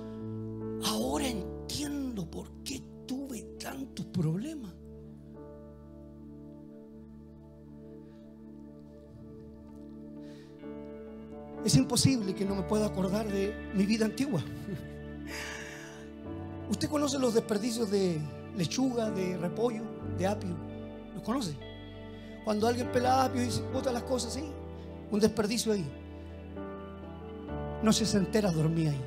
ahora 0.85 1.27
entiendo 1.27 2.29
por 2.29 2.63
qué 2.63 2.81
tuve 3.05 3.41
tantos 3.59 4.05
problemas. 4.07 4.73
Es 11.65 11.75
imposible 11.75 12.33
que 12.33 12.45
no 12.45 12.55
me 12.55 12.63
pueda 12.63 12.85
acordar 12.85 13.27
de 13.31 13.53
mi 13.75 13.85
vida 13.85 14.05
antigua. 14.05 14.41
¿Usted 16.69 16.87
conoce 16.87 17.17
los 17.17 17.33
desperdicios 17.33 17.89
de 17.89 18.21
lechuga, 18.55 19.09
de 19.09 19.37
repollo, 19.37 19.83
de 20.17 20.27
apio? 20.27 20.55
¿Los 21.15 21.23
conoce? 21.23 21.55
Cuando 22.45 22.67
alguien 22.67 22.91
pela 22.91 23.25
apio 23.25 23.41
y 23.43 23.49
bota 23.73 23.91
las 23.91 24.03
cosas 24.03 24.35
así, 24.35 24.45
un 25.11 25.19
desperdicio 25.19 25.73
ahí. 25.73 25.85
Noches 27.81 28.13
enteras 28.13 28.53
dormía 28.53 28.91
ahí. 28.91 29.01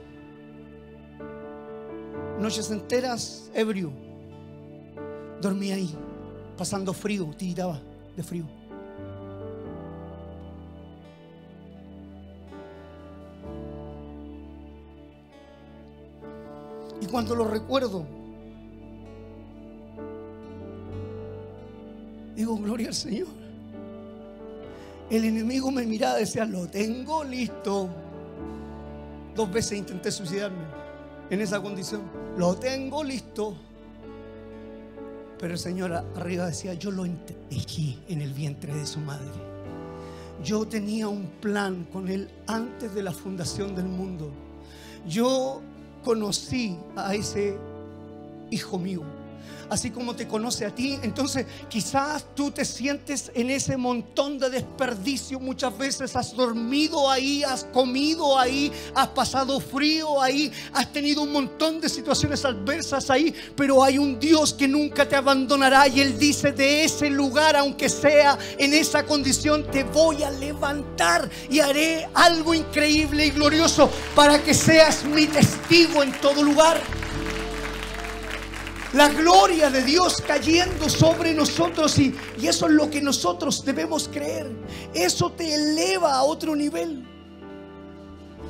Noches 2.41 2.71
enteras 2.71 3.51
ebrio. 3.55 3.93
Dormía 5.41 5.77
ahí, 5.77 5.95
pasando 6.57 6.93
frío, 6.93 7.31
tiraba 7.37 7.81
de 8.17 8.23
frío. 8.23 8.62
Cuando 17.13 17.37
lo 17.37 17.45
recuerdo, 17.45 18.07
digo, 22.35 22.57
gloria 22.57 22.89
al 22.89 22.95
Señor. 22.95 23.29
El 25.11 25.27
enemigo 25.27 25.71
me 25.71 25.85
miraba 25.85 26.17
y 26.17 26.21
decía, 26.21 26.47
lo 26.47 26.67
tengo 26.69 27.23
listo. 27.23 27.91
Dos 29.37 29.53
veces 29.53 29.79
intenté 29.79 30.11
suicidarme 30.11 30.65
en 31.29 31.43
esa 31.43 31.61
condición. 31.61 32.01
Lo 32.39 32.57
tengo 32.57 33.05
listo. 33.05 33.55
Pero 35.39 35.53
el 35.53 35.61
Señor 35.61 35.93
arriba 35.93 36.47
decía, 36.47 36.73
yo 36.73 36.91
lo 36.91 37.05
entendí 37.05 37.99
en 38.09 38.23
el 38.23 38.33
vientre 38.33 38.75
de 38.75 38.87
su 38.87 39.01
madre. 39.01 39.29
Yo 40.43 40.67
tenía 40.67 41.09
un 41.09 41.27
plan 41.43 41.87
con 41.93 42.09
Él 42.09 42.31
antes 42.47 42.95
de 42.95 43.03
la 43.03 43.13
fundación 43.13 43.75
del 43.75 43.85
mundo. 43.85 44.31
Yo 45.07 45.61
conocí 46.03 46.79
a 46.97 47.15
ese 47.15 47.57
hijo 48.51 48.79
mío 48.79 49.03
así 49.71 49.91
como 49.91 50.15
te 50.15 50.29
conoce 50.29 50.67
a 50.67 50.75
ti. 50.75 50.99
Entonces 51.03 51.47
quizás 51.69 52.27
tú 52.35 52.51
te 52.51 52.65
sientes 52.65 53.31
en 53.35 53.51
ese 53.51 53.77
montón 53.77 54.39
de 54.39 54.51
desperdicio. 54.51 55.41
Muchas 55.41 55.77
veces 55.77 56.15
has 56.17 56.35
dormido 56.35 57.11
ahí, 57.11 57.43
has 57.43 57.65
comido 57.65 58.39
ahí, 58.39 58.73
has 58.95 59.09
pasado 59.09 59.61
frío 59.61 60.21
ahí, 60.21 60.53
has 60.73 60.93
tenido 60.93 61.23
un 61.23 61.33
montón 61.33 61.81
de 61.81 61.89
situaciones 61.89 62.45
adversas 62.45 63.11
ahí, 63.11 63.35
pero 63.57 63.83
hay 63.83 63.99
un 63.99 64.19
Dios 64.19 64.53
que 64.53 64.69
nunca 64.69 65.09
te 65.09 65.17
abandonará 65.17 65.89
y 65.89 66.01
Él 66.01 66.19
dice 66.19 66.53
de 66.53 66.85
ese 66.85 67.09
lugar, 67.11 67.57
aunque 67.57 67.89
sea 67.89 68.39
en 68.59 68.75
esa 68.75 69.05
condición, 69.05 69.65
te 69.71 69.85
voy 69.85 70.23
a 70.23 70.31
levantar 70.31 71.29
y 71.51 71.61
haré 71.61 72.09
algo 72.15 72.55
increíble 72.55 73.27
y 73.27 73.31
glorioso 73.31 73.91
para 74.15 74.43
que 74.43 74.55
seas 74.55 75.05
mi 75.05 75.27
testigo 75.27 76.03
en 76.03 76.13
todo 76.21 76.43
lugar 76.43 77.02
la 78.93 79.09
gloria 79.09 79.71
de 79.71 79.83
Dios 79.83 80.23
cayendo 80.27 80.89
sobre 80.89 81.33
nosotros 81.33 81.99
y, 81.99 82.15
eso 82.43 82.67
es 82.67 82.73
lo 82.73 82.91
que 82.91 83.01
nosotros 83.01 83.65
debemos 83.65 84.09
creer. 84.09 84.51
Eso 84.93 85.31
te 85.33 85.55
eleva 85.55 86.15
a 86.15 86.23
otro 86.23 86.55
nivel. 86.55 87.09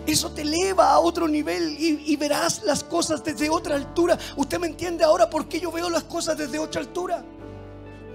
Eso 0.05 0.33
te 0.33 0.43
eleva 0.43 0.91
a 0.91 0.99
otro 0.99 1.29
nivel 1.29 1.77
y, 1.79 2.13
y, 2.13 2.17
verás 2.17 2.63
las 2.65 2.83
cosas 2.83 3.23
desde 3.23 3.49
otra 3.49 3.77
altura. 3.77 4.19
Usted 4.37 4.59
me 4.59 4.67
entiende 4.67 5.05
ahora 5.05 5.31
por 5.31 5.47
qué 5.47 5.61
yo 5.61 5.71
veo 5.71 5.89
las 5.89 6.03
cosas 6.05 6.37
desde 6.37 6.59
otra 6.59 6.81
altura. 6.81 7.25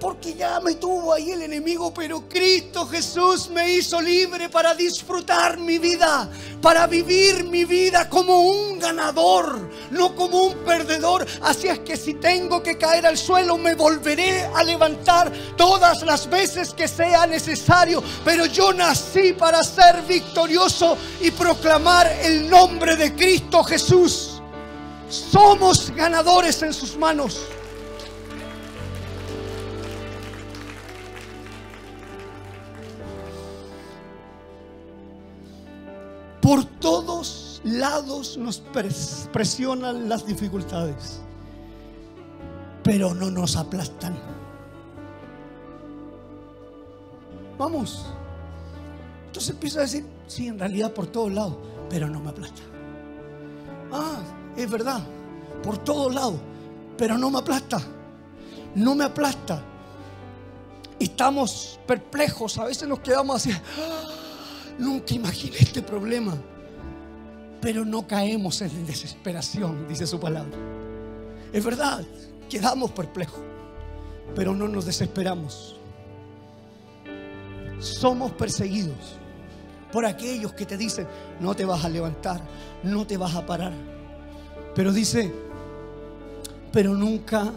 Porque 0.00 0.34
ya 0.34 0.60
me 0.60 0.76
tuvo 0.76 1.12
ahí 1.12 1.32
el 1.32 1.42
enemigo, 1.42 1.92
pero 1.92 2.28
Cristo 2.28 2.86
Jesús 2.86 3.50
me 3.50 3.72
hizo 3.72 4.00
libre 4.00 4.48
para 4.48 4.72
disfrutar 4.74 5.58
mi 5.58 5.78
vida, 5.78 6.30
para 6.62 6.86
vivir 6.86 7.44
mi 7.44 7.64
vida 7.64 8.08
como 8.08 8.42
un 8.42 8.78
ganador, 8.78 9.68
no 9.90 10.14
como 10.14 10.44
un 10.44 10.54
perdedor. 10.58 11.26
Así 11.42 11.66
es 11.66 11.80
que 11.80 11.96
si 11.96 12.14
tengo 12.14 12.62
que 12.62 12.78
caer 12.78 13.06
al 13.06 13.18
suelo, 13.18 13.58
me 13.58 13.74
volveré 13.74 14.44
a 14.54 14.62
levantar 14.62 15.32
todas 15.56 16.02
las 16.02 16.30
veces 16.30 16.72
que 16.72 16.86
sea 16.86 17.26
necesario. 17.26 18.00
Pero 18.24 18.46
yo 18.46 18.72
nací 18.72 19.32
para 19.32 19.64
ser 19.64 20.02
victorioso 20.02 20.96
y 21.20 21.32
proclamar 21.32 22.06
el 22.22 22.48
nombre 22.48 22.94
de 22.94 23.14
Cristo 23.16 23.64
Jesús. 23.64 24.40
Somos 25.08 25.90
ganadores 25.90 26.62
en 26.62 26.72
sus 26.72 26.96
manos. 26.96 27.40
Por 36.48 36.64
todos 36.64 37.60
lados 37.62 38.38
nos 38.38 38.62
presionan 39.34 40.08
las 40.08 40.24
dificultades, 40.24 41.20
pero 42.82 43.12
no 43.12 43.30
nos 43.30 43.54
aplastan. 43.54 44.18
Vamos. 47.58 48.06
Entonces 49.26 49.50
empieza 49.50 49.80
a 49.80 49.82
decir, 49.82 50.06
sí, 50.26 50.46
en 50.46 50.58
realidad 50.58 50.94
por 50.94 51.08
todos 51.08 51.30
lados, 51.30 51.54
pero 51.90 52.08
no 52.08 52.18
me 52.18 52.30
aplasta. 52.30 52.62
Ah, 53.92 54.22
es 54.56 54.70
verdad, 54.70 55.02
por 55.62 55.76
todos 55.76 56.14
lados, 56.14 56.40
pero 56.96 57.18
no 57.18 57.28
me 57.28 57.40
aplasta. 57.40 57.78
No 58.74 58.94
me 58.94 59.04
aplasta. 59.04 59.62
Estamos 60.98 61.78
perplejos, 61.86 62.56
a 62.56 62.64
veces 62.64 62.88
nos 62.88 63.00
quedamos 63.00 63.36
así. 63.36 63.52
Nunca 64.78 65.14
imaginé 65.14 65.56
este 65.58 65.82
problema. 65.82 66.36
Pero 67.60 67.84
no 67.84 68.06
caemos 68.06 68.60
en 68.62 68.86
desesperación, 68.86 69.88
dice 69.88 70.06
su 70.06 70.20
palabra. 70.20 70.56
Es 71.52 71.64
verdad, 71.64 72.04
quedamos 72.48 72.92
perplejos, 72.92 73.40
pero 74.34 74.54
no 74.54 74.68
nos 74.68 74.84
desesperamos. 74.86 75.76
Somos 77.80 78.32
perseguidos 78.32 79.18
por 79.92 80.04
aquellos 80.04 80.52
que 80.52 80.66
te 80.66 80.76
dicen, 80.76 81.08
no 81.40 81.54
te 81.54 81.64
vas 81.64 81.84
a 81.84 81.88
levantar, 81.88 82.40
no 82.82 83.06
te 83.06 83.16
vas 83.16 83.34
a 83.34 83.44
parar. 83.44 83.72
Pero 84.74 84.92
dice, 84.92 85.32
pero 86.72 86.94
nunca 86.94 87.52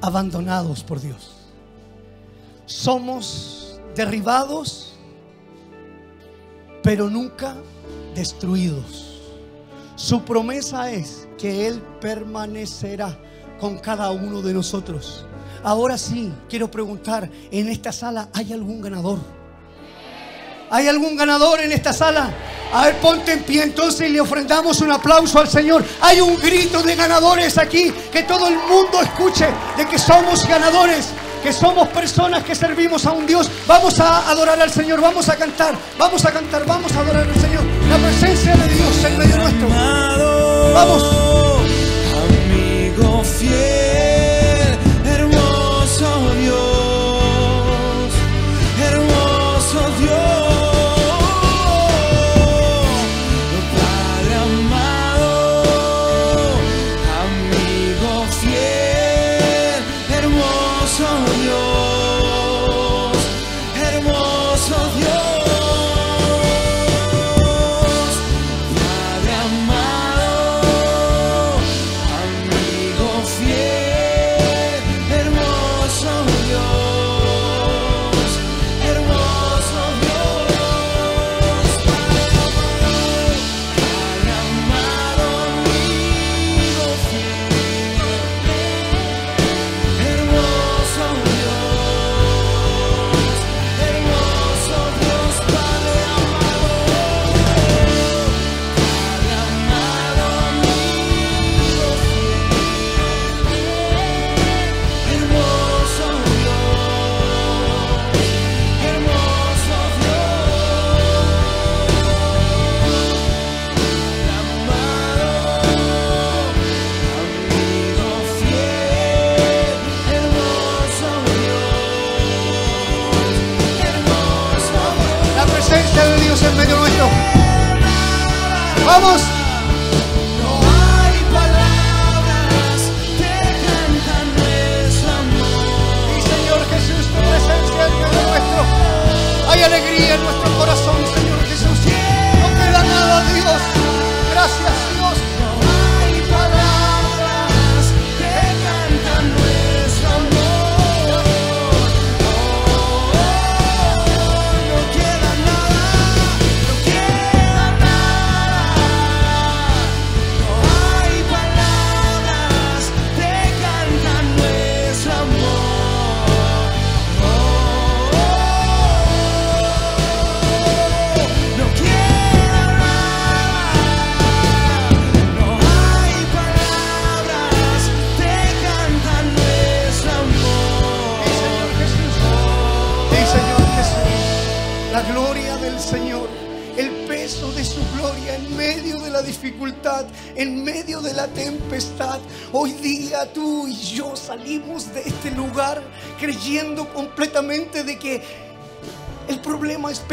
abandonados 0.00 0.82
por 0.82 1.00
Dios. 1.00 1.32
Somos 2.66 3.80
derribados 3.94 4.93
pero 6.84 7.08
nunca 7.08 7.56
destruidos. 8.14 9.22
Su 9.96 10.22
promesa 10.22 10.90
es 10.92 11.26
que 11.38 11.66
Él 11.66 11.82
permanecerá 11.98 13.18
con 13.58 13.78
cada 13.78 14.10
uno 14.10 14.42
de 14.42 14.52
nosotros. 14.52 15.24
Ahora 15.62 15.96
sí, 15.96 16.30
quiero 16.48 16.70
preguntar, 16.70 17.30
¿en 17.50 17.70
esta 17.70 17.90
sala 17.90 18.28
hay 18.34 18.52
algún 18.52 18.82
ganador? 18.82 19.18
¿Hay 20.70 20.86
algún 20.86 21.16
ganador 21.16 21.60
en 21.60 21.72
esta 21.72 21.94
sala? 21.94 22.30
A 22.72 22.86
ver, 22.86 22.96
ponte 22.96 23.32
en 23.32 23.44
pie 23.44 23.62
entonces 23.62 24.10
y 24.10 24.12
le 24.12 24.20
ofrendamos 24.20 24.80
un 24.82 24.90
aplauso 24.90 25.38
al 25.38 25.48
Señor. 25.48 25.82
Hay 26.02 26.20
un 26.20 26.36
grito 26.38 26.82
de 26.82 26.96
ganadores 26.96 27.56
aquí, 27.56 27.94
que 28.12 28.24
todo 28.24 28.48
el 28.48 28.56
mundo 28.56 29.00
escuche 29.00 29.46
de 29.78 29.86
que 29.86 29.98
somos 29.98 30.46
ganadores, 30.46 31.08
que 31.44 31.52
somos 31.52 31.86
personas 31.88 32.42
que 32.42 32.54
servimos 32.54 33.04
a 33.04 33.12
un 33.12 33.26
Dios. 33.26 33.50
Vamos 33.66 34.00
a 34.00 34.30
adorar 34.30 34.58
al 34.62 34.70
Señor, 34.70 35.02
vamos 35.02 35.28
a 35.28 35.36
cantar, 35.36 35.74
vamos 35.98 36.24
a 36.24 36.32
cantar, 36.32 36.64
vamos 36.64 36.90
a 36.96 37.00
adorar 37.00 37.28
al 37.28 37.38
Señor. 37.38 37.62
La 37.90 37.98
presencia 37.98 38.56
de 38.56 38.68
Dios 38.74 39.04
en 39.04 39.18
medio 39.18 39.36
nuestro. 39.36 39.68
Vamos. 40.72 41.04
Amigo 42.24 43.22
fiel, 43.24 44.13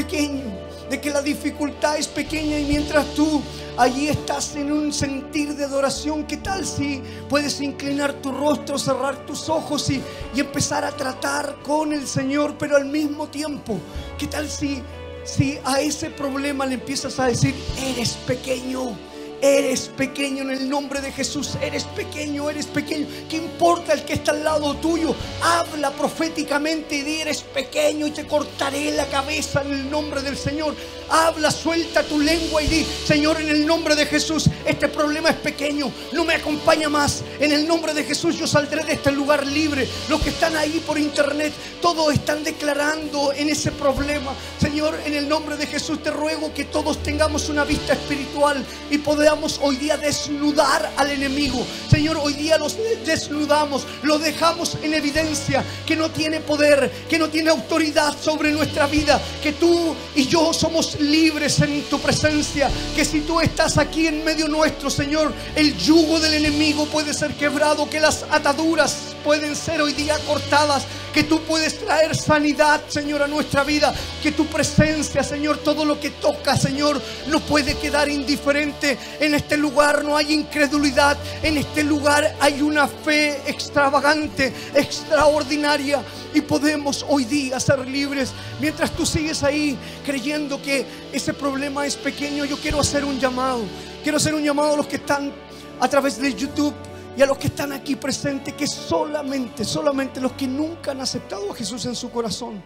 pequeño, 0.03 0.45
de 0.89 0.99
que 0.99 1.11
la 1.11 1.21
dificultad 1.21 1.95
es 1.95 2.07
pequeña 2.07 2.57
y 2.57 2.65
mientras 2.65 3.05
tú 3.13 3.41
allí 3.77 4.07
estás 4.07 4.55
en 4.55 4.71
un 4.71 4.91
sentir 4.91 5.55
de 5.55 5.65
adoración, 5.65 6.25
¿qué 6.25 6.37
tal 6.37 6.65
si 6.65 7.03
puedes 7.29 7.61
inclinar 7.61 8.13
tu 8.13 8.31
rostro, 8.31 8.79
cerrar 8.79 9.25
tus 9.27 9.47
ojos 9.47 9.89
y, 9.91 10.01
y 10.33 10.39
empezar 10.39 10.83
a 10.83 10.91
tratar 10.91 11.55
con 11.61 11.93
el 11.93 12.07
Señor, 12.07 12.55
pero 12.57 12.77
al 12.77 12.85
mismo 12.85 13.27
tiempo, 13.27 13.77
¿qué 14.17 14.25
tal 14.25 14.49
si, 14.49 14.81
si 15.23 15.59
a 15.63 15.81
ese 15.81 16.09
problema 16.09 16.65
le 16.65 16.75
empiezas 16.75 17.19
a 17.19 17.27
decir, 17.27 17.53
eres 17.77 18.13
pequeño? 18.25 19.10
Eres 19.41 19.89
pequeño 19.97 20.43
en 20.43 20.51
el 20.51 20.69
nombre 20.69 21.01
de 21.01 21.11
Jesús. 21.11 21.57
Eres 21.63 21.83
pequeño, 21.85 22.47
eres 22.47 22.67
pequeño. 22.67 23.07
¿Qué 23.27 23.37
importa 23.37 23.93
el 23.93 24.05
que 24.05 24.13
está 24.13 24.33
al 24.33 24.43
lado 24.43 24.75
tuyo? 24.75 25.15
Habla 25.41 25.89
proféticamente 25.89 26.97
y 26.97 27.01
di, 27.01 27.21
eres 27.21 27.41
pequeño 27.41 28.05
y 28.05 28.11
te 28.11 28.27
cortaré 28.27 28.91
la 28.91 29.07
cabeza 29.07 29.63
en 29.63 29.71
el 29.73 29.89
nombre 29.89 30.21
del 30.21 30.37
Señor. 30.37 30.75
Habla, 31.09 31.49
suelta 31.49 32.03
tu 32.03 32.19
lengua 32.19 32.61
y 32.61 32.67
di, 32.67 32.85
Señor, 32.85 33.41
en 33.41 33.49
el 33.49 33.65
nombre 33.65 33.95
de 33.95 34.05
Jesús, 34.05 34.47
este 34.63 34.87
problema 34.87 35.29
es 35.29 35.37
pequeño. 35.37 35.91
No 36.13 36.23
me 36.23 36.35
acompaña 36.35 36.87
más. 36.87 37.23
En 37.39 37.51
el 37.51 37.67
nombre 37.67 37.95
de 37.95 38.03
Jesús 38.03 38.37
yo 38.37 38.45
saldré 38.45 38.83
de 38.83 38.93
este 38.93 39.11
lugar 39.11 39.47
libre. 39.47 39.89
Los 40.07 40.21
que 40.21 40.29
están 40.29 40.55
ahí 40.55 40.83
por 40.85 40.99
internet, 40.99 41.51
todos 41.81 42.13
están 42.13 42.43
declarando 42.43 43.33
en 43.33 43.49
ese 43.49 43.71
problema. 43.71 44.33
Señor, 44.59 44.99
en 45.03 45.15
el 45.15 45.27
nombre 45.27 45.57
de 45.57 45.65
Jesús 45.65 46.03
te 46.03 46.11
ruego 46.11 46.53
que 46.53 46.65
todos 46.65 47.01
tengamos 47.01 47.49
una 47.49 47.63
vista 47.63 47.93
espiritual 47.93 48.63
y 48.91 48.99
podamos 48.99 49.30
hoy 49.61 49.77
día 49.77 49.95
desnudar 49.95 50.91
al 50.97 51.09
enemigo. 51.09 51.65
Señor, 51.89 52.17
hoy 52.21 52.33
día 52.33 52.57
los 52.57 52.75
desnudamos, 53.05 53.87
lo 54.03 54.19
dejamos 54.19 54.77
en 54.83 54.93
evidencia 54.93 55.63
que 55.85 55.95
no 55.95 56.11
tiene 56.11 56.41
poder, 56.41 56.91
que 57.09 57.17
no 57.17 57.29
tiene 57.29 57.49
autoridad 57.49 58.13
sobre 58.21 58.51
nuestra 58.51 58.87
vida, 58.87 59.21
que 59.41 59.53
tú 59.53 59.95
y 60.15 60.27
yo 60.27 60.53
somos 60.53 60.99
libres 60.99 61.61
en 61.61 61.83
tu 61.83 61.99
presencia, 61.99 62.69
que 62.93 63.05
si 63.05 63.21
tú 63.21 63.39
estás 63.39 63.77
aquí 63.77 64.07
en 64.07 64.25
medio 64.25 64.49
nuestro, 64.49 64.89
Señor, 64.89 65.33
el 65.55 65.77
yugo 65.77 66.19
del 66.19 66.33
enemigo 66.33 66.85
puede 66.87 67.13
ser 67.13 67.33
quebrado, 67.35 67.89
que 67.89 68.01
las 68.01 68.25
ataduras 68.31 68.97
pueden 69.23 69.55
ser 69.55 69.81
hoy 69.81 69.93
día 69.93 70.17
cortadas, 70.27 70.83
que 71.13 71.23
tú 71.23 71.41
puedes 71.41 71.77
traer 71.79 72.15
sanidad, 72.15 72.81
Señor, 72.87 73.21
a 73.21 73.27
nuestra 73.27 73.63
vida, 73.63 73.93
que 74.23 74.31
tu 74.31 74.45
presencia, 74.47 75.23
Señor, 75.23 75.57
todo 75.57 75.85
lo 75.85 75.99
que 75.99 76.09
toca, 76.09 76.57
Señor, 76.57 77.01
no 77.27 77.39
puede 77.41 77.75
quedar 77.75 78.09
indiferente. 78.09 78.97
En 79.21 79.35
este 79.35 79.55
lugar 79.55 80.03
no 80.03 80.17
hay 80.17 80.33
incredulidad, 80.33 81.15
en 81.43 81.55
este 81.59 81.83
lugar 81.83 82.35
hay 82.39 82.59
una 82.63 82.87
fe 82.87 83.39
extravagante, 83.45 84.51
extraordinaria. 84.73 86.03
Y 86.33 86.41
podemos 86.41 87.05
hoy 87.07 87.25
día 87.25 87.59
ser 87.59 87.87
libres. 87.87 88.33
Mientras 88.59 88.89
tú 88.89 89.05
sigues 89.05 89.43
ahí 89.43 89.77
creyendo 90.03 90.59
que 90.59 90.87
ese 91.13 91.35
problema 91.35 91.85
es 91.85 91.97
pequeño, 91.97 92.45
yo 92.45 92.57
quiero 92.57 92.79
hacer 92.79 93.05
un 93.05 93.19
llamado. 93.19 93.61
Quiero 94.01 94.17
hacer 94.17 94.33
un 94.33 94.43
llamado 94.43 94.73
a 94.73 94.77
los 94.77 94.87
que 94.87 94.95
están 94.95 95.31
a 95.79 95.87
través 95.87 96.19
de 96.19 96.33
YouTube 96.33 96.73
y 97.15 97.21
a 97.21 97.27
los 97.27 97.37
que 97.37 97.45
están 97.45 97.73
aquí 97.73 97.95
presentes, 97.95 98.55
que 98.55 98.65
solamente, 98.65 99.63
solamente 99.63 100.19
los 100.19 100.31
que 100.31 100.47
nunca 100.47 100.91
han 100.91 101.01
aceptado 101.01 101.51
a 101.51 101.55
Jesús 101.55 101.85
en 101.85 101.95
su 101.95 102.09
corazón, 102.09 102.63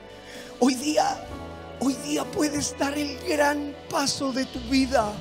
hoy 0.59 0.75
día, 0.75 1.17
hoy 1.81 1.95
día 2.05 2.23
puedes 2.23 2.77
dar 2.79 2.97
el 2.97 3.17
gran 3.27 3.75
paso 3.89 4.31
de 4.31 4.45
tu 4.45 4.59
vida 4.69 5.11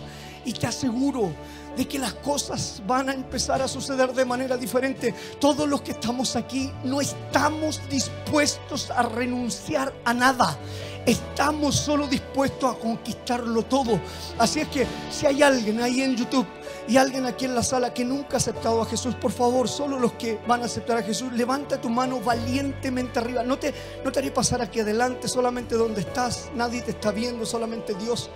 y 0.45 0.53
te 0.53 0.67
aseguro 0.67 1.33
de 1.77 1.87
que 1.87 1.99
las 1.99 2.15
cosas 2.15 2.83
van 2.87 3.09
a 3.09 3.15
empezar 3.15 3.61
a 3.61 3.69
suceder 3.69 4.13
de 4.13 4.25
manera 4.25 4.57
diferente. 4.57 5.15
Todos 5.41 5.69
los 5.69 5.83
que 5.83 5.93
estamos 5.93 6.37
aquí 6.37 6.71
no 6.85 7.01
estamos 7.01 7.81
dispuestos 7.91 8.91
a 8.91 9.03
renunciar 9.03 9.93
a 10.05 10.15
nada. 10.15 10.57
Estamos 11.07 11.77
solo 11.77 12.07
dispuestos 12.07 12.75
a 12.75 12.79
conquistarlo 12.79 13.63
todo. 13.65 14.01
Así 14.39 14.61
es 14.61 14.69
que 14.69 14.87
si 15.11 15.27
hay 15.27 15.43
alguien 15.43 15.81
ahí 15.83 16.01
en 16.01 16.17
YouTube 16.17 16.47
y 16.89 16.97
alguien 16.97 17.27
aquí 17.27 17.45
en 17.45 17.55
la 17.55 17.63
sala 17.63 17.93
que 17.93 18.05
nunca 18.07 18.35
ha 18.35 18.37
aceptado 18.39 18.81
a 18.81 18.87
Jesús, 18.87 19.15
por 19.15 19.31
favor, 19.31 19.69
solo 19.69 19.99
los 19.99 20.15
que 20.15 20.39
van 20.47 20.63
a 20.63 20.67
aceptar 20.67 20.97
a 20.97 21.03
Jesús, 21.03 21.31
levanta 21.33 21.79
tu 21.79 21.91
mano 21.91 22.21
valientemente 22.21 23.19
arriba. 23.19 23.43
No 23.43 23.59
te, 23.59 23.75
no 24.03 24.13
te 24.13 24.21
haré 24.21 24.31
pasar 24.31 24.63
aquí 24.63 24.81
adelante, 24.81 25.29
solamente 25.29 25.75
donde 25.75 26.01
estás. 26.01 26.51
Nadie 26.55 26.81
te 26.81 26.93
está 26.93 27.11
viendo, 27.11 27.45
solamente 27.45 27.95
Dios. 27.95 28.31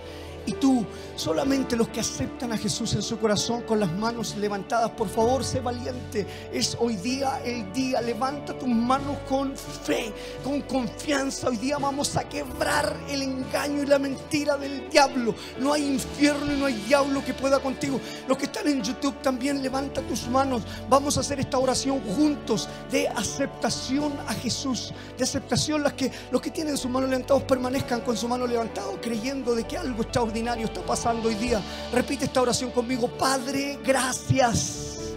Y 0.49 0.53
tú, 0.53 0.83
solamente 1.15 1.75
los 1.75 1.89
que 1.89 1.99
aceptan 1.99 2.51
a 2.51 2.57
Jesús 2.57 2.95
en 2.95 3.03
su 3.03 3.19
corazón 3.19 3.61
con 3.61 3.79
las 3.79 3.91
manos 3.91 4.35
levantadas, 4.35 4.89
por 4.89 5.07
favor, 5.07 5.45
sé 5.45 5.59
valiente. 5.59 6.25
Es 6.51 6.75
hoy 6.79 6.95
día 6.95 7.39
el 7.45 7.71
día. 7.71 8.01
Levanta 8.01 8.57
tus 8.57 8.67
manos 8.67 9.15
con 9.29 9.55
fe, 9.55 10.11
con 10.43 10.63
confianza. 10.63 11.49
Hoy 11.49 11.57
día 11.57 11.77
vamos 11.77 12.17
a 12.17 12.27
quebrar 12.27 12.97
el 13.09 13.21
engaño 13.21 13.83
y 13.83 13.85
la 13.85 13.99
mentira 13.99 14.57
del 14.57 14.89
diablo. 14.89 15.35
No 15.59 15.71
hay 15.71 15.85
infierno 15.85 16.51
y 16.51 16.57
no 16.57 16.65
hay 16.65 16.73
diablo 16.87 17.23
que 17.23 17.35
pueda 17.35 17.59
contigo. 17.59 18.01
Los 18.27 18.35
que 18.35 18.45
están 18.45 18.67
en 18.67 18.81
YouTube 18.81 19.21
también 19.21 19.61
levanta 19.61 20.01
tus 20.01 20.27
manos. 20.29 20.63
Vamos 20.89 21.15
a 21.17 21.19
hacer 21.19 21.39
esta 21.39 21.59
oración 21.59 22.01
juntos 22.15 22.67
de 22.89 23.07
aceptación 23.07 24.13
a 24.25 24.33
Jesús. 24.33 24.95
De 25.15 25.25
aceptación. 25.25 25.83
Las 25.83 25.93
que, 25.93 26.11
los 26.31 26.41
que 26.41 26.49
tienen 26.49 26.75
sus 26.75 26.89
manos 26.89 27.07
levantadas 27.07 27.43
permanezcan 27.43 28.01
con 28.01 28.17
su 28.17 28.27
mano 28.27 28.47
levantada, 28.47 28.99
creyendo 28.99 29.53
de 29.53 29.63
que 29.65 29.77
algo 29.77 30.01
está 30.47 30.81
pasando 30.81 31.27
hoy 31.27 31.35
día. 31.35 31.61
Repite 31.91 32.25
esta 32.25 32.41
oración 32.41 32.71
conmigo. 32.71 33.07
Padre, 33.07 33.79
gracias. 33.83 35.13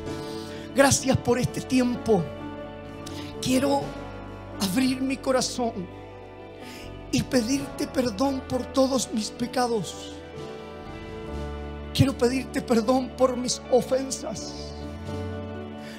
Gracias 0.74 1.16
por 1.18 1.38
este 1.38 1.60
tiempo. 1.60 2.22
Quiero 3.40 3.82
abrir 4.60 5.00
mi 5.00 5.16
corazón 5.16 5.72
y 7.10 7.22
pedirte 7.22 7.86
perdón 7.86 8.42
por 8.48 8.64
todos 8.66 9.12
mis 9.12 9.30
pecados. 9.30 10.14
Quiero 11.94 12.16
pedirte 12.16 12.62
perdón 12.62 13.10
por 13.16 13.36
mis 13.36 13.60
ofensas. 13.70 14.72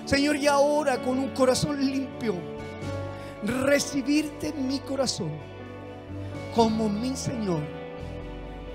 Señor, 0.05 0.35
y 0.35 0.47
ahora 0.47 1.01
con 1.01 1.17
un 1.19 1.29
corazón 1.29 1.79
limpio, 1.79 2.35
recibirte 3.43 4.49
en 4.49 4.67
mi 4.67 4.79
corazón 4.79 5.31
como 6.55 6.89
mi 6.89 7.15
Señor 7.15 7.82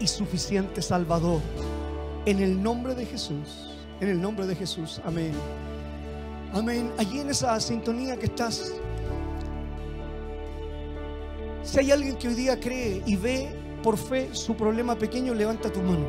y 0.00 0.06
suficiente 0.06 0.82
Salvador. 0.82 1.40
En 2.26 2.40
el 2.40 2.62
nombre 2.62 2.94
de 2.94 3.06
Jesús. 3.06 3.74
En 4.00 4.08
el 4.08 4.20
nombre 4.20 4.46
de 4.46 4.54
Jesús. 4.54 5.00
Amén. 5.04 5.32
Amén. 6.52 6.92
Allí 6.98 7.20
en 7.20 7.30
esa 7.30 7.58
sintonía 7.60 8.16
que 8.16 8.26
estás. 8.26 8.72
Si 11.62 11.78
hay 11.78 11.90
alguien 11.90 12.16
que 12.16 12.28
hoy 12.28 12.34
día 12.34 12.58
cree 12.58 13.02
y 13.04 13.16
ve 13.16 13.50
por 13.82 13.96
fe 13.96 14.30
su 14.32 14.54
problema 14.54 14.96
pequeño, 14.96 15.34
levanta 15.34 15.70
tu 15.70 15.80
mano. 15.80 16.08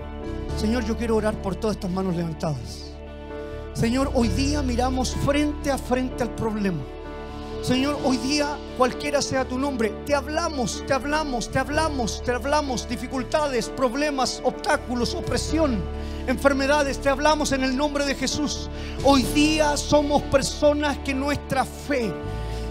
Señor, 0.57 0.85
yo 0.85 0.97
quiero 0.97 1.15
orar 1.15 1.41
por 1.41 1.55
todas 1.55 1.75
estas 1.77 1.91
manos 1.91 2.15
levantadas. 2.15 2.93
Señor, 3.73 4.11
hoy 4.13 4.27
día 4.29 4.61
miramos 4.61 5.15
frente 5.15 5.71
a 5.71 5.77
frente 5.77 6.23
al 6.23 6.35
problema. 6.35 6.81
Señor, 7.61 7.99
hoy 8.05 8.17
día, 8.17 8.57
cualquiera 8.77 9.21
sea 9.21 9.45
tu 9.45 9.59
nombre, 9.59 9.89
te 10.05 10.15
hablamos, 10.15 10.83
te 10.87 10.93
hablamos, 10.93 11.51
te 11.51 11.59
hablamos, 11.59 12.23
te 12.23 12.31
hablamos, 12.31 12.87
dificultades, 12.87 13.67
problemas, 13.67 14.41
obstáculos, 14.45 15.13
opresión, 15.13 15.77
enfermedades, 16.27 16.99
te 16.99 17.09
hablamos 17.09 17.51
en 17.51 17.63
el 17.63 17.75
nombre 17.75 18.05
de 18.05 18.15
Jesús. 18.15 18.69
Hoy 19.03 19.23
día 19.35 19.75
somos 19.75 20.21
personas 20.23 20.97
que 20.99 21.13
nuestra 21.13 21.65
fe 21.65 22.13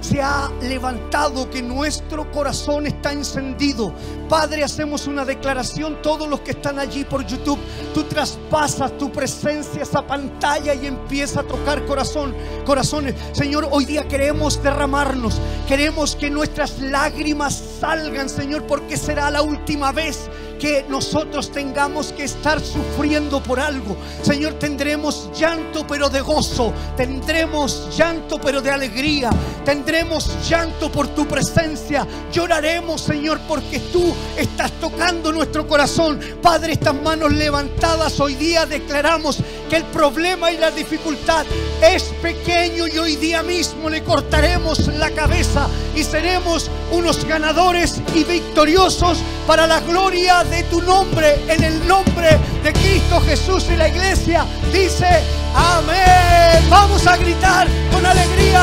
se 0.00 0.22
ha 0.22 0.50
levantado, 0.62 1.50
que 1.50 1.62
nuestro 1.62 2.30
corazón 2.30 2.86
está 2.86 3.12
encendido. 3.12 3.92
Padre, 4.28 4.64
hacemos 4.64 5.06
una 5.06 5.24
declaración, 5.24 6.00
todos 6.02 6.28
los 6.28 6.40
que 6.40 6.52
están 6.52 6.78
allí 6.78 7.04
por 7.04 7.26
YouTube, 7.26 7.58
tú 7.94 8.04
traspasas 8.04 8.96
tu 8.98 9.10
presencia, 9.10 9.82
esa 9.82 10.06
pantalla 10.06 10.74
y 10.74 10.86
empieza 10.86 11.40
a 11.40 11.44
tocar 11.44 11.84
corazón, 11.86 12.34
corazones. 12.64 13.14
Señor, 13.32 13.68
hoy 13.70 13.84
día 13.84 14.06
queremos 14.06 14.62
derramarnos, 14.62 15.40
queremos 15.66 16.16
que 16.16 16.30
nuestras 16.30 16.78
lágrimas 16.78 17.62
salgan, 17.80 18.28
Señor, 18.28 18.66
porque 18.66 18.96
será 18.96 19.30
la 19.30 19.42
última 19.42 19.92
vez 19.92 20.28
que 20.58 20.84
nosotros 20.88 21.50
tengamos 21.50 22.12
que 22.12 22.24
estar 22.24 22.60
sufriendo 22.60 23.42
por 23.42 23.60
algo. 23.60 23.96
Señor, 24.22 24.54
tendremos 24.54 25.30
llanto 25.38 25.86
pero 25.86 26.08
de 26.08 26.20
gozo, 26.20 26.72
tendremos 26.96 27.96
llanto 27.96 28.40
pero 28.40 28.60
de 28.60 28.70
alegría, 28.70 29.30
tendremos 29.64 30.48
llanto 30.48 30.90
por 30.90 31.08
tu 31.08 31.26
presencia, 31.26 32.06
lloraremos, 32.32 33.00
Señor, 33.00 33.38
porque 33.46 33.78
tú 33.78 34.14
estás 34.36 34.72
tocando 34.72 35.32
nuestro 35.32 35.66
corazón. 35.66 36.20
Padre, 36.42 36.72
estas 36.72 36.94
manos 36.94 37.32
levantadas 37.32 38.18
hoy 38.20 38.34
día 38.34 38.66
declaramos 38.66 39.38
que 39.70 39.76
el 39.76 39.84
problema 39.84 40.50
y 40.50 40.56
la 40.56 40.70
dificultad 40.70 41.46
es 41.82 42.04
pequeño 42.22 42.86
y 42.86 42.98
hoy 42.98 43.16
día 43.16 43.42
mismo 43.42 43.88
le 43.88 44.02
cortaremos 44.02 44.88
la 44.98 45.10
cabeza 45.10 45.68
y 45.94 46.02
seremos 46.02 46.70
unos 46.90 47.24
ganadores 47.24 48.00
y 48.14 48.24
victoriosos 48.24 49.18
para 49.46 49.66
la 49.66 49.80
gloria 49.80 50.44
de 50.50 50.62
tu 50.64 50.80
nombre, 50.82 51.40
en 51.48 51.62
el 51.64 51.86
nombre 51.86 52.38
de 52.62 52.72
Cristo 52.72 53.20
Jesús 53.20 53.66
y 53.72 53.76
la 53.76 53.88
iglesia 53.88 54.44
dice 54.72 55.06
amén. 55.54 56.68
Vamos 56.70 57.06
a 57.06 57.16
gritar 57.16 57.66
con 57.92 58.04
alegría 58.04 58.62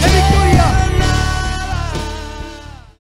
de 0.00 0.08
victoria. 0.08 0.81